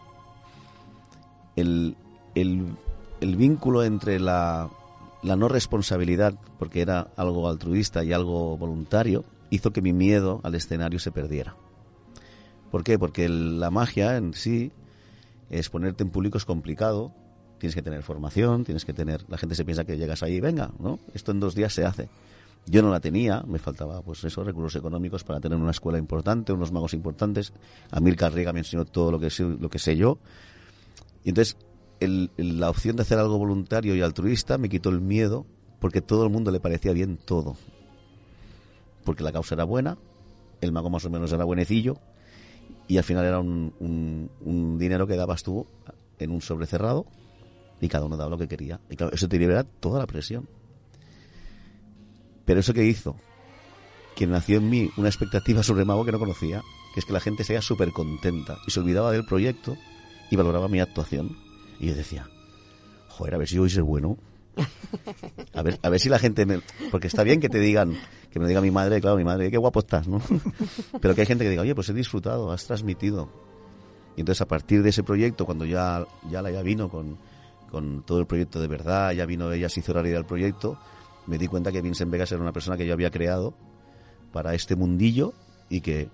El, 1.56 1.95
el, 2.36 2.73
el 3.21 3.36
vínculo 3.36 3.84
entre 3.84 4.19
la, 4.19 4.69
la 5.23 5.36
no 5.36 5.47
responsabilidad, 5.49 6.36
porque 6.60 6.82
era 6.82 7.08
algo 7.17 7.49
altruista 7.49 8.04
y 8.04 8.13
algo 8.13 8.58
voluntario, 8.58 9.25
hizo 9.49 9.71
que 9.71 9.82
mi 9.82 9.91
miedo 9.93 10.39
al 10.43 10.56
escenario 10.56 10.99
se 10.99 11.12
perdiera. 11.12 11.56
¿Por 12.76 12.84
qué? 12.84 13.00
Porque 13.00 13.24
el- 13.24 13.62
la 13.62 13.72
magia 13.72 14.18
en 14.18 14.34
sí, 14.34 14.70
exponerte 15.50 16.04
en 16.04 16.10
público 16.10 16.38
es 16.38 16.44
complicado, 16.44 17.14
tienes 17.58 17.74
que 17.74 17.82
tener 17.82 18.04
formación, 18.04 18.66
tienes 18.66 18.84
que 18.84 18.92
tener... 18.92 19.24
La 19.30 19.38
gente 19.38 19.56
se 19.56 19.64
piensa 19.64 19.86
que 19.86 19.98
llegas 19.98 20.24
ahí, 20.24 20.42
venga, 20.42 20.72
¿no? 20.78 21.00
Esto 21.14 21.32
en 21.32 21.40
dos 21.40 21.56
días 21.56 21.72
se 21.72 21.86
hace. 21.86 22.10
Yo 22.66 22.82
no 22.82 22.92
la 22.92 23.00
tenía, 23.00 23.44
me 23.48 23.60
faltaba 23.60 24.02
pues 24.02 24.26
eso, 24.26 24.44
recursos 24.44 24.78
económicos 24.78 25.24
para 25.24 25.40
tener 25.40 25.58
una 25.58 25.72
escuela 25.72 25.98
importante, 25.98 26.52
unos 26.52 26.74
magos 26.74 26.94
importantes. 26.94 27.54
A 27.92 28.02
Milka 28.02 28.28
Riga 28.28 28.52
me 28.52 28.60
enseñó 28.60 28.84
todo 28.84 29.10
lo 29.10 29.22
que 29.22 29.30
sé, 29.30 29.44
lo 29.46 29.70
que 29.70 29.80
sé 29.80 29.96
yo. 29.96 30.20
Y 31.24 31.30
entonces 31.30 31.56
el- 32.02 32.30
la 32.36 32.70
opción 32.70 32.98
de 32.98 33.04
hacer 33.04 33.20
algo 33.20 33.38
voluntario 33.38 33.96
y 33.96 34.02
altruista 34.02 34.58
me 34.58 34.68
quitó 34.68 34.90
el 34.90 35.00
miedo 35.00 35.46
porque 35.80 36.02
todo 36.02 36.26
el 36.26 36.30
mundo 36.30 36.52
le 36.52 36.60
parecía 36.60 36.92
bien 36.92 37.16
todo. 37.16 37.56
Porque 39.06 39.24
la 39.24 39.32
causa 39.32 39.56
era 39.56 39.64
buena, 39.64 39.98
el 40.60 40.74
mago 40.74 40.90
más 40.90 41.06
o 41.06 41.10
menos 41.10 41.32
era 41.32 41.46
buenecillo 41.46 42.00
y 42.88 42.98
al 42.98 43.04
final 43.04 43.26
era 43.26 43.39
un, 43.39 43.74
un- 43.80 44.30
un 44.41 44.78
dinero 44.78 45.08
que 45.08 45.15
dabas 45.15 45.43
tú 45.43 45.65
en 46.19 46.32
un 46.32 46.41
sobre 46.41 46.65
cerrado 46.67 47.06
y 47.82 47.88
cada 47.89 48.06
uno 48.06 48.17
daba 48.17 48.30
lo 48.30 48.38
que 48.38 48.48
quería. 48.48 48.80
Y 48.89 48.95
claro, 48.95 49.13
eso 49.13 49.28
te 49.28 49.38
libera 49.39 49.63
toda 49.63 50.00
la 50.00 50.08
presión. 50.08 50.48
Pero 52.45 52.60
eso 52.60 52.74
que 52.74 52.86
hizo, 52.86 53.15
que 54.15 54.28
nació 54.28 54.58
en 54.58 54.69
mí 54.69 54.89
una 54.98 55.10
expectativa 55.10 55.63
sobre 55.63 55.84
mago 55.86 56.06
que 56.06 56.12
no 56.12 56.19
conocía, 56.19 56.62
que 56.93 57.00
es 57.00 57.06
que 57.06 57.13
la 57.13 57.19
gente 57.19 57.43
sea 57.43 57.62
súper 57.62 57.91
contenta 57.91 58.58
y 58.67 58.71
se 58.71 58.80
olvidaba 58.80 59.12
del 59.12 59.26
proyecto 59.26 59.76
y 60.30 60.36
valoraba 60.36 60.67
mi 60.67 60.80
actuación. 60.80 61.36
Y 61.80 61.88
yo 61.88 61.95
decía, 61.95 62.30
joder, 63.10 63.36
a 63.36 63.38
ver 63.39 63.48
si 63.48 63.56
yo 63.56 63.62
voy 63.62 63.69
ser 63.69 63.84
bueno. 63.84 64.17
A 65.54 65.62
ver, 65.62 65.80
a 65.82 65.89
ver 65.89 66.00
si 66.00 66.10
la 66.10 66.20
gente 66.20 66.46
me... 66.46 66.62
Porque 66.91 67.08
está 67.08 67.24
bien 67.24 67.39
que 67.39 67.50
te 67.50 67.60
digan, 67.60 67.98
que 68.32 68.39
me 68.39 68.48
diga 68.48 68.62
mi 68.62 68.72
madre, 68.72 69.00
claro, 69.02 69.18
mi 69.18 69.24
madre, 69.24 69.52
qué 69.52 69.58
guapo 69.58 69.80
estás, 69.80 70.08
¿no? 70.08 70.22
Pero 71.02 71.15
que 71.15 71.22
hay 71.22 71.28
gente 71.28 71.44
que 71.44 71.50
diga, 71.50 71.62
oye, 71.62 71.76
pues 71.76 71.89
he 71.89 71.94
disfrutado, 71.94 72.52
has 72.52 72.65
transmitido. 72.65 73.30
Y 74.15 74.22
entonces 74.22 74.41
a 74.41 74.48
partir 74.48 74.84
de 74.84 74.89
ese 74.89 75.04
proyecto, 75.04 75.46
cuando 75.46 75.65
ya, 75.65 76.06
ya 76.30 76.41
la 76.41 76.52
ya 76.52 76.62
vino 76.62 76.89
con, 76.89 77.18
con 77.70 78.04
todo 78.04 78.20
el 78.20 78.28
proyecto 78.28 78.60
de 78.60 78.68
verdad, 78.68 79.12
ya 79.12 79.26
vino 79.26 79.52
ella, 79.52 79.70
se 79.70 79.82
hizo 79.82 79.94
realidad 79.94 80.20
el 80.20 80.26
proyecto, 80.26 80.78
me 81.28 81.38
di 81.38 81.48
cuenta 81.48 81.72
que 81.72 81.82
Vincent 81.82 82.12
Vegas 82.12 82.32
era 82.32 82.41
una 82.41 82.54
persona 82.54 82.78
que 82.78 82.86
yo 82.86 82.94
había 82.94 83.12
creado 83.12 83.54
para 84.32 84.54
este 84.54 84.76
mundillo 84.76 85.34
y 85.70 85.82
que 85.82 86.10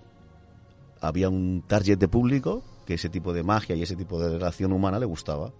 había 1.00 1.28
un 1.28 1.64
target 1.66 1.98
de 1.98 2.08
público 2.08 2.62
que 2.86 2.94
ese 2.94 3.08
tipo 3.08 3.32
de 3.32 3.42
magia 3.42 3.76
y 3.76 3.82
ese 3.82 3.96
tipo 3.96 4.20
de 4.20 4.30
relación 4.30 4.72
humana 4.72 4.98
le 4.98 5.06
gustaba. 5.06 5.52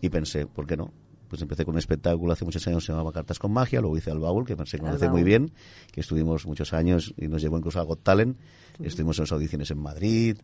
Y 0.00 0.08
pensé, 0.08 0.46
¿por 0.46 0.66
qué 0.66 0.76
no? 0.76 0.92
Pues 1.30 1.40
empecé 1.42 1.64
con 1.64 1.74
un 1.74 1.78
espectáculo 1.78 2.32
hace 2.32 2.44
muchos 2.44 2.66
años, 2.66 2.84
se 2.84 2.90
llamaba 2.90 3.12
Cartas 3.12 3.38
con 3.38 3.52
Magia, 3.52 3.80
luego 3.80 3.96
hice 3.96 4.10
Al 4.10 4.18
Baúl, 4.18 4.44
que 4.44 4.56
se 4.66 4.78
conoce 4.80 5.08
muy 5.08 5.22
bien, 5.22 5.52
que 5.92 6.00
estuvimos 6.00 6.44
muchos 6.44 6.72
años 6.72 7.14
y 7.16 7.28
nos 7.28 7.40
llevó 7.40 7.56
incluso 7.56 7.78
a 7.78 7.84
Got 7.84 8.02
Talent, 8.02 8.36
estuvimos 8.80 9.16
en 9.18 9.22
las 9.22 9.30
audiciones 9.32 9.70
en 9.70 9.78
Madrid, 9.78 10.36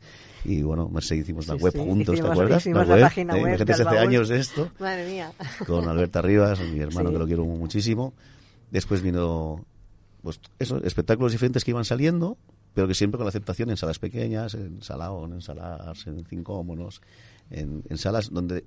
y 0.44 0.62
bueno, 0.62 0.88
se 1.01 1.16
hicimos 1.16 1.49
la 1.49 1.57
Sí, 1.57 1.62
web 1.64 1.72
sí, 1.72 1.79
juntos, 1.81 2.20
¿te 2.20 2.27
acuerdas? 2.29 2.62
hicimos 2.62 2.87
la 2.87 3.01
página 3.01 3.37
¿eh? 3.37 3.42
web 3.42 3.64
de 3.64 3.72
hace 3.72 3.83
Baúl. 3.83 3.99
años 3.99 4.29
de 4.29 4.38
esto 4.38 4.70
Madre 4.79 5.11
mía. 5.11 5.33
con 5.66 5.88
Alberta 5.88 6.22
Rivas, 6.22 6.61
mi 6.61 6.79
hermano 6.79 7.11
que 7.11 7.18
lo 7.18 7.27
quiero 7.27 7.44
muchísimo. 7.44 8.14
Después 8.70 9.03
vino, 9.03 9.64
pues 10.22 10.40
eso, 10.61 10.81
espectáculos 10.85 11.33
diferentes 11.33 11.64
que 11.64 11.72
iban 11.72 11.85
saliendo, 11.85 12.38
pero 12.75 12.87
que 12.87 12.94
siempre 12.94 13.18
con 13.18 13.25
la 13.25 13.31
aceptación 13.31 13.70
en 13.70 13.77
salas 13.77 13.99
pequeñas, 13.99 14.55
en 14.55 14.83
Salaón, 14.83 15.33
en 15.33 15.40
Salas, 15.42 16.07
en 16.07 16.25
Cinco 16.27 16.62
Monos, 16.62 17.01
en, 17.51 17.83
en 17.88 17.99
salas 17.99 18.31
donde 18.31 18.64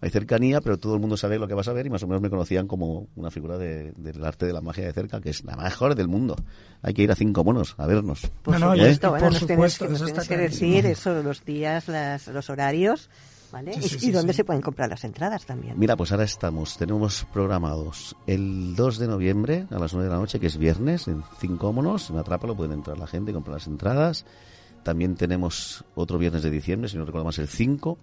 hay 0.00 0.10
cercanía, 0.10 0.60
pero 0.60 0.78
todo 0.78 0.94
el 0.94 1.00
mundo 1.00 1.16
sabe 1.16 1.38
lo 1.38 1.46
que 1.48 1.54
vas 1.54 1.68
a 1.68 1.72
ver 1.72 1.86
y 1.86 1.90
más 1.90 2.02
o 2.02 2.06
menos 2.06 2.22
me 2.22 2.30
conocían 2.30 2.66
como 2.66 3.08
una 3.16 3.30
figura 3.30 3.58
de- 3.58 3.92
del 3.96 4.24
arte 4.24 4.46
de 4.46 4.52
la 4.52 4.60
magia 4.60 4.84
de 4.86 4.92
cerca, 4.92 5.20
que 5.20 5.30
es 5.30 5.44
la 5.44 5.56
mejor 5.56 5.94
del 5.94 6.08
mundo. 6.08 6.36
Hay 6.82 6.94
que 6.94 7.02
ir 7.02 7.10
a 7.12 7.14
Cinco 7.14 7.44
Monos 7.44 7.74
a 7.78 7.86
vernos. 7.86 8.30
Por 8.42 8.58
No, 8.58 8.66
no, 8.66 8.72
supuesto, 8.74 9.06
y- 9.06 9.08
y 9.08 9.10
bueno, 9.10 9.24
por 9.24 9.32
nos 9.32 9.46
tienes 9.46 9.72
supuesto, 9.74 9.84
eso 9.86 10.04
tienes 10.06 10.22
está 10.22 10.34
que 10.34 10.40
decir 10.40 10.86
eso, 10.86 11.22
los 11.22 11.44
días, 11.44 11.88
las, 11.88 12.26
los 12.28 12.50
horarios, 12.50 13.08
¿vale? 13.52 13.72
Sí, 13.74 13.80
y, 13.80 13.88
sí, 13.88 13.96
y 13.96 13.98
sí, 14.00 14.10
dónde 14.10 14.32
sí. 14.32 14.38
se 14.38 14.44
pueden 14.44 14.62
comprar 14.62 14.88
las 14.90 15.04
entradas 15.04 15.44
también. 15.46 15.78
Mira, 15.78 15.96
pues 15.96 16.10
ahora 16.12 16.24
estamos, 16.24 16.76
tenemos 16.76 17.26
programados 17.32 18.16
el 18.26 18.74
2 18.74 18.98
de 18.98 19.06
noviembre 19.06 19.66
a 19.70 19.78
las 19.78 19.92
9 19.92 20.08
de 20.08 20.14
la 20.14 20.20
noche, 20.20 20.40
que 20.40 20.46
es 20.48 20.56
viernes, 20.56 21.08
en 21.08 21.22
Cincómonos, 21.40 22.10
en 22.10 22.18
Atrápalo, 22.18 22.56
pueden 22.56 22.72
entrar 22.72 22.98
la 22.98 23.06
gente 23.06 23.30
y 23.30 23.34
comprar 23.34 23.54
las 23.56 23.66
entradas. 23.66 24.24
También 24.82 25.14
tenemos 25.14 25.82
otro 25.94 26.18
viernes 26.18 26.42
de 26.42 26.50
diciembre, 26.50 26.88
si 26.90 26.98
no 26.98 27.04
recuerdo 27.06 27.24
más, 27.24 27.38
el 27.38 27.48
5. 27.48 27.96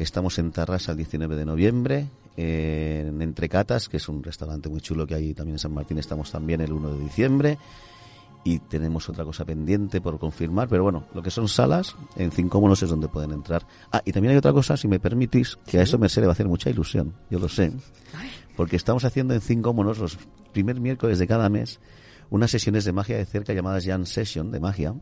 Estamos 0.00 0.38
en 0.38 0.50
Tarrasa 0.50 0.92
el 0.92 0.96
19 0.96 1.36
de 1.36 1.44
noviembre, 1.44 2.06
en 2.34 3.20
Entrecatas, 3.20 3.86
que 3.86 3.98
es 3.98 4.08
un 4.08 4.22
restaurante 4.22 4.70
muy 4.70 4.80
chulo 4.80 5.06
que 5.06 5.14
hay 5.14 5.34
también 5.34 5.56
en 5.56 5.58
San 5.58 5.74
Martín, 5.74 5.98
estamos 5.98 6.30
también 6.32 6.62
el 6.62 6.72
1 6.72 6.94
de 6.94 7.00
diciembre. 7.00 7.58
Y 8.42 8.60
tenemos 8.60 9.06
otra 9.10 9.26
cosa 9.26 9.44
pendiente 9.44 10.00
por 10.00 10.18
confirmar, 10.18 10.68
pero 10.68 10.84
bueno, 10.84 11.04
lo 11.12 11.22
que 11.22 11.30
son 11.30 11.48
salas, 11.48 11.94
en 12.16 12.30
Cinco 12.30 12.62
Monos 12.62 12.82
es 12.82 12.88
donde 12.88 13.08
pueden 13.08 13.32
entrar. 13.32 13.66
Ah, 13.92 14.00
y 14.02 14.12
también 14.12 14.32
hay 14.32 14.38
otra 14.38 14.54
cosa, 14.54 14.78
si 14.78 14.88
me 14.88 14.98
permitís, 14.98 15.58
que 15.66 15.78
a 15.78 15.82
eso 15.82 15.98
Merced 15.98 16.22
le 16.22 16.28
va 16.28 16.30
a 16.30 16.32
hacer 16.32 16.48
mucha 16.48 16.70
ilusión, 16.70 17.14
yo 17.28 17.38
lo 17.38 17.50
sé. 17.50 17.70
Porque 18.56 18.76
estamos 18.76 19.04
haciendo 19.04 19.34
en 19.34 19.42
Cinco 19.42 19.74
Monos 19.74 19.98
los 19.98 20.16
primer 20.54 20.80
miércoles 20.80 21.18
de 21.18 21.26
cada 21.26 21.50
mes 21.50 21.78
unas 22.30 22.50
sesiones 22.50 22.86
de 22.86 22.92
magia 22.92 23.18
de 23.18 23.26
cerca 23.26 23.52
llamadas 23.52 23.84
Jan 23.84 24.06
Session 24.06 24.50
de 24.50 24.60
magia 24.60 24.94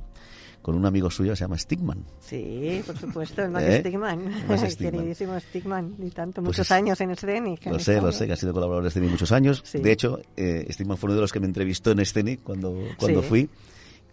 con 0.63 0.75
un 0.75 0.85
amigo 0.87 1.11
suyo 1.11 1.33
que 1.33 1.37
se 1.37 1.45
llama 1.45 1.57
Stigman. 1.57 2.05
Sí, 2.21 2.83
por 2.87 2.99
supuesto, 2.99 3.43
el 3.43 3.51
Max 3.51 3.65
¿Eh? 3.67 3.81
Stigman, 3.81 4.21
el 4.51 4.77
queridísimo 4.77 5.39
Stigman, 5.41 5.95
y 6.03 6.11
tanto, 6.11 6.43
Pues 6.43 6.47
muchos 6.57 6.67
es- 6.67 6.73
años 6.73 7.01
en 7.01 7.17
Scenic. 7.17 7.67
Lo 7.67 7.79
sé, 7.79 8.01
lo 8.01 8.13
sé, 8.13 8.27
que 8.27 8.33
ha 8.33 8.37
sido 8.37 8.53
colaborador 8.53 8.85
de 8.85 8.91
Scenic 8.91 9.11
muchos 9.11 9.33
años. 9.33 9.63
Sí. 9.65 9.79
De 9.79 9.93
hecho, 9.93 10.21
eh, 10.37 10.67
Stigman 10.71 10.97
fue 10.99 11.09
uno 11.09 11.15
de 11.17 11.21
los 11.23 11.33
que 11.33 11.41
me 11.41 11.47
entrevistó 11.47 11.91
en 11.93 12.05
Scenic 12.05 12.43
cuando, 12.43 12.75
cuando 12.99 13.23
Sí. 13.23 13.29
fui. 13.29 13.51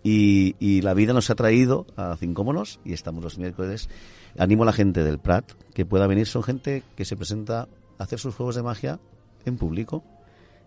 Y, 0.04 0.56
y 0.60 0.82
la 0.82 0.94
vida 0.94 1.14
nos 1.14 1.30
ha 1.32 1.36
traído 1.36 1.88
a 1.98 2.16
Cincómonos 2.18 2.80
y 2.86 2.94
estamos 2.94 3.24
los 3.24 3.40
miércoles. 3.40 3.90
Animo 4.38 4.62
a 4.64 4.68
la 4.68 4.74
gente 4.74 5.04
del 5.04 5.18
Prat 5.18 5.52
que 5.74 5.86
pueda 5.86 6.06
venir. 6.06 6.28
Son 6.28 6.44
gente 6.44 6.84
que 6.96 7.06
se 7.06 7.16
presenta 7.16 7.68
a 7.98 8.04
hacer 8.04 8.20
sus 8.20 8.36
juegos 8.36 8.56
de 8.56 8.62
magia 8.62 9.00
en 9.46 9.58
público. 9.58 10.04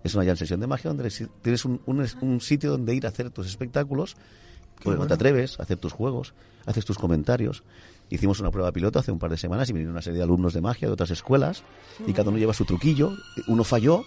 Es 0.02 0.14
una 0.16 0.24
jam 0.24 0.36
sesión 0.36 0.58
de 0.60 0.66
magia 0.66 0.88
donde 0.92 1.08
tienes 1.42 1.64
un, 1.64 1.80
un- 1.86 2.04
un 2.20 2.40
sitio 2.40 2.70
donde 2.72 2.94
ir 2.96 3.06
a 3.06 3.10
hacer 3.10 3.30
tus 3.30 3.46
espectáculos, 3.46 4.16
porque 4.82 4.98
no 4.98 5.06
te 5.06 5.14
atreves 5.14 5.58
hacer 5.60 5.78
tus 5.78 5.92
juegos, 5.92 6.34
haces 6.66 6.84
tus 6.84 6.98
comentarios. 6.98 7.62
Hicimos 8.10 8.40
una 8.40 8.50
prueba 8.50 8.72
piloto 8.72 8.98
hace 8.98 9.12
un 9.12 9.18
par 9.18 9.30
de 9.30 9.36
semanas 9.36 9.68
y 9.68 9.72
vinieron 9.72 9.92
una 9.92 10.02
serie 10.02 10.18
de 10.18 10.24
alumnos 10.24 10.54
de 10.54 10.60
magia 10.60 10.88
de 10.88 10.94
otras 10.94 11.10
escuelas 11.10 11.62
y 12.06 12.12
cada 12.12 12.30
uno 12.30 12.38
lleva 12.38 12.54
su 12.54 12.64
truquillo. 12.64 13.12
Uno 13.48 13.64
falló, 13.64 14.04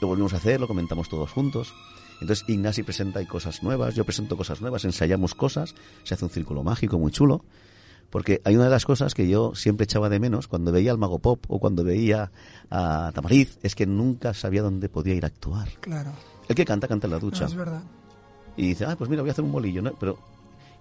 lo 0.00 0.08
volvimos 0.08 0.32
a 0.34 0.36
hacer, 0.36 0.60
lo 0.60 0.68
comentamos 0.68 1.08
todos 1.08 1.30
juntos. 1.32 1.74
Entonces 2.20 2.48
Ignasi 2.48 2.84
presenta 2.84 3.26
cosas 3.26 3.64
nuevas, 3.64 3.96
yo 3.96 4.04
presento 4.04 4.36
cosas 4.36 4.60
nuevas, 4.60 4.84
ensayamos 4.84 5.34
cosas, 5.34 5.74
se 6.04 6.14
hace 6.14 6.24
un 6.24 6.30
círculo 6.30 6.62
mágico 6.62 6.98
muy 6.98 7.10
chulo. 7.10 7.44
Porque 8.10 8.42
hay 8.44 8.54
una 8.56 8.64
de 8.64 8.70
las 8.70 8.84
cosas 8.84 9.14
que 9.14 9.26
yo 9.26 9.54
siempre 9.54 9.84
echaba 9.84 10.08
de 10.10 10.20
menos 10.20 10.46
cuando 10.46 10.70
veía 10.70 10.92
al 10.92 10.98
Mago 10.98 11.18
Pop 11.18 11.46
o 11.48 11.58
cuando 11.58 11.82
veía 11.82 12.30
a 12.70 13.10
Tamariz, 13.14 13.58
es 13.62 13.74
que 13.74 13.86
nunca 13.86 14.34
sabía 14.34 14.60
dónde 14.62 14.88
podía 14.90 15.14
ir 15.14 15.24
a 15.24 15.28
actuar. 15.28 15.68
Claro, 15.80 16.12
El 16.46 16.54
que 16.54 16.66
canta, 16.66 16.86
canta 16.86 17.06
en 17.06 17.12
la 17.12 17.16
no, 17.16 17.20
ducha. 17.24 17.46
es 17.46 17.54
verdad. 17.54 17.82
Y 18.56 18.68
dice, 18.68 18.84
ah, 18.84 18.96
pues 18.96 19.08
mira, 19.08 19.22
voy 19.22 19.30
a 19.30 19.32
hacer 19.32 19.44
un 19.44 19.52
bolillo, 19.52 19.82
¿no? 19.82 19.92
Pero 19.98 20.18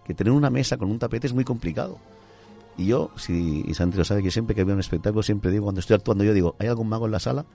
que 0.05 0.13
tener 0.13 0.33
una 0.33 0.49
mesa 0.49 0.77
con 0.77 0.89
un 0.89 0.99
tapete 0.99 1.27
es 1.27 1.33
muy 1.33 1.43
complicado. 1.43 1.97
Y 2.77 2.87
yo, 2.87 3.11
si, 3.17 3.63
y 3.67 3.73
Santi 3.73 3.97
lo 3.97 4.05
sabe, 4.05 4.23
que 4.23 4.31
siempre 4.31 4.55
que 4.55 4.63
veo 4.63 4.73
un 4.73 4.79
espectáculo, 4.79 5.23
siempre 5.23 5.51
digo, 5.51 5.65
cuando 5.65 5.79
estoy 5.79 5.95
actuando, 5.95 6.23
yo 6.23 6.33
digo, 6.33 6.55
¿hay 6.59 6.67
algún 6.67 6.89
mago 6.89 7.05
en 7.05 7.11
la 7.11 7.19
sala? 7.19 7.45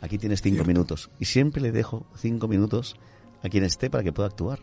Aquí 0.00 0.18
tienes 0.18 0.40
cinco 0.42 0.56
Cierto. 0.56 0.68
minutos. 0.68 1.10
Y 1.18 1.24
siempre 1.24 1.60
le 1.60 1.72
dejo 1.72 2.04
cinco 2.16 2.48
minutos 2.48 2.96
a 3.42 3.48
quien 3.48 3.64
esté 3.64 3.90
para 3.90 4.04
que 4.04 4.12
pueda 4.12 4.28
actuar. 4.28 4.60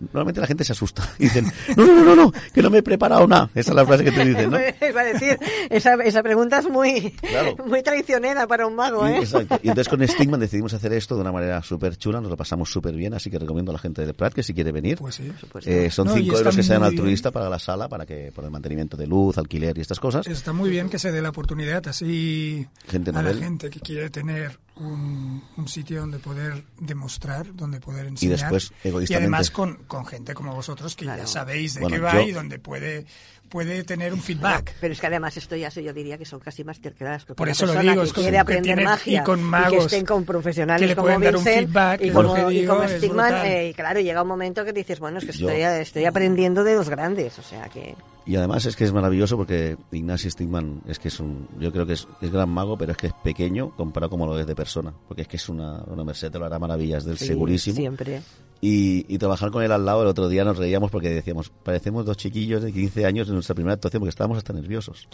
Normalmente 0.00 0.40
la 0.40 0.46
gente 0.46 0.64
se 0.64 0.72
asusta 0.72 1.02
y 1.18 1.24
dicen, 1.24 1.46
no, 1.76 1.86
no, 1.86 1.94
no, 1.94 2.04
no, 2.04 2.16
no, 2.16 2.32
que 2.52 2.62
no 2.62 2.70
me 2.70 2.78
he 2.78 2.82
preparado 2.82 3.26
nada. 3.26 3.50
Esa 3.54 3.70
es 3.70 3.76
la 3.76 3.86
frase 3.86 4.04
que 4.04 4.12
te 4.12 4.24
dicen, 4.24 4.50
¿no? 4.50 4.58
Iba 4.58 5.00
a 5.00 5.04
decir, 5.04 5.38
esa, 5.70 5.94
esa 5.94 6.22
pregunta 6.22 6.58
es 6.58 6.68
muy, 6.68 7.10
Claro. 7.12 7.56
muy 7.66 7.82
traicionera 7.82 8.46
para 8.46 8.66
un 8.66 8.74
mago, 8.76 9.06
Y, 9.08 9.12
¿eh? 9.12 9.18
exacto. 9.18 9.58
Y 9.62 9.68
entonces 9.68 9.88
con 9.88 10.00
Stigman 10.08 10.40
decidimos 10.40 10.74
hacer 10.74 10.92
esto 10.92 11.14
de 11.14 11.20
una 11.22 11.32
manera 11.32 11.62
súper 11.62 11.96
chula, 11.96 12.20
nos 12.20 12.30
lo 12.30 12.36
pasamos 12.36 12.70
súper 12.70 12.94
bien, 12.94 13.14
así 13.14 13.30
que 13.30 13.38
recomiendo 13.38 13.70
a 13.72 13.74
la 13.74 13.78
gente 13.78 14.04
del 14.04 14.14
Prat 14.14 14.32
que 14.34 14.42
si 14.42 14.54
quiere 14.54 14.72
venir. 14.72 14.98
Pues 14.98 15.14
sí. 15.16 15.32
Eh, 15.64 15.90
son 15.90 16.06
No, 16.08 16.16
y 16.16 16.22
5 16.22 16.26
está 16.26 16.38
euros 16.40 16.56
que 16.56 16.62
sean 16.62 16.80
muy 16.80 16.90
bien. 16.90 16.98
altruista 17.00 17.30
para 17.30 17.48
la 17.48 17.58
sala, 17.58 17.88
para 17.88 18.04
que 18.06 18.32
por 18.34 18.44
el 18.44 18.50
mantenimiento 18.50 18.96
de 18.96 19.06
luz, 19.06 19.38
alquiler 19.38 19.76
y 19.78 19.80
estas 19.80 19.98
cosas. 20.00 20.26
Está 20.26 20.52
muy 20.52 20.70
bien 20.70 20.88
que 20.88 20.98
se 20.98 21.10
dé 21.12 21.22
la 21.22 21.30
oportunidad 21.30 21.86
así 21.88 22.66
Gente 22.88 23.10
a 23.10 23.22
la 23.22 23.34
gente 23.34 23.70
que 23.70 23.80
quiere 23.80 24.10
tener 24.10 24.58
un, 24.76 25.42
un 25.56 25.68
sitio 25.68 26.00
donde 26.00 26.18
poder 26.18 26.64
demostrar, 26.78 27.54
donde 27.54 27.80
poder 27.80 28.06
enseñar. 28.06 28.38
después, 28.38 28.72
Y 28.84 28.88
egoístamente- 28.88 29.24
además 29.24 29.50
con, 29.50 29.76
con 29.84 30.04
gente 30.06 30.34
como 30.34 30.54
vosotros 30.54 30.94
que 30.94 31.04
Claro. 31.06 31.22
ya 31.22 31.26
sabéis 31.26 31.74
de 31.74 31.80
Bueno, 31.80 31.96
qué 31.96 32.02
va 32.02 32.12
yo- 32.14 32.20
y 32.20 32.32
donde 32.32 32.58
puede, 32.58 33.06
puede 33.48 33.84
tener 33.84 34.12
un 34.12 34.20
feedback. 34.20 34.74
Pero 34.80 34.92
es 34.92 35.00
que 35.00 35.06
además 35.06 35.36
esto 35.36 35.56
ya 35.56 35.70
se- 35.70 35.82
yo 35.82 35.92
diría 35.92 36.18
que 36.18 36.24
son 36.24 36.40
casi 36.40 36.64
masterclass. 36.64 37.24
porque 37.24 37.36
Por 37.38 37.48
eso 37.48 37.66
lo 37.66 37.78
digo, 37.80 37.94
que 38.02 38.02
es 38.08 38.12
quiere 38.12 38.30
que 38.32 38.38
aprender 38.38 38.62
tiene- 38.76 38.84
magia 38.84 39.20
y 39.20 39.24
con 39.24 39.38
que 39.38 39.44
magos 39.44 39.84
estén 39.86 40.04
con 40.04 40.24
profesionales 40.24 40.80
que 40.80 40.86
le 40.88 40.94
como 40.96 41.06
pueden 41.06 41.20
dar 41.22 41.36
un 41.36 41.44
Vincent 41.44 41.66
feedback, 41.68 42.00
y 42.02 42.10
como, 42.10 42.34
que 42.34 42.40
y 42.54 42.60
digo, 42.60 42.74
como 42.76 42.88
Stigman, 42.88 43.46
eh, 43.46 43.68
y 43.70 43.74
claro, 43.74 44.00
llega 44.00 44.22
un 44.22 44.28
momento 44.28 44.64
que 44.64 44.72
dices, 44.72 44.98
bueno, 45.00 45.18
es 45.18 45.24
que 45.24 45.32
Yo- 45.32 45.48
estoy, 45.48 45.62
estoy 45.62 46.04
aprendiendo 46.04 46.64
de 46.64 46.74
los 46.74 46.88
grandes, 46.88 47.38
o 47.38 47.42
sea 47.42 47.68
que... 47.68 47.94
Y 48.28 48.34
además 48.34 48.66
es 48.66 48.74
que 48.74 48.82
es 48.82 48.92
maravilloso 48.92 49.36
porque 49.36 49.76
Ignacio 49.92 50.28
Stigman 50.30 50.82
es 50.88 50.98
que 50.98 51.08
es 51.08 51.20
un, 51.20 51.48
yo 51.60 51.70
creo 51.70 51.86
que 51.86 51.92
es, 51.92 52.08
es 52.20 52.32
gran 52.32 52.48
mago, 52.48 52.76
pero 52.76 52.90
es 52.92 52.98
que 52.98 53.06
es 53.06 53.12
pequeño 53.22 53.70
comparado 53.76 54.10
como 54.10 54.26
lo 54.26 54.36
es 54.38 54.46
de 54.48 54.54
persona, 54.56 54.92
porque 55.06 55.22
es 55.22 55.28
que 55.28 55.36
es 55.36 55.48
una, 55.48 55.82
una 55.86 56.02
merced, 56.02 56.32
te 56.32 56.38
lo 56.40 56.44
hará 56.46 56.58
maravillas 56.58 57.04
del 57.04 57.18
sí, 57.18 57.26
segurísimo. 57.26 57.76
Siempre. 57.76 58.22
Y, 58.60 59.04
y 59.14 59.18
trabajar 59.18 59.50
con 59.50 59.62
él 59.62 59.70
al 59.70 59.84
lado 59.84 60.00
el 60.02 60.08
otro 60.08 60.28
día 60.28 60.42
nos 60.42 60.56
reíamos 60.56 60.90
porque 60.90 61.10
decíamos, 61.10 61.50
parecemos 61.62 62.06
dos 62.06 62.16
chiquillos 62.16 62.62
de 62.62 62.72
15 62.72 63.04
años 63.04 63.28
en 63.28 63.34
nuestra 63.34 63.54
primera 63.54 63.74
actuación 63.74 64.00
porque 64.00 64.10
estábamos 64.10 64.38
hasta 64.38 64.54
nerviosos. 64.54 65.08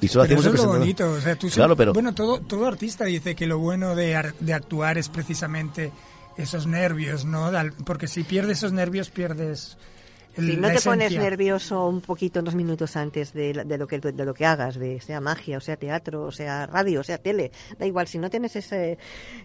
Y 0.00 0.08
solo 0.08 0.24
Pero 0.26 0.40
hacíamos 0.40 0.46
eso 0.46 0.54
es 0.54 0.62
lo 0.72 0.78
bonito. 0.78 1.10
O 1.10 1.20
sea, 1.20 1.36
tú 1.36 1.48
Claro, 1.48 1.74
pero- 1.74 1.92
Bueno, 1.94 2.14
todo, 2.14 2.40
todo 2.40 2.66
artista 2.66 3.04
dice 3.06 3.34
que 3.34 3.46
lo 3.46 3.58
bueno 3.58 3.94
de, 3.96 4.14
ar- 4.14 4.34
de 4.40 4.52
actuar 4.52 4.98
es 4.98 5.08
precisamente 5.08 5.90
esos 6.36 6.66
nervios, 6.66 7.24
¿no? 7.24 7.50
Porque 7.86 8.08
si 8.08 8.24
pierdes 8.24 8.58
esos 8.58 8.72
nervios, 8.72 9.08
pierdes 9.08 9.78
Si 10.36 10.56
no 10.56 10.68
te 10.70 10.80
pones 10.80 11.12
nervioso 11.12 11.86
un 11.86 12.00
poquito 12.00 12.40
unos 12.40 12.54
minutos 12.54 12.96
antes 12.96 13.32
de, 13.32 13.54
la- 13.54 13.64
de 13.64 13.78
lo 13.78 13.86
que 13.86 13.98
de 13.98 14.24
lo 14.24 14.34
que 14.34 14.44
hagas, 14.46 14.76
de 14.78 15.00
sea 15.00 15.20
magia, 15.20 15.58
o 15.58 15.60
sea 15.60 15.76
teatro, 15.76 16.24
o 16.24 16.32
sea 16.32 16.66
radio, 16.66 17.00
o 17.00 17.02
sea 17.04 17.18
tele, 17.18 17.50
da 17.78 17.86
igual, 17.86 18.06
si 18.06 18.18
no 18.18 18.28
tienes 18.30 18.54
ese, 18.56 18.98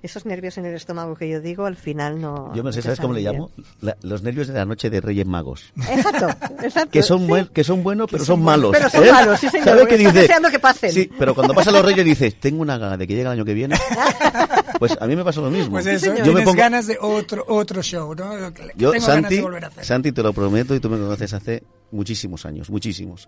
esos 0.04 0.26
nervios 0.26 0.58
en 0.58 0.66
el 0.66 0.76
estómago 0.76 1.16
que 1.16 1.30
yo 1.30 1.40
digo, 1.42 1.66
al 1.66 1.76
final 1.78 2.20
no. 2.20 2.54
Yo 2.54 2.62
no 2.64 2.72
sé, 2.72 2.82
¿sabes 2.82 3.00
cómo 3.00 3.14
le 3.14 3.22
llamo? 3.22 3.52
La- 3.82 3.96
los 4.02 4.22
nervios 4.24 4.48
de 4.48 4.54
la 4.54 4.66
noche 4.66 4.90
de 4.90 5.00
Reyes 5.02 5.26
Magos. 5.26 5.72
Exacto, 5.90 6.28
exacto. 6.64 6.92
Que 6.92 7.02
son, 7.04 7.20
sí. 7.22 7.28
buen- 7.28 7.48
que 7.48 7.64
son 7.64 7.84
buenos, 7.84 8.08
pero 8.12 8.26
son 8.26 8.36
son 8.38 8.44
malos. 8.46 8.72
Pero 8.72 8.90
son 8.90 9.04
¿eh? 9.06 9.12
malos, 9.12 9.40
sí, 9.40 9.50
señor, 9.50 9.66
¿Sabes 9.66 9.82
porque 9.82 9.96
qué 9.96 10.02
estás 10.04 10.14
dice? 10.14 10.22
deseando 10.24 10.50
que 10.50 10.60
pasen. 10.60 10.92
Sí, 10.92 11.10
pero 11.18 11.34
cuando 11.36 11.54
pasan 11.54 11.74
los 11.74 11.86
Reyes 11.86 12.06
dices, 12.06 12.36
tengo 12.40 12.62
una 12.62 12.78
gana 12.78 12.98
de 12.98 13.08
que 13.08 13.14
llegue 13.14 13.22
el 13.24 13.28
año 13.32 13.46
que 13.46 13.54
viene. 13.54 13.76
Pues 14.82 15.00
a 15.00 15.06
mí 15.06 15.16
me 15.16 15.24
pasa 15.24 15.42
lo 15.42 15.52
mismo. 15.52 15.74
Pues 15.74 15.86
eso, 15.86 16.08
yo 16.08 16.14
me 16.14 16.22
tienes 16.24 16.44
pongo, 16.44 16.58
ganas 16.58 16.88
de 16.88 16.98
otro 17.00 17.46
otro 17.48 17.84
show, 17.84 18.16
¿no? 18.16 18.34
Yo, 18.76 18.90
Tengo 18.90 18.92
ganas 18.94 19.04
Santi, 19.04 19.36
de 19.36 19.42
volver 19.44 19.66
a 19.66 19.68
hacer. 19.68 19.86
Santi, 19.86 20.12
te 20.12 20.24
lo 20.24 20.34
prometo 20.34 20.74
y 20.74 20.80
tú 20.80 20.90
me 20.90 20.98
conoces 20.98 21.36
hace 21.36 21.62
muchísimos 21.92 22.48
años, 22.48 22.72
muchísimos. 22.72 23.28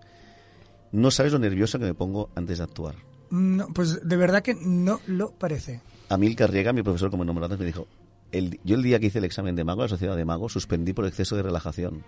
No 0.90 1.12
sabes 1.12 1.32
lo 1.32 1.38
nervioso 1.38 1.78
que 1.78 1.84
me 1.84 1.94
pongo 1.94 2.28
antes 2.34 2.58
de 2.58 2.64
actuar. 2.64 2.96
No, 3.30 3.68
pues 3.68 4.00
de 4.02 4.16
verdad 4.16 4.42
que 4.42 4.56
no 4.56 5.00
lo 5.06 5.30
parece. 5.30 5.80
Amil 6.08 6.34
Carriega, 6.34 6.72
mi 6.72 6.82
profesor 6.82 7.12
como 7.12 7.24
nombre 7.24 7.44
antes, 7.44 7.60
me 7.60 7.66
dijo, 7.66 7.86
el, 8.32 8.58
yo 8.64 8.74
el 8.74 8.82
día 8.82 8.98
que 8.98 9.06
hice 9.06 9.18
el 9.18 9.24
examen 9.24 9.54
de 9.54 9.62
mago, 9.62 9.82
la 9.82 9.88
sociedad 9.88 10.16
de 10.16 10.24
mago, 10.24 10.48
suspendí 10.48 10.92
por 10.92 11.06
exceso 11.06 11.36
de 11.36 11.44
relajación. 11.44 12.02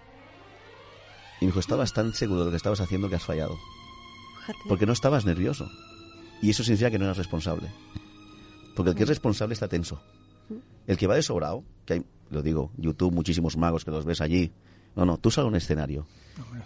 Y 1.40 1.44
me 1.44 1.51
dijo, 1.51 1.61
estabas 1.61 1.92
tan 1.92 2.14
seguro 2.14 2.40
de 2.40 2.47
lo 2.47 2.51
que 2.51 2.57
estabas 2.57 2.80
haciendo 2.80 3.09
que 3.09 3.14
has 3.14 3.24
fallado. 3.24 3.57
Porque 4.68 4.86
no 4.86 4.92
estabas 4.92 5.24
nervioso. 5.24 5.70
Y 6.42 6.51
eso 6.51 6.64
significa 6.64 6.90
que 6.90 6.99
no 6.99 7.05
eras 7.05 7.18
responsable. 7.18 7.68
Porque 8.77 8.91
el 8.91 8.97
que 8.97 9.03
es 9.03 9.09
responsable 9.09 9.55
está 9.55 9.66
tenso. 9.68 10.01
El 10.87 10.97
que 10.97 11.07
va 11.09 11.16
de 11.16 11.22
sobrado, 11.22 11.64
que 11.85 11.95
hay, 11.95 12.05
lo 12.31 12.43
digo, 12.43 12.70
YouTube, 12.77 13.12
muchísimos 13.12 13.57
magos 13.57 13.85
que 13.85 13.91
los 13.91 14.05
ves 14.05 14.20
allí. 14.20 14.53
No, 14.95 15.05
no, 15.05 15.18
tú 15.18 15.31
sal 15.33 15.45
a 15.45 15.49
un 15.49 15.57
escenario. 15.57 16.07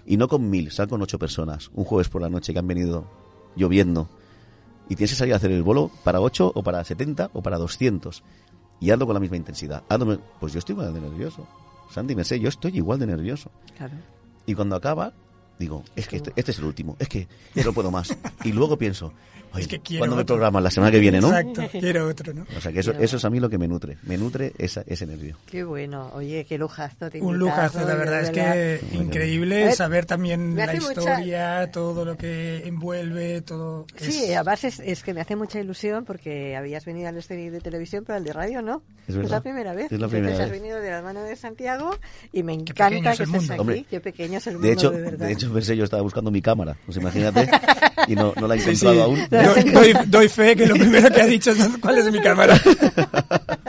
Y 0.05 0.17
no 0.19 0.29
con 0.29 0.51
mil, 0.51 0.71
sal 0.71 0.89
con 0.89 1.01
ocho 1.01 1.19
personas. 1.19 1.71
Un 1.75 1.85
jueves 1.85 2.09
por 2.09 2.21
la 2.21 2.29
noche 2.29 2.53
que 2.53 2.59
han 2.59 2.67
venido 2.67 3.07
lloviendo. 3.57 4.09
Y 4.89 4.97
tienes 4.97 5.11
que 5.13 5.17
salir 5.17 5.33
a 5.33 5.37
hacer 5.37 5.53
el 5.53 5.63
bolo 5.63 5.91
para 6.05 6.21
ocho 6.21 6.53
o 6.55 6.63
para 6.63 6.85
70 6.85 7.31
o 7.33 7.43
para 7.43 7.57
200. 7.59 8.23
Y 8.81 8.91
hazlo 8.91 9.07
con 9.07 9.15
la 9.15 9.21
misma 9.21 9.37
intensidad. 9.37 9.85
Hazlo- 9.89 10.21
pues 10.41 10.53
yo 10.53 10.59
estoy 10.59 10.75
igual 10.75 10.93
de 10.93 11.01
nervioso. 11.01 11.47
Sandy, 11.91 12.15
me 12.15 12.25
sé, 12.25 12.39
yo 12.41 12.49
estoy 12.49 12.77
igual 12.77 12.99
de 12.99 13.07
nervioso. 13.07 13.51
Claro. 13.77 13.95
Y 14.47 14.55
cuando 14.55 14.77
acaba, 14.77 15.13
digo, 15.61 15.85
es 15.95 16.09
que 16.09 16.17
este, 16.17 16.33
este 16.35 16.51
es 16.51 16.59
el 16.59 16.65
último, 16.65 16.97
es 16.99 17.09
que 17.09 17.29
ya 17.55 17.63
no 17.63 17.73
puedo 17.73 17.91
más. 17.93 18.17
Y 18.45 18.53
luego 18.53 18.77
pienso, 18.79 19.13
Es 19.57 19.69
que 19.69 19.81
quiero 19.81 20.01
¿cuándo 20.01 20.17
me 20.17 20.23
otro. 20.23 20.37
programan? 20.37 20.63
La 20.65 20.71
semana 20.71 20.91
que 20.91 20.99
viene, 20.99 21.21
¿no? 21.21 21.29
Exacto, 21.37 21.63
quiero 21.79 22.09
otro, 22.09 22.33
¿no? 22.33 22.47
O 22.57 22.61
sea, 22.61 22.73
que 22.73 22.81
eso, 22.81 22.93
eso 22.93 23.17
es 23.19 23.25
a 23.25 23.31
mí 23.31 23.39
lo 23.41 23.51
que 23.51 23.59
me 23.59 23.69
nutre. 23.69 23.99
Me 24.05 24.17
nutre 24.17 24.53
esa, 24.59 24.83
ese 24.87 25.07
nervio. 25.07 25.37
Qué 25.47 25.63
bueno, 25.65 26.11
oye, 26.15 26.47
qué 26.49 26.57
lujazo. 26.57 27.11
te 27.11 27.21
Un 27.21 27.37
lujazo, 27.39 27.81
la 27.87 27.95
verdad 27.97 28.23
es 28.23 28.31
que 28.31 28.81
Bueno. 28.91 29.05
increíble 29.05 29.73
saber 29.75 30.07
también 30.07 30.55
me 30.55 30.67
la 30.67 30.73
mucha- 30.75 30.89
historia, 30.89 31.71
todo 31.71 32.05
lo 32.07 32.17
que 32.17 32.67
envuelve, 32.67 33.43
todo. 33.43 33.87
Sí, 33.97 34.25
es- 34.25 34.37
además 34.37 34.65
es, 34.65 34.81
es 34.81 35.03
que 35.03 35.13
me 35.13 35.21
hace 35.21 35.37
mucha 35.37 35.61
ilusión 35.61 36.05
porque 36.07 36.57
habías 36.57 36.85
venido 36.87 37.09
al 37.09 37.17
escenario 37.19 37.53
de 37.53 37.61
televisión, 37.61 38.05
pero 38.07 38.17
al 38.17 38.25
de 38.25 38.33
radio 38.33 38.63
no. 38.63 38.83
Es 39.07 39.17
verdad. 39.17 39.31
la 39.33 39.41
primera 39.43 39.75
vez. 39.75 39.87
Es 39.87 39.91
la 39.93 40.07
Entonces 40.07 40.21
primera 40.21 40.45
has 40.45 40.51
vez. 40.51 40.61
venido 40.61 40.81
de 40.81 40.91
la 40.91 41.03
mano 41.03 41.23
de 41.25 41.35
Santiago 41.37 41.97
y 42.33 42.43
me 42.45 42.53
encanta 42.55 43.17
que 43.17 43.25
estés 43.25 43.51
aquí. 43.51 43.61
Hombre, 43.61 43.85
Qué 43.91 44.01
pequeño 44.01 44.39
es 44.39 44.47
el 44.47 44.55
mundo, 44.55 44.69
De 44.69 44.73
hecho, 44.75 44.91
de 44.93 45.03
verdad. 45.03 45.27
de 45.27 45.33
hecho 45.33 45.49
pensé 45.51 45.76
yo 45.76 45.84
estaba 45.84 46.03
buscando 46.03 46.30
mi 46.30 46.40
cámara, 46.42 46.76
pues 46.86 46.96
imagínate, 46.98 47.48
y 48.09 48.14
no, 48.14 48.32
no 48.40 48.46
la 48.48 48.55
he 48.57 48.61
Sí, 48.61 48.74
sí. 48.76 48.86
encontrado 48.86 49.03
aún. 49.05 49.20
Doy, 49.30 49.72
doy- 49.72 50.07
doy 50.07 50.28
fe 50.28 50.57
que 50.57 50.66
lo 50.66 50.74
primero 50.74 51.11
que 51.11 51.22
ha 51.22 51.26
dicho 51.26 51.51
es 51.51 51.59
cuál 51.80 51.98
es 51.98 52.11
mi 52.12 52.20
cámara. 52.20 52.59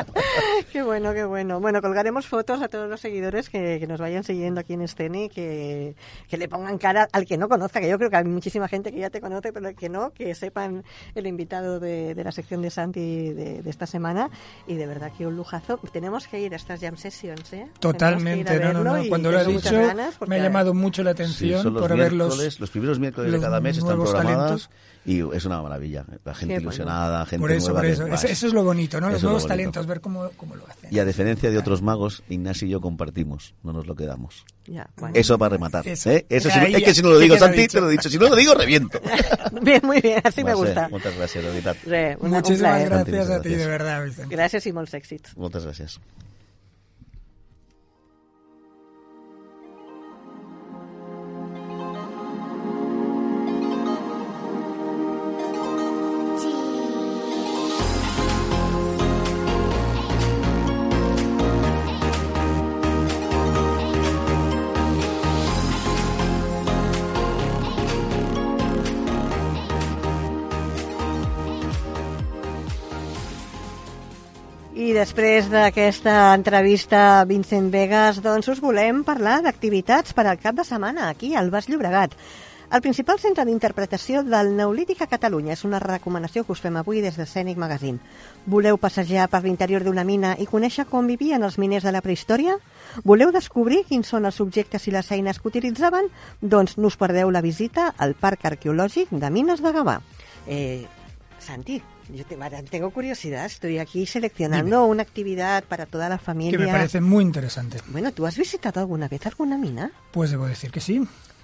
Qué 0.71 0.81
bueno, 0.83 1.13
qué 1.13 1.25
bueno. 1.25 1.59
Bueno, 1.59 1.81
colgaremos 1.81 2.27
fotos 2.27 2.61
a 2.61 2.69
todos 2.69 2.89
los 2.89 3.01
seguidores 3.01 3.49
que, 3.49 3.77
que 3.77 3.87
nos 3.87 3.99
vayan 3.99 4.23
siguiendo 4.23 4.61
aquí 4.61 4.71
en 4.73 4.81
Escene, 4.83 5.27
que, 5.29 5.95
que 6.29 6.37
le 6.37 6.47
pongan 6.47 6.77
cara 6.77 7.09
al 7.11 7.25
que 7.25 7.37
no 7.37 7.49
conozca, 7.49 7.81
que 7.81 7.89
yo 7.89 7.97
creo 7.97 8.09
que 8.09 8.15
hay 8.15 8.23
muchísima 8.23 8.69
gente 8.69 8.91
que 8.93 8.99
ya 8.99 9.09
te 9.09 9.19
conoce, 9.19 9.51
pero 9.51 9.67
el 9.67 9.75
que 9.75 9.89
no, 9.89 10.11
que 10.11 10.33
sepan 10.33 10.85
el 11.13 11.27
invitado 11.27 11.81
de, 11.81 12.15
de 12.15 12.23
la 12.23 12.31
sección 12.31 12.61
de 12.61 12.69
Santi 12.69 13.33
de, 13.33 13.61
de 13.61 13.69
esta 13.69 13.85
semana. 13.85 14.29
Y 14.65 14.75
de 14.75 14.87
verdad 14.87 15.11
que 15.17 15.27
un 15.27 15.35
lujazo. 15.35 15.77
Tenemos 15.91 16.27
que 16.29 16.39
ir 16.39 16.53
a 16.53 16.55
estas 16.55 16.79
jam 16.79 16.95
sessions, 16.95 17.51
¿eh? 17.51 17.67
Totalmente, 17.79 18.57
no, 18.61 18.71
no, 18.71 18.83
no. 18.83 19.03
Cuando 19.09 19.29
lo 19.29 19.39
ha 19.39 19.41
tengo 19.41 19.53
muchas 19.55 19.71
dicho, 19.73 19.85
ganas 19.87 20.15
porque- 20.15 20.29
me 20.29 20.35
ha 20.39 20.43
llamado 20.43 20.73
mucho 20.73 21.03
la 21.03 21.11
Sí, 21.11 21.23
atención 21.23 21.63
son 21.63 21.73
los 21.73 21.81
por 21.81 21.97
ver 21.97 22.13
los, 22.13 22.29
miércoles, 22.29 22.59
los 22.61 22.69
primeros 22.71 22.97
miércoles 22.99 23.29
de 23.31 23.39
cada 23.41 23.59
mes 23.59 23.77
están 23.77 23.97
nuevos 23.97 24.11
programadas 24.11 24.69
talentos. 24.69 24.69
Y 25.05 25.21
es 25.35 25.45
una 25.45 25.61
maravilla. 25.61 26.05
La 26.23 26.33
gente 26.35 26.53
Qué 26.55 26.59
bueno. 26.59 26.61
ilusionada, 26.61 27.25
gente 27.25 27.41
Por 27.41 27.51
eso, 27.51 27.67
nueva. 27.69 27.79
por 27.81 27.87
que- 27.87 27.93
eso. 27.93 28.05
Buah, 28.05 28.15
Eso, 28.15 28.27
eso 28.27 28.47
es 28.47 28.53
lo 28.53 28.63
bonito, 28.63 29.01
¿no? 29.01 29.09
Los 29.09 29.21
lo 29.21 29.29
nuevos 29.29 29.43
bonito. 29.43 29.47
talentos, 29.53 29.87
ver 29.87 30.01
cómo, 30.01 30.29
cómo 30.37 30.55
lo 30.55 30.67
hacen. 30.67 30.93
Y 30.93 30.99
a 30.99 31.05
diferencia 31.05 31.49
de 31.49 31.57
otros 31.57 31.81
magos, 31.81 32.21
Ignacio 32.29 32.67
y 32.67 32.71
yo 32.71 32.81
compartimos, 32.81 33.53
no 33.63 33.73
nos 33.73 33.87
lo 33.87 33.95
quedamos. 33.95 34.45
Ya, 34.65 34.89
bueno. 34.97 35.15
Eso 35.15 35.37
para 35.39 35.49
rematar. 35.53 35.87
Eso. 35.87 36.11
¿eh? 36.11 36.25
Eso 36.29 36.49
sí- 36.49 36.59
Ahí 36.59 36.75
es 36.75 36.83
que 36.83 36.93
si 36.93 37.01
no 37.01 37.09
lo 37.09 37.19
digo, 37.19 37.33
que 37.35 37.39
lo 37.39 37.45
Santi, 37.47 37.67
te 37.67 37.81
lo 37.81 37.89
he 37.89 37.91
dicho. 37.93 38.09
Si 38.09 38.17
no 38.17 38.29
lo 38.29 38.35
digo, 38.35 38.53
reviento. 38.53 38.99
Bien, 39.61 39.81
muy 39.83 39.99
bien, 40.01 40.21
así 40.23 40.43
me 40.43 40.53
gusta. 40.53 40.87
Muchas 40.89 41.15
gracias, 41.17 41.43
un 42.19 42.29
Muchísimas 42.29 42.85
gracias 42.85 42.89
Santi, 42.89 42.91
a 42.91 43.03
ti, 43.05 43.11
muchas 43.11 43.27
de 43.27 43.33
gracias. 43.43 43.67
verdad, 43.67 44.03
Vicente. 44.05 44.35
Gracias 44.35 44.65
y 44.67 44.71
molts 44.73 44.93
èxits. 44.93 45.35
Moltes 45.37 45.65
gràcies. 45.65 45.99
Després 75.01 75.47
d'aquesta 75.49 76.13
entrevista 76.35 76.99
a 77.21 77.25
Vincent 77.25 77.71
Vegas, 77.73 78.19
doncs 78.21 78.51
us 78.51 78.59
volem 78.61 78.99
parlar 79.07 79.39
d'activitats 79.41 80.13
per 80.13 80.27
al 80.29 80.37
cap 80.37 80.53
de 80.53 80.65
setmana 80.67 81.07
aquí 81.09 81.31
al 81.33 81.49
Bas 81.49 81.69
Llobregat. 81.69 82.13
El 82.71 82.83
principal 82.85 83.17
centre 83.19 83.43
d'interpretació 83.47 84.21
del 84.21 84.51
Neolític 84.55 85.01
a 85.01 85.07
Catalunya 85.09 85.55
és 85.55 85.63
una 85.65 85.79
recomanació 85.81 86.43
que 86.45 86.53
us 86.53 86.61
fem 86.61 86.77
avui 86.77 87.01
des 87.01 87.17
de 87.17 87.25
Scenic 87.25 87.57
Magazine. 87.57 87.97
Voleu 88.45 88.77
passejar 88.77 89.25
per 89.31 89.41
l'interior 89.41 89.83
d'una 89.83 90.05
mina 90.05 90.35
i 90.37 90.45
conèixer 90.45 90.85
com 90.91 91.09
vivien 91.09 91.41
els 91.41 91.57
miners 91.57 91.87
de 91.87 91.95
la 91.95 92.03
prehistòria? 92.05 92.59
Voleu 93.03 93.33
descobrir 93.33 93.81
quins 93.89 94.11
són 94.13 94.29
els 94.29 94.37
objectes 94.43 94.85
i 94.85 94.93
les 94.93 95.09
eines 95.11 95.41
que 95.41 95.49
utilitzaven? 95.49 96.11
Doncs 96.41 96.77
no 96.77 96.93
us 96.93 96.99
perdeu 97.01 97.33
la 97.33 97.41
visita 97.41 97.89
al 97.97 98.13
Parc 98.13 98.45
Arqueològic 98.53 99.09
de 99.09 99.33
Mines 99.33 99.65
de 99.65 99.73
Gavà. 99.79 99.97
Eh, 100.45 100.85
Santi, 101.41 101.81
yo 102.13 102.25
te, 102.25 102.37
tengo 102.69 102.89
curiosidad, 102.91 103.45
estoy 103.45 103.77
aquí 103.77 104.05
seleccionando 104.05 104.81
Dime. 104.81 104.91
una 104.91 105.03
actividad 105.03 105.63
para 105.63 105.85
toda 105.85 106.09
la 106.09 106.17
familia. 106.17 106.57
Que 106.57 106.65
me 106.65 106.71
parece 106.71 107.01
muy 107.01 107.23
interesante. 107.23 107.77
Bueno, 107.87 108.11
¿tú 108.11 108.25
has 108.25 108.37
visitado 108.37 108.79
alguna 108.79 109.07
vez 109.07 109.25
alguna 109.25 109.57
mina? 109.57 109.91
Pues 110.11 110.31
debo 110.31 110.47
decir 110.47 110.71
que 110.71 110.81
sí. 110.81 110.99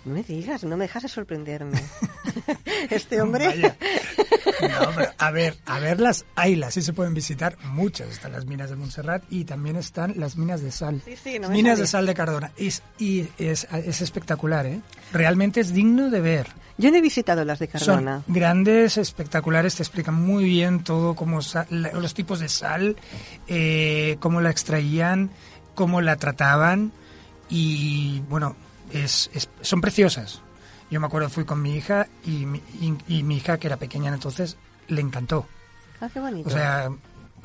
No 0.05 0.13
me 0.13 0.23
digas, 0.23 0.63
no 0.63 0.77
me 0.77 0.85
dejas 0.85 1.03
de 1.03 1.09
sorprenderme. 1.09 1.81
este 2.89 3.21
hombre... 3.21 3.47
Vaya. 3.47 3.77
No, 4.61 4.91
pero 4.95 5.11
a 5.17 5.31
ver, 5.31 5.57
a 5.65 5.79
verlas, 5.79 6.25
haylas, 6.35 6.73
sí 6.73 6.81
se 6.81 6.93
pueden 6.93 7.13
visitar 7.13 7.57
muchas. 7.63 8.09
Están 8.09 8.31
las 8.31 8.45
minas 8.45 8.69
de 8.69 8.75
Montserrat 8.75 9.23
y 9.29 9.45
también 9.45 9.75
están 9.75 10.13
las 10.17 10.37
minas 10.37 10.61
de 10.61 10.71
sal. 10.71 11.01
Sí, 11.05 11.15
sí, 11.15 11.39
no 11.39 11.49
minas 11.49 11.79
de 11.79 11.87
sal 11.87 12.05
de 12.05 12.13
Cardona. 12.13 12.51
Es, 12.57 12.83
y 12.97 13.27
es, 13.37 13.67
es 13.71 14.01
espectacular, 14.01 14.65
¿eh? 14.65 14.81
Realmente 15.13 15.59
es 15.59 15.73
digno 15.73 16.09
de 16.09 16.21
ver. 16.21 16.47
Yo 16.77 16.91
no 16.91 16.97
he 16.97 17.01
visitado 17.01 17.43
las 17.43 17.59
de 17.59 17.67
Cardona. 17.67 18.23
Son 18.25 18.33
grandes, 18.33 18.97
espectaculares, 18.97 19.75
te 19.75 19.83
explican 19.83 20.13
muy 20.13 20.45
bien 20.45 20.83
todo, 20.83 21.15
cómo 21.15 21.39
los 21.69 22.13
tipos 22.13 22.39
de 22.39 22.49
sal, 22.49 22.95
eh, 23.47 24.17
cómo 24.19 24.41
la 24.41 24.51
extraían, 24.51 25.31
cómo 25.73 26.01
la 26.01 26.17
trataban 26.17 26.91
y 27.49 28.21
bueno, 28.29 28.55
es, 28.93 29.29
es, 29.33 29.49
son 29.61 29.81
preciosas. 29.81 30.41
Yo 30.89 30.99
me 30.99 31.07
acuerdo, 31.07 31.29
fui 31.29 31.43
con 31.43 31.61
mi 31.61 31.75
hija 31.75 32.07
y 32.23 32.45
mi, 32.45 32.59
y, 32.79 32.97
y 33.07 33.23
mi 33.23 33.37
hija, 33.37 33.57
que 33.57 33.67
era 33.67 33.77
pequeña 33.77 34.13
entonces, 34.13 34.57
le 34.87 35.01
encantó. 35.01 35.45
Ah, 35.99 36.09
qué 36.13 36.19
bonito. 36.19 36.47
O 36.47 36.51
sea, 36.51 36.89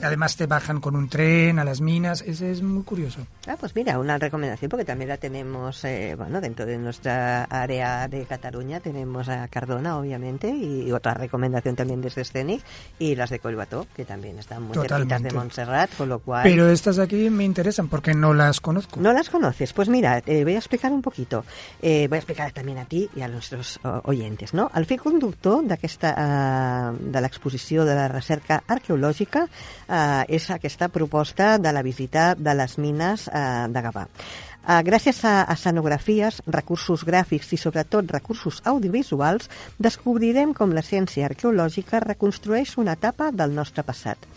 Además 0.00 0.36
te 0.36 0.46
bajan 0.46 0.80
con 0.80 0.96
un 0.96 1.08
tren 1.08 1.58
a 1.58 1.64
las 1.64 1.80
minas, 1.80 2.22
ese 2.22 2.50
es 2.50 2.62
muy 2.62 2.82
curioso. 2.82 3.26
Ah, 3.46 3.56
pues 3.58 3.74
mira, 3.74 3.98
una 3.98 4.18
recomendación 4.18 4.68
porque 4.68 4.84
también 4.84 5.08
la 5.08 5.16
tenemos, 5.16 5.84
eh, 5.84 6.14
bueno, 6.16 6.40
dentro 6.40 6.64
de 6.64 6.78
nuestra 6.78 7.44
área 7.44 8.08
de 8.08 8.24
Cataluña 8.24 8.80
tenemos 8.80 9.28
a 9.28 9.46
Cardona, 9.48 9.98
obviamente, 9.98 10.48
y 10.48 10.90
otra 10.92 11.14
recomendación 11.14 11.76
también 11.76 12.00
desde 12.00 12.24
Scenic 12.24 12.62
y 12.98 13.14
las 13.14 13.30
de 13.30 13.38
Colbató, 13.38 13.86
que 13.94 14.04
también 14.04 14.38
están 14.38 14.62
muy 14.62 14.76
cerquitas 14.76 15.22
de 15.22 15.30
Montserrat, 15.30 15.94
con 15.96 16.08
lo 16.08 16.18
cual... 16.20 16.42
Pero 16.42 16.68
estas 16.68 16.98
aquí 16.98 17.30
me 17.30 17.44
interesan 17.44 17.88
porque 17.88 18.14
no 18.14 18.34
las 18.34 18.60
conozco. 18.60 19.00
¿No 19.00 19.12
las 19.12 19.28
conoces? 19.28 19.72
Pues 19.72 19.88
mira, 19.88 20.20
te 20.20 20.42
voy 20.44 20.54
a 20.54 20.58
explicar 20.58 20.92
un 20.92 21.02
poquito. 21.02 21.44
Eh, 21.80 22.06
voy 22.08 22.16
a 22.16 22.18
explicar 22.18 22.52
también 22.52 22.78
a 22.78 22.84
ti 22.84 23.08
y 23.14 23.20
a 23.20 23.28
nuestros 23.28 23.78
oyentes, 24.04 24.54
no? 24.54 24.70
El 24.74 24.86
fil 24.86 25.00
conductor 25.00 25.62
d'aquesta 25.66 26.12
uh, 26.14 26.96
de 26.96 27.20
l'exposició 27.20 27.84
de 27.84 27.94
la 27.96 28.08
recerca 28.08 28.62
arqueològica 28.66 29.46
eh, 29.92 30.24
és 30.38 30.48
aquesta 30.50 30.88
proposta 30.88 31.58
de 31.58 31.72
la 31.72 31.84
visita 31.84 32.32
de 32.34 32.56
les 32.56 32.78
mines 32.78 33.28
eh, 33.28 33.42
de 33.68 33.84
Gavà. 33.84 34.06
Eh, 34.62 34.78
gràcies 34.86 35.18
a 35.26 35.42
escenografies, 35.52 36.40
recursos 36.46 37.04
gràfics 37.04 37.52
i 37.52 37.58
sobretot 37.58 38.10
recursos 38.14 38.62
audiovisuals, 38.64 39.50
descobrirem 39.78 40.54
com 40.54 40.72
la 40.72 40.86
ciència 40.86 41.26
arqueològica 41.28 42.00
reconstrueix 42.06 42.78
una 42.78 42.96
etapa 42.98 43.32
del 43.34 43.54
nostre 43.58 43.82
passat. 43.82 44.30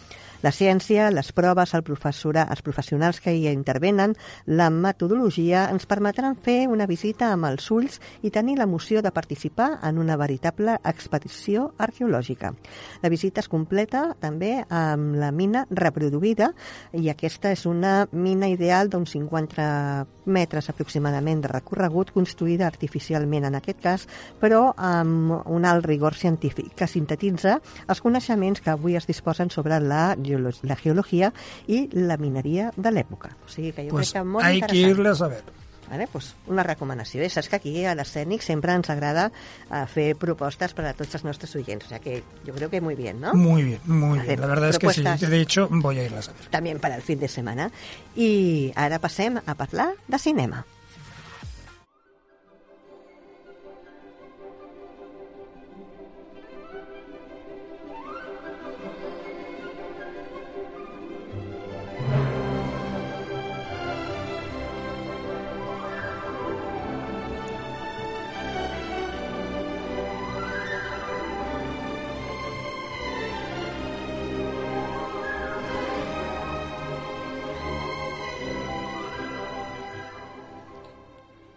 La 0.44 0.52
ciència, 0.52 1.08
les 1.12 1.32
proves, 1.32 1.74
el 1.74 1.84
professora, 1.84 2.46
els 2.52 2.62
professionals 2.66 3.22
que 3.24 3.34
hi 3.34 3.48
intervenen, 3.52 4.16
la 4.46 4.70
metodologia 4.70 5.66
ens 5.72 5.88
permetran 5.90 6.36
fer 6.36 6.66
una 6.72 6.88
visita 6.90 7.32
amb 7.34 7.48
els 7.50 7.70
ulls 7.72 8.00
i 8.22 8.32
tenir 8.32 8.58
l'emoció 8.60 9.02
de 9.02 9.14
participar 9.16 9.70
en 9.88 9.98
una 10.02 10.18
veritable 10.20 10.78
expedició 10.84 11.72
arqueològica. 11.78 12.54
La 13.02 13.10
visita 13.10 13.42
es 13.42 13.50
completa 13.50 14.16
també 14.20 14.58
amb 14.70 15.16
la 15.20 15.32
mina 15.32 15.66
reproduïda 15.70 16.52
i 16.94 17.10
aquesta 17.10 17.54
és 17.56 17.66
una 17.66 18.06
mina 18.12 18.50
ideal 18.52 18.90
d'uns 18.90 19.16
50 19.16 20.06
metres 20.26 20.70
aproximadament 20.70 21.44
de 21.44 21.52
recorregut 21.52 22.12
construïda 22.14 22.68
artificialment 22.68 23.46
en 23.46 23.58
aquest 23.60 23.82
cas, 23.82 24.08
però 24.42 24.74
amb 24.76 25.36
un 25.46 25.66
alt 25.70 25.86
rigor 25.86 26.18
científic 26.18 26.74
que 26.76 26.90
sintetitza 26.90 27.60
els 27.88 28.02
coneixements 28.02 28.62
que 28.62 28.74
avui 28.74 28.98
es 28.98 29.08
disposen 29.08 29.52
sobre 29.54 29.80
la 29.80 30.16
la 30.26 30.76
geología 30.76 31.34
y 31.68 31.90
la 31.92 32.18
minería 32.18 32.72
de 32.76 32.92
l'època. 32.92 33.36
O 33.46 33.50
sigui 33.50 33.72
que 33.72 33.86
jo 33.88 33.98
pues 33.98 34.12
crec 34.12 34.22
que 34.22 34.28
molt 34.28 34.46
hay 34.46 34.62
que 34.62 34.78
irles 34.78 35.22
a 35.22 35.30
ver. 35.30 35.44
Vale, 35.90 36.08
pues 36.12 36.36
una 36.48 36.64
recomanació. 36.64 37.22
Eh? 37.22 37.30
Saps 37.30 37.50
que 37.50 37.58
aquí 37.58 37.86
a 37.86 37.94
l'Escènic 37.96 38.42
sempre 38.42 38.74
ens 38.74 38.90
agrada 38.90 39.28
uh, 39.30 39.84
fer 39.86 40.16
propostes 40.18 40.74
per 40.74 40.88
a 40.90 40.96
tots 40.98 41.14
els 41.18 41.26
nostres 41.28 41.54
oients. 41.56 41.86
O 41.86 41.90
sea 41.90 42.00
que 42.00 42.24
yo 42.46 42.56
creo 42.56 42.70
que 42.70 42.82
muy 42.82 42.96
bien, 42.96 43.22
¿no? 43.22 43.34
Muy 43.34 43.64
bien, 43.64 43.82
muy 43.86 44.20
bien. 44.20 44.42
La 44.42 44.48
verdad 44.48 44.70
es 44.70 44.80
que 44.80 44.90
sí. 44.92 45.04
De 45.04 45.40
hecho, 45.40 45.68
voy 45.70 46.00
a 46.00 46.06
irles 46.06 46.30
a 46.30 46.34
ver. 46.34 46.48
También 46.50 46.80
para 46.80 46.96
el 46.96 47.04
fin 47.04 47.20
de 47.20 47.28
semana. 47.28 47.72
I 48.16 48.74
ara 48.76 49.00
passem 49.00 49.38
a 49.46 49.54
parlar 49.56 49.94
de 50.08 50.20
cinema. 50.20 50.66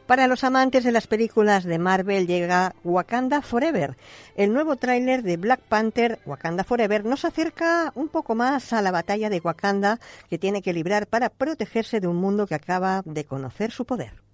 Para 0.08 0.26
los 0.26 0.42
amantes 0.42 0.84
de 0.84 0.90
las 0.90 1.06
películas 1.06 1.64
de 1.64 1.78
Marvel 1.78 2.26
llega 2.26 2.74
Wakanda 2.82 3.42
Forever. 3.42 3.98
El 4.36 4.54
nuevo 4.54 4.76
tráiler 4.76 5.22
de 5.22 5.36
Black 5.36 5.60
Panther, 5.60 6.18
Wakanda 6.24 6.64
Forever, 6.64 7.04
nos 7.04 7.26
acerca 7.26 7.92
un 7.94 8.08
poco 8.08 8.34
más 8.34 8.72
a 8.72 8.80
la 8.80 8.90
batalla 8.90 9.28
de 9.28 9.42
Wakanda 9.44 10.00
que 10.30 10.38
tiene 10.38 10.62
que 10.62 10.72
librar 10.72 11.08
para 11.08 11.28
protegerse 11.28 12.00
de 12.00 12.06
un 12.06 12.16
mundo 12.16 12.46
que 12.46 12.54
acaba 12.54 13.02
de 13.04 13.26
conocer 13.26 13.70
su 13.70 13.84
poder. 13.84 14.27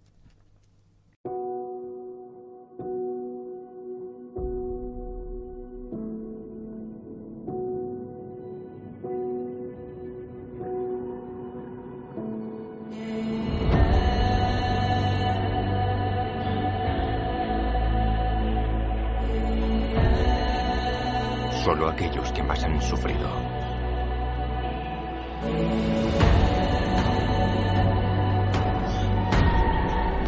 Sufrido. 22.81 23.29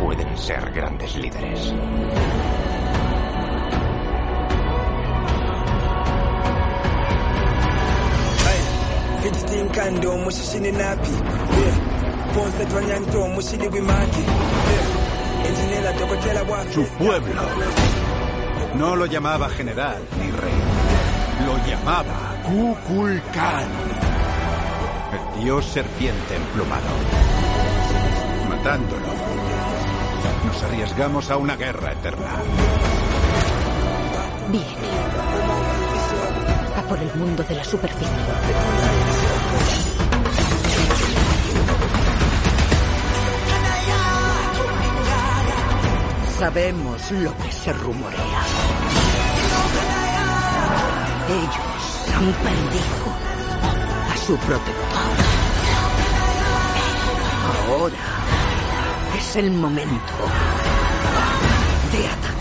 Pueden 0.01 0.39
ser 0.39 0.71
grandes 0.73 1.17
líderes. 1.17 1.75
Su 16.73 16.85
pueblo 16.99 17.43
no 18.75 18.95
lo 18.97 19.07
llamaba 19.07 19.49
general 19.49 19.99
ni 20.19 20.31
rey. 20.31 20.53
Lo 21.47 21.57
llamaba 21.67 22.36
Kukulkan. 22.47 23.69
El 25.13 25.43
dios 25.43 25.65
serpiente 25.65 26.37
emplumado. 26.37 26.87
Matándolo, 28.49 29.09
nos 30.47 30.63
arriesgamos 30.63 31.29
a 31.33 31.39
una 31.39 31.57
guerra 31.57 31.91
eterna. 31.91 32.31
Bien. 34.49 34.65
A 36.77 36.83
por 36.83 36.99
el 36.99 37.13
mundo 37.17 37.43
de 37.43 37.55
la 37.57 37.65
superficie. 37.65 38.07
Sabemos 46.39 47.11
lo 47.11 47.37
que 47.39 47.51
se 47.51 47.73
rumorea. 47.73 48.43
Ellos 51.29 51.76
han 52.17 52.33
perdido 52.33 53.09
a 54.11 54.17
su 54.17 54.37
protector. 54.39 55.17
Ahora 57.69 57.97
es 59.19 59.37
el 59.37 59.51
momento 59.51 60.14
de 61.93 62.09
atacar. 62.09 62.37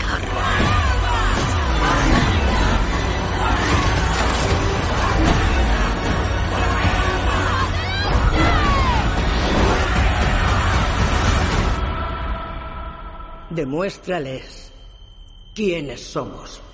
Demuéstrales 13.50 14.72
quiénes 15.54 16.00
somos. 16.00 16.65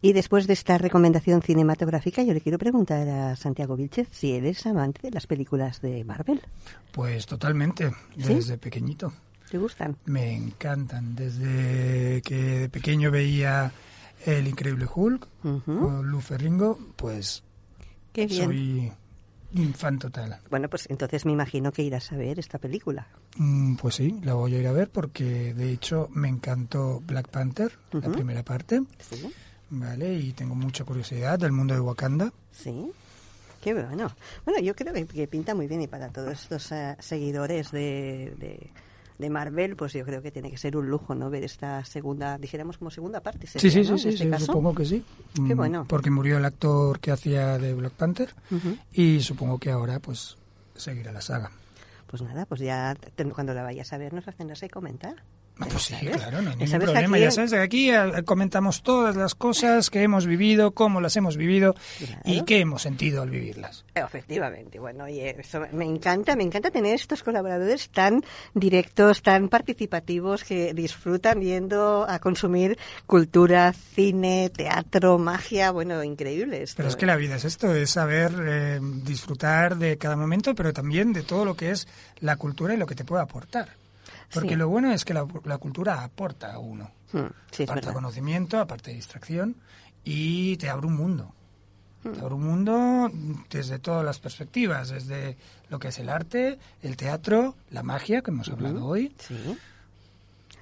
Y 0.00 0.12
después 0.12 0.46
de 0.46 0.52
esta 0.52 0.78
recomendación 0.78 1.42
cinematográfica, 1.42 2.22
yo 2.22 2.32
le 2.32 2.40
quiero 2.40 2.56
preguntar 2.58 3.08
a 3.08 3.34
Santiago 3.36 3.76
Vilchez 3.76 4.08
si 4.12 4.32
eres 4.32 4.64
amante 4.66 5.00
de 5.02 5.10
las 5.10 5.26
películas 5.26 5.80
de 5.80 6.04
Marvel. 6.04 6.40
Pues 6.92 7.26
totalmente, 7.26 7.90
¿Sí? 8.16 8.34
desde 8.34 8.58
pequeñito. 8.58 9.12
¿Te 9.50 9.58
gustan? 9.58 9.96
Me 10.04 10.36
encantan. 10.36 11.16
Desde 11.16 12.22
que 12.22 12.36
de 12.60 12.68
pequeño 12.68 13.10
veía 13.10 13.72
El 14.24 14.46
Increíble 14.46 14.86
Hulk 14.92 15.26
Ujú. 15.42 15.78
con 15.80 16.10
Lou 16.10 16.20
Ferringo, 16.20 16.78
pues 16.96 17.42
Qué 18.12 18.26
bien. 18.26 18.44
soy 18.44 18.92
un 19.56 19.74
fan 19.74 19.98
total. 19.98 20.38
Bueno, 20.50 20.68
pues 20.68 20.86
entonces 20.90 21.24
me 21.24 21.32
imagino 21.32 21.72
que 21.72 21.82
irás 21.82 22.12
a 22.12 22.16
ver 22.16 22.38
esta 22.38 22.58
película. 22.58 23.08
Mm, 23.36 23.76
Pues 23.76 23.96
sí, 23.96 24.20
la 24.22 24.34
voy 24.34 24.54
a 24.54 24.58
ir 24.60 24.66
a 24.68 24.72
ver 24.72 24.90
porque 24.90 25.54
de 25.54 25.72
hecho 25.72 26.08
me 26.12 26.28
encantó 26.28 27.00
Black 27.04 27.28
Panther, 27.30 27.72
la 27.92 28.12
primera 28.12 28.44
parte, 28.44 28.82
Sí, 29.00 29.16
¿vale? 29.70 30.14
Y 30.14 30.32
tengo 30.32 30.54
mucha 30.54 30.84
curiosidad 30.84 31.38
del 31.38 31.52
mundo 31.52 31.74
de 31.74 31.80
Wakanda. 31.80 32.32
sí. 32.52 32.90
Qué 33.60 33.74
bueno. 33.74 34.08
Bueno, 34.44 34.60
yo 34.60 34.72
creo 34.76 34.94
que, 34.94 35.04
que 35.04 35.26
pinta 35.26 35.52
muy 35.52 35.66
bien 35.66 35.82
y 35.82 35.88
para 35.88 36.10
todos 36.10 36.30
estos 36.42 36.70
eh, 36.70 36.94
seguidores 37.00 37.72
de, 37.72 38.32
de, 38.38 38.70
de 39.18 39.30
Marvel, 39.30 39.74
pues 39.74 39.92
yo 39.94 40.04
creo 40.04 40.22
que 40.22 40.30
tiene 40.30 40.48
que 40.48 40.56
ser 40.56 40.76
un 40.76 40.88
lujo, 40.88 41.16
¿no? 41.16 41.28
Ver 41.28 41.42
esta 41.42 41.84
segunda, 41.84 42.38
dijéramos 42.38 42.78
como 42.78 42.92
segunda 42.92 43.18
parte. 43.20 43.48
Sí, 43.48 43.58
sería, 43.58 43.82
sí, 43.82 43.84
sí, 43.84 43.98
sí, 43.98 44.08
este 44.10 44.24
sí, 44.26 44.30
caso. 44.30 44.46
supongo 44.46 44.76
que 44.76 44.84
sí. 44.84 45.04
Qué 45.34 45.54
Mm, 45.54 45.58
bueno. 45.58 45.84
Porque 45.88 46.08
murió 46.08 46.38
el 46.38 46.44
actor 46.44 47.00
que 47.00 47.10
hacía 47.10 47.58
de 47.58 47.74
Black 47.74 47.94
Panther 47.94 48.32
y 48.92 49.20
supongo 49.22 49.58
que 49.58 49.72
ahora 49.72 49.98
pues 49.98 50.36
seguirá 50.76 51.10
la 51.10 51.20
saga. 51.20 51.50
Pues 52.06 52.22
nada, 52.22 52.46
pues 52.46 52.60
ya 52.60 52.96
cuando 53.34 53.54
la 53.54 53.64
vayas 53.64 53.92
a 53.92 53.98
ver 53.98 54.14
nos 54.14 54.24
la 54.24 54.32
tendrás 54.34 54.60
que 54.60 54.70
comentar. 54.70 55.16
Ah, 55.60 55.66
Pues 55.70 55.82
sí, 55.82 55.94
¿Sabes? 55.94 56.16
claro, 56.18 56.40
no 56.42 56.50
hay 56.50 56.56
ningún 56.56 56.78
problema. 56.80 57.16
aquí- 57.16 57.24
Ya 57.24 57.30
sabes 57.32 57.50
que 57.50 57.58
aquí 57.58 57.90
eh, 57.90 58.22
comentamos 58.24 58.82
todas 58.82 59.16
las 59.16 59.34
cosas 59.34 59.90
que 59.90 60.02
hemos 60.02 60.24
vivido, 60.26 60.70
cómo 60.70 61.00
las 61.00 61.16
hemos 61.16 61.36
vivido 61.36 61.74
y 62.24 62.42
qué 62.44 62.60
hemos 62.60 62.82
sentido 62.82 63.22
al 63.22 63.30
vivirlas. 63.30 63.84
Efectivamente, 63.94 64.78
bueno, 64.78 65.04
oye, 65.04 65.34
eso 65.38 65.60
me 65.72 65.84
encanta, 65.84 66.36
me 66.36 66.44
encanta 66.44 66.70
tener 66.70 66.94
estos 66.94 67.22
colaboradores 67.24 67.88
tan 67.90 68.22
directos, 68.54 69.22
tan 69.22 69.48
participativos 69.48 70.44
que 70.44 70.74
disfrutan 70.74 71.40
yendo 71.40 72.06
a 72.08 72.18
consumir 72.20 72.78
cultura, 73.06 73.72
cine, 73.72 74.50
teatro, 74.54 75.18
magia, 75.18 75.70
bueno, 75.72 76.04
increíble 76.04 76.62
esto. 76.62 76.76
Pero 76.76 76.88
es 76.88 76.96
que 76.96 77.06
la 77.06 77.16
vida 77.16 77.34
es 77.36 77.44
esto, 77.44 77.74
es 77.74 77.90
saber 77.90 78.32
eh, 78.46 78.78
disfrutar 78.82 79.76
de 79.76 79.98
cada 79.98 80.14
momento, 80.16 80.54
pero 80.54 80.72
también 80.72 81.12
de 81.12 81.22
todo 81.24 81.44
lo 81.44 81.56
que 81.56 81.70
es 81.72 81.88
la 82.20 82.36
cultura 82.36 82.74
y 82.74 82.76
lo 82.76 82.86
que 82.86 82.94
te 82.94 83.04
puede 83.04 83.22
aportar. 83.22 83.68
Porque 84.32 84.50
Sí. 84.50 84.56
lo 84.56 84.68
bueno 84.68 84.92
es 84.92 85.04
que 85.04 85.14
la, 85.14 85.26
la 85.44 85.58
cultura 85.58 86.02
aporta 86.02 86.52
a 86.52 86.58
uno. 86.58 86.90
Hmm, 87.12 87.26
sí, 87.50 87.62
aparte 87.64 87.92
conocimiento, 87.92 88.58
aparte 88.58 88.90
de 88.90 88.96
distracción, 88.96 89.56
y 90.04 90.56
te 90.58 90.68
abre 90.68 90.86
un 90.86 90.96
mundo. 90.96 91.34
Hmm. 92.04 92.12
Te 92.12 92.20
abre 92.20 92.34
un 92.34 92.44
mundo 92.44 93.10
desde 93.50 93.78
todas 93.78 94.04
las 94.04 94.18
perspectivas, 94.20 94.88
desde 94.90 95.36
lo 95.68 95.78
que 95.78 95.88
es 95.88 95.98
el 95.98 96.08
arte, 96.08 96.58
el 96.82 96.96
teatro, 96.96 97.56
la 97.70 97.82
magia, 97.82 98.22
que 98.22 98.30
hemos 98.30 98.48
hablado 98.48 98.84
hoy. 98.84 99.14
Sí. 99.18 99.58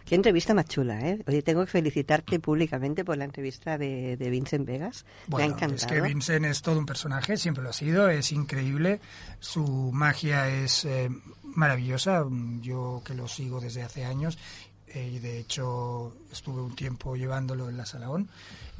Qué 0.06 0.14
entrevista 0.14 0.54
más 0.54 0.66
chula, 0.66 1.00
¿eh? 1.00 1.22
Oye, 1.26 1.42
tengo 1.42 1.64
que 1.64 1.70
felicitarte 1.72 2.38
públicamente 2.38 3.04
por 3.04 3.16
la 3.18 3.24
entrevista 3.24 3.76
de, 3.76 4.16
de 4.16 4.30
Vincent 4.30 4.64
Vegas. 4.64 5.04
me 5.04 5.10
ha 5.10 5.30
Bueno, 5.30 5.54
encantado. 5.56 5.74
es 5.74 5.84
que 5.86 6.00
Vincent 6.00 6.46
es 6.46 6.62
todo 6.62 6.78
un 6.78 6.86
personaje, 6.86 7.36
siempre 7.36 7.64
lo 7.64 7.70
ha 7.70 7.72
sido, 7.72 8.08
es 8.08 8.30
increíble, 8.30 9.00
su 9.40 9.90
magia 9.92 10.48
es 10.48 10.84
eh, 10.84 11.10
maravillosa, 11.42 12.24
yo 12.60 13.02
que 13.04 13.14
lo 13.14 13.26
sigo 13.26 13.60
desde 13.60 13.82
hace 13.82 14.04
años 14.04 14.38
eh, 14.86 15.10
y 15.14 15.18
de 15.18 15.40
hecho 15.40 16.14
estuve 16.30 16.62
un 16.62 16.76
tiempo 16.76 17.16
llevándolo 17.16 17.68
en 17.68 17.76
la 17.76 17.84
Salaón, 17.84 18.28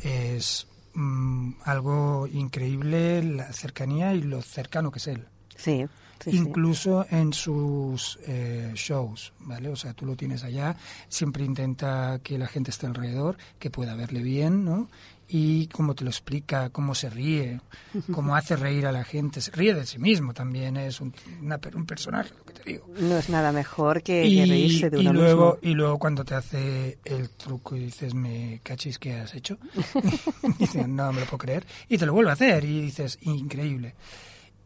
es 0.02 0.68
mm, 0.94 1.54
algo 1.64 2.28
increíble 2.32 3.22
la 3.24 3.52
cercanía 3.52 4.14
y 4.14 4.22
lo 4.22 4.42
cercano 4.42 4.92
que 4.92 4.98
es 5.00 5.06
él. 5.08 5.26
Sí, 5.56 5.86
sí, 6.22 6.30
sí. 6.30 6.36
incluso 6.36 7.06
en 7.10 7.32
sus 7.32 8.18
eh, 8.26 8.72
shows, 8.74 9.32
¿vale? 9.40 9.68
O 9.68 9.76
sea, 9.76 9.92
tú 9.94 10.06
lo 10.06 10.16
tienes 10.16 10.44
allá, 10.44 10.76
siempre 11.08 11.44
intenta 11.44 12.20
que 12.22 12.38
la 12.38 12.46
gente 12.46 12.70
esté 12.70 12.86
alrededor, 12.86 13.36
que 13.58 13.70
pueda 13.70 13.94
verle 13.94 14.22
bien, 14.22 14.64
¿no? 14.64 14.88
Y 15.28 15.66
cómo 15.68 15.96
te 15.96 16.04
lo 16.04 16.10
explica, 16.10 16.70
cómo 16.70 16.94
se 16.94 17.10
ríe, 17.10 17.60
cómo 18.12 18.36
hace 18.36 18.54
reír 18.54 18.86
a 18.86 18.92
la 18.92 19.02
gente, 19.02 19.40
se 19.40 19.50
ríe 19.50 19.74
de 19.74 19.84
sí 19.84 19.98
mismo 19.98 20.32
también, 20.32 20.76
es 20.76 21.00
un, 21.00 21.12
una 21.42 21.58
un 21.74 21.84
personaje, 21.84 22.30
lo 22.38 22.44
que 22.44 22.52
te 22.52 22.70
digo. 22.70 22.86
No 23.00 23.18
es 23.18 23.28
nada 23.28 23.50
mejor 23.50 24.04
que, 24.04 24.22
que 24.22 24.28
Y, 24.28 24.44
reírse 24.48 24.88
de 24.88 24.98
y 25.02 25.06
uno 25.08 25.12
luego, 25.12 25.54
mismo. 25.54 25.68
y 25.68 25.74
luego 25.74 25.98
cuando 25.98 26.24
te 26.24 26.34
hace 26.36 26.98
el 27.04 27.30
truco 27.30 27.74
y 27.74 27.80
dices, 27.86 28.14
me 28.14 28.60
cachis, 28.62 29.00
¿qué 29.00 29.14
has 29.14 29.34
hecho? 29.34 29.58
y 30.44 30.52
dices, 30.60 30.86
no 30.86 31.12
me 31.12 31.20
lo 31.20 31.26
puedo 31.26 31.38
creer. 31.38 31.66
Y 31.88 31.98
te 31.98 32.06
lo 32.06 32.12
vuelve 32.12 32.30
a 32.30 32.34
hacer 32.34 32.64
y 32.64 32.82
dices, 32.82 33.18
increíble. 33.22 33.94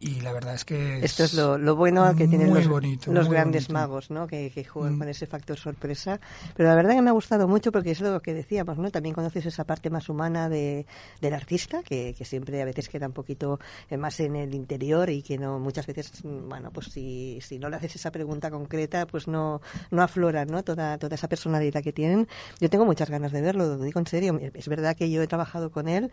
Y 0.03 0.19
la 0.21 0.33
verdad 0.33 0.55
es 0.55 0.65
que 0.65 0.97
Esto 1.05 1.23
es 1.25 1.35
lo, 1.35 1.59
lo 1.59 1.75
bueno 1.75 2.15
que 2.15 2.27
tienen 2.27 2.51
los, 2.51 2.67
bonito, 2.67 3.11
los 3.13 3.27
muy 3.27 3.35
grandes 3.35 3.67
bonito. 3.67 3.73
magos, 3.73 4.09
¿no? 4.09 4.25
Que, 4.25 4.49
que 4.49 4.63
juegan 4.65 4.95
Mm. 4.95 4.99
con 4.99 5.09
ese 5.09 5.27
factor 5.27 5.59
sorpresa. 5.59 6.19
Pero 6.55 6.69
la 6.69 6.73
verdad 6.75 6.95
que 6.95 7.03
me 7.03 7.11
ha 7.11 7.13
gustado 7.13 7.47
mucho 7.47 7.71
porque 7.71 7.91
es 7.91 8.01
lo 8.01 8.19
que 8.19 8.33
decíamos, 8.33 8.79
¿no? 8.79 8.89
También 8.89 9.13
conoces 9.13 9.45
esa 9.45 9.63
parte 9.63 9.91
más 9.91 10.09
humana 10.09 10.49
de, 10.49 10.87
del 11.21 11.33
artista, 11.35 11.83
que, 11.83 12.15
que 12.17 12.25
siempre 12.25 12.59
a 12.63 12.65
veces 12.65 12.89
queda 12.89 13.05
un 13.05 13.13
poquito 13.13 13.59
eh, 13.91 13.97
más 13.97 14.19
en 14.21 14.35
el 14.37 14.55
interior 14.55 15.07
y 15.11 15.21
que 15.21 15.37
no 15.37 15.59
muchas 15.59 15.85
veces, 15.85 16.25
mm, 16.25 16.49
bueno, 16.49 16.71
pues 16.71 16.87
si, 16.87 17.37
si 17.41 17.59
no 17.59 17.69
le 17.69 17.75
haces 17.75 17.95
esa 17.95 18.11
pregunta 18.11 18.49
concreta, 18.49 19.05
pues 19.05 19.27
no, 19.27 19.61
no 19.91 20.01
aflora, 20.01 20.45
¿no? 20.45 20.63
Toda, 20.63 20.97
toda 20.97 21.13
esa 21.13 21.27
personalidad 21.29 21.83
que 21.83 21.93
tienen. 21.93 22.27
Yo 22.59 22.71
tengo 22.71 22.85
muchas 22.85 23.11
ganas 23.11 23.31
de 23.31 23.41
verlo, 23.41 23.67
lo 23.67 23.77
digo 23.77 23.99
en 23.99 24.07
serio. 24.07 24.39
Es 24.55 24.67
verdad 24.67 24.95
que 24.97 25.11
yo 25.11 25.21
he 25.21 25.27
trabajado 25.27 25.69
con 25.69 25.87
él, 25.87 26.09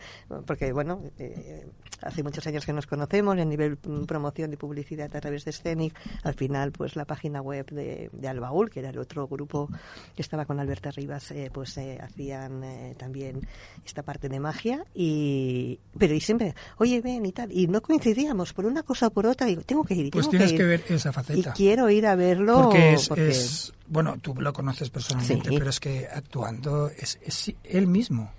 porque, 0.47 0.75
bueno, 0.75 1.01
eh, 1.19 1.67
hace 2.03 2.23
muchos 2.23 2.47
años 2.47 2.67
que 2.67 2.75
nos 2.75 2.87
conocemos, 2.87 3.39
en 3.39 3.49
nivel 3.49 3.78
promoción 4.07 4.53
y 4.53 4.57
publicidad 4.57 5.15
a 5.15 5.21
través 5.21 5.45
de 5.45 5.53
Scenic, 5.53 5.95
al 6.23 6.35
final, 6.35 6.73
pues 6.73 6.97
la 6.97 7.05
página 7.05 7.41
web 7.41 7.67
de, 7.71 8.11
de 8.13 8.29
Albaúl, 8.29 8.71
que 8.71 8.81
era 8.81 8.91
el 8.91 8.99
otro 8.99 9.27
grupo 9.29 9.69
que 10.15 10.23
estaba 10.23 10.45
con 10.45 10.61
Alberta 10.61 10.91
Rivas, 10.91 11.31
eh, 11.31 11.51
pues 11.53 11.77
eh, 11.79 11.99
hacían 12.03 12.63
eh, 12.65 12.95
también 12.99 13.47
esta 13.85 14.03
parte 14.03 14.29
de 14.29 14.41
magia, 14.41 14.85
y 14.95 15.79
pero 15.97 16.15
y 16.15 16.21
siempre, 16.21 16.55
oye, 16.79 17.01
ven 17.01 17.25
y 17.27 17.33
tal, 17.33 17.51
y 17.53 17.67
no 17.67 17.81
coincidíamos 17.81 18.53
por 18.53 18.67
una 18.67 18.83
cosa 18.83 19.07
o 19.09 19.11
por 19.11 19.27
otra, 19.27 19.47
digo, 19.47 19.63
tengo 19.63 19.85
que 19.85 19.95
ir, 19.95 20.07
y 20.07 20.11
Pues 20.11 20.29
tienes 20.29 20.53
que, 20.53 20.65
ver 20.65 20.85
esa 20.89 21.11
y 21.11 21.13
faceta. 21.13 21.53
quiero 21.53 21.89
ir 21.91 22.07
a 22.07 22.15
verlo 22.15 22.63
Porque 22.65 22.95
es, 22.95 23.09
porque- 23.09 23.29
es- 23.29 23.73
bueno, 23.87 24.17
tú 24.21 24.35
lo 24.35 24.53
conoces 24.53 24.91
personalmente, 24.91 25.49
Sí. 25.49 25.57
pero 25.59 25.71
es 25.71 25.81
que 25.81 26.07
actuando 26.13 26.89
es, 26.91 27.19
es 27.23 27.55
él 27.65 27.87
mismo. 27.87 28.31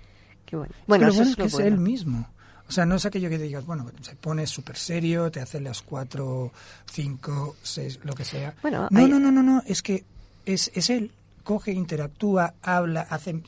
qué 0.46 0.56
bueno. 0.56 0.72
Es 0.72 0.78
que 0.78 0.84
Bueno, 0.86 1.06
lo 1.06 1.12
bueno 1.14 1.22
es 1.24 1.30
es 1.30 1.36
que 1.36 1.42
es 1.44 1.52
bueno. 1.52 1.68
él 1.68 1.78
mismo. 1.78 2.28
O 2.70 2.72
sea, 2.72 2.86
no 2.86 2.94
es 2.94 3.04
aquello 3.04 3.28
que 3.28 3.36
te 3.36 3.42
digas, 3.44 3.66
bueno, 3.66 3.90
se 4.00 4.14
pone 4.14 4.46
súper 4.46 4.76
serio, 4.76 5.28
te 5.30 5.40
hace 5.40 5.58
las 5.60 5.82
cuatro, 5.82 6.52
cinco, 6.88 7.56
seis, 7.62 7.98
lo 8.04 8.14
que 8.14 8.24
sea. 8.24 8.54
Bueno, 8.62 8.86
no, 8.92 9.00
hay- 9.00 9.08
no, 9.08 9.18
no, 9.18 9.32
no, 9.32 9.42
no, 9.42 9.62
es 9.66 9.82
que 9.82 10.04
es, 10.46 10.70
es 10.74 10.88
él. 10.88 11.10
Coge, 11.42 11.72
interactúa, 11.72 12.54
habla, 12.62 13.00
hace, 13.10 13.42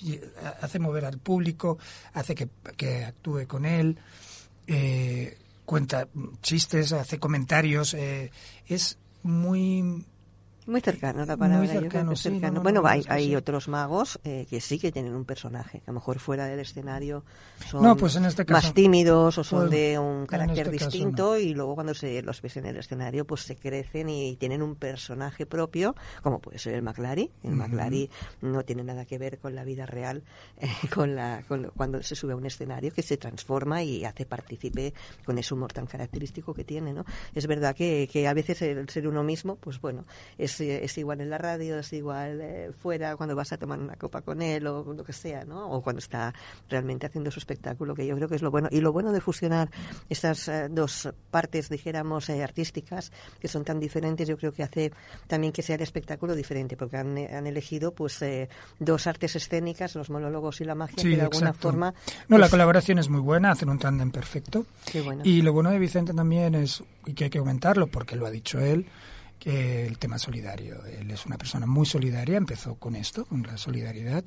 hace 0.61 0.79
mover 0.81 1.05
al 1.05 1.18
público, 1.18 1.79
hace 2.14 2.35
que, 2.35 2.49
que 2.77 3.05
actúe 3.05 3.47
con 3.47 3.64
él, 3.64 3.97
eh, 4.66 5.39
cuenta 5.64 6.09
chistes, 6.43 6.93
hace 6.93 7.18
comentarios. 7.20 7.95
eh, 7.95 8.33
es 8.66 8.99
muy 9.23 10.05
Muy 10.66 10.80
cercano 10.80 11.24
la 11.26 11.36
palabra. 11.36 11.58
Muy 11.58 11.66
cercano, 11.68 12.14
sí, 12.16 12.28
no, 12.28 12.34
cercano. 12.34 12.54
no, 12.54 12.62
bueno, 12.62 12.82
no, 12.82 12.88
hay, 12.88 13.04
hay 13.08 13.34
otros 13.34 13.66
magos 13.68 14.20
eh, 14.24 14.46
que 14.48 14.60
sí 14.60 14.78
que 14.78 14.92
tienen 14.92 15.14
un 15.14 15.24
personaje, 15.24 15.78
que 15.80 15.84
a 15.86 15.92
lo 15.92 15.94
mejor 15.94 16.18
fuera 16.20 16.46
del 16.46 16.60
escenario 16.60 17.24
son 17.68 17.82
No, 17.82 17.96
pues 17.96 18.14
en 18.16 18.26
este 18.26 18.44
caso- 18.44 18.66
más 18.66 18.74
tímidos 18.74 19.38
o 19.38 19.44
son 19.44 19.60
Pues, 19.68 19.70
de 19.72 19.98
un 19.98 20.26
carácter 20.26 20.66
este 20.68 20.78
caso 20.78 20.90
distinto 20.90 21.36
y 21.38 21.54
luego 21.54 21.74
cuando 21.74 21.94
se 21.94 22.22
los 22.22 22.40
ves 22.42 22.56
en 22.58 22.66
el 22.66 22.76
escenario 22.76 23.24
pues 23.24 23.42
se 23.42 23.56
crecen 23.56 24.08
y 24.08 24.36
tienen 24.36 24.62
un 24.62 24.76
personaje 24.76 25.46
propio, 25.46 25.96
como 26.22 26.38
puede 26.38 26.58
ser 26.58 26.74
el 26.74 26.82
McLary. 26.82 27.30
El 27.42 27.52
McLary 27.56 28.08
no 28.40 28.62
tiene 28.64 28.84
nada 28.84 29.04
que 29.04 29.18
ver 29.18 29.38
con 29.38 29.54
la 29.54 29.64
vida 29.64 29.84
real, 29.86 30.22
eh, 30.58 30.68
con 30.94 31.16
la 31.16 31.42
con 31.48 31.72
cuando 31.76 32.02
se 32.02 32.14
sube 32.14 32.34
a 32.34 32.36
un 32.36 32.46
escenario 32.46 32.92
que 32.92 33.02
se 33.02 33.16
transforma 33.16 33.82
y 33.82 34.04
hace 34.04 34.26
partícipe 34.26 34.94
con 35.24 35.38
ese 35.38 35.54
humor 35.54 35.72
tan 35.72 35.86
característico 35.86 36.54
que 36.54 36.62
tiene, 36.64 36.92
¿no? 36.92 37.04
Es 37.34 37.46
verdad 37.48 37.74
que, 37.74 38.08
que 38.12 38.28
a 38.28 38.34
veces 38.34 38.62
el 38.62 38.88
ser 38.88 39.08
uno 39.08 39.22
mismo, 39.24 39.56
pues 39.56 39.80
bueno, 39.80 40.04
es, 40.38 40.51
eh, 40.61 40.84
es 40.84 40.96
igual 40.98 41.20
en 41.20 41.30
la 41.30 41.38
radio, 41.38 41.78
es 41.78 41.92
igual 41.92 42.40
eh, 42.40 42.70
fuera 42.78 43.16
cuando 43.16 43.34
vas 43.34 43.53
a 43.53 43.59
tomar 43.59 43.78
una 43.78 43.96
copa 43.96 44.22
con 44.22 44.42
él 44.42 44.66
o 44.66 44.92
lo 44.92 45.05
que 45.05 45.12
sea, 45.12 45.44
¿no? 45.44 45.70
O 45.70 45.82
cuando 45.82 46.00
está 46.00 46.34
realmente 46.68 47.07
haciendo 47.07 47.30
su 47.30 47.38
espectáculo, 47.38 47.94
que 47.94 48.07
yo 48.07 48.16
creo 48.16 48.28
que 48.28 48.36
es 48.36 48.42
lo 48.42 48.50
bueno. 48.50 48.68
Y 48.70 48.80
lo 48.80 48.92
bueno 48.92 49.12
de 49.12 49.20
fusionar 49.20 49.70
estas 50.09 50.48
eh, 50.48 50.68
dos 50.70 51.09
partes, 51.30 51.68
dijéramos, 51.68 52.28
eh, 52.28 52.42
artísticas, 52.42 53.12
que 53.40 53.48
son 53.48 53.64
tan 53.64 53.80
diferentes, 53.80 54.28
yo 54.28 54.36
creo 54.36 54.53
que 54.53 54.62
hace 54.62 54.92
también 55.26 55.53
que 55.53 55.62
sea 55.62 55.76
el 55.76 55.82
espectáculo 55.82 56.34
diferente, 56.34 56.76
porque 56.76 56.96
han, 56.96 57.16
han 57.16 57.46
elegido 57.46 57.92
pues 57.92 58.20
eh, 58.22 58.48
dos 58.78 59.07
artes 59.07 59.36
escénicas, 59.36 59.94
los 59.94 60.11
monólogos 60.11 60.61
y 60.61 60.64
la 60.64 60.74
magia, 60.74 60.96
Sí, 60.98 61.11
que 61.11 61.16
de 61.16 61.22
alguna 61.22 61.53
forma... 61.53 61.94
No, 62.28 62.38
la 62.38 62.42
pues, 62.42 62.50
colaboración 62.50 62.98
es 62.98 63.09
muy 63.09 63.20
buena, 63.20 63.50
hacen 63.50 63.68
un 63.68 63.78
tándem 63.78 64.11
perfecto. 64.11 64.66
Qué 64.90 65.00
bueno. 65.00 65.22
Y 65.24 65.42
lo 65.42 65.53
bueno 65.53 65.70
de 65.70 65.78
Vicente 65.78 66.12
también 66.12 66.55
es, 66.55 66.82
y 67.07 67.14
que 67.14 67.24
hay 67.24 67.30
que 67.30 67.38
aumentarlo, 67.38 67.86
porque 67.86 68.16
lo 68.16 68.26
ha 68.26 68.30
dicho 68.30 68.59
él, 68.59 68.86
que 69.43 69.86
el 69.86 69.99
tema 69.99 70.18
solidario. 70.18 70.84
Él 70.84 71.11
es 71.11 71.26
una 71.26 71.36
persona 71.36 71.66
muy 71.66 71.84
solidaria, 71.84 72.36
empezó 72.36 72.76
con 72.76 72.95
esto, 72.95 73.24
con 73.24 73.43
la 73.43 73.59
solidaridad, 73.59 74.24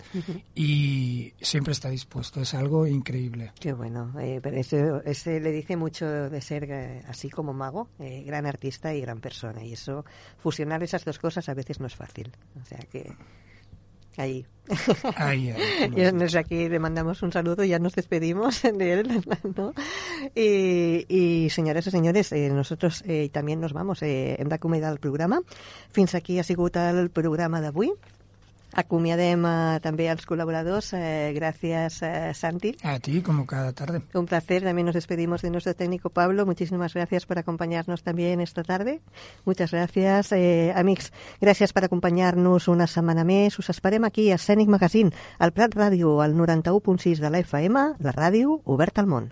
y 0.53 1.34
siempre 1.39 1.72
está 1.72 1.89
dispuesto. 1.89 2.41
Es 2.41 2.53
algo 2.53 2.86
increíble. 2.86 3.53
Qué 3.57 3.72
bueno, 3.72 4.11
eh, 4.20 4.41
pero 4.43 4.57
ese, 4.57 4.91
ese 5.05 5.39
le 5.39 5.53
dice 5.53 5.78
mucho 5.78 6.05
de 6.05 6.41
ser 6.41 6.70
eh, 6.70 7.01
así 7.07 7.30
como 7.30 7.53
mago, 7.53 7.88
eh, 7.99 8.24
gran 8.26 8.45
artista 8.45 8.93
y 8.93 8.99
gran 8.99 9.22
persona. 9.22 9.63
Y 9.63 9.72
eso, 9.72 10.03
fusionar 10.38 10.84
esas 10.84 11.05
dos 11.05 11.18
cosas 11.18 11.47
a 11.47 11.53
veces 11.53 11.80
no 11.80 11.88
es 11.88 11.95
fácil. 11.95 12.34
O 12.61 12.66
sea 12.66 12.80
que 12.80 13.16
ahí. 14.20 14.45
Ahí, 15.16 15.51
ahí, 15.51 15.91
Y 15.95 16.01
desde 16.01 16.39
aquí 16.39 16.70
le 16.70 16.80
mandamos 16.80 17.22
un 17.22 17.32
saludo 17.32 17.63
y 17.63 17.70
ya 17.70 17.80
nos 17.80 17.93
despedimos 17.93 18.61
de 18.74 18.93
él. 18.93 19.24
¿no? 19.55 19.74
Y, 20.34 21.05
y 21.07 21.49
senyores 21.49 21.88
i 21.88 21.91
senyores, 21.91 22.32
eh, 22.32 22.49
nosotros 22.49 23.03
eh, 23.05 23.30
també 23.32 23.55
nos 23.55 23.74
vamos. 23.74 24.01
Eh, 24.01 24.36
hem 24.39 24.49
d'acomiadar 24.49 24.91
el 24.91 24.99
programa. 24.99 25.41
Fins 25.91 26.16
aquí 26.16 26.39
ha 26.39 26.43
sigut 26.43 26.76
el 26.78 27.09
programa 27.09 27.61
d'avui. 27.61 27.93
Acomiadem 28.76 29.45
eh, 29.47 29.80
també 29.80 30.09
als 30.11 30.26
col·laboradors. 30.28 30.91
Eh, 30.97 31.32
gràcies, 31.36 32.01
eh, 32.03 32.34
Santi. 32.36 32.73
A 32.84 32.99
ti, 32.99 33.21
como 33.23 33.45
cada 33.47 33.71
tarde. 33.71 34.01
Un 34.13 34.26
placer. 34.26 34.63
También 34.63 34.86
nos 34.86 34.95
despedimos 34.95 35.41
de 35.41 35.49
nuestro 35.49 35.73
técnico 35.73 36.09
Pablo. 36.09 36.45
Muchísimas 36.45 36.93
gracias 36.93 37.26
por 37.26 37.39
acompañarnos 37.39 38.03
también 38.03 38.41
esta 38.41 38.63
tarde. 38.63 38.99
Muchas 39.45 39.71
gracias. 39.71 40.34
Eh, 40.34 40.73
amics, 40.76 41.13
gràcies 41.39 41.71
per 41.71 41.86
acompanyar-nos 41.88 42.67
una 42.67 42.88
setmana 42.88 43.23
més. 43.23 43.57
Us 43.59 43.71
esperem 43.71 44.03
aquí 44.03 44.32
a 44.32 44.38
Scenic 44.38 44.67
Magazine, 44.67 45.15
al 45.39 45.53
Prat 45.53 45.73
Ràdio, 45.73 46.19
al 46.21 46.36
91.6 46.36 47.19
de 47.23 47.30
la 47.30 47.39
FM, 47.39 47.88
la 47.99 48.11
ràdio 48.11 48.59
oberta 48.65 49.01
al 49.01 49.07
món. 49.07 49.32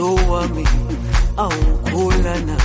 tuwami 0.00 0.64
au 1.36 1.52
kulana 1.92 2.56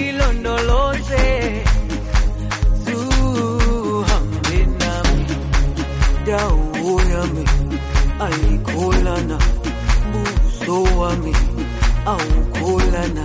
ilondoloze 0.00 1.26
zuhambenami 2.84 5.24
dawo 6.26 6.92
yami 7.12 7.44
aikulana 8.26 9.36
buso 10.12 10.76
wami 10.98 11.34
au 12.06 12.28
kulana 12.58 13.24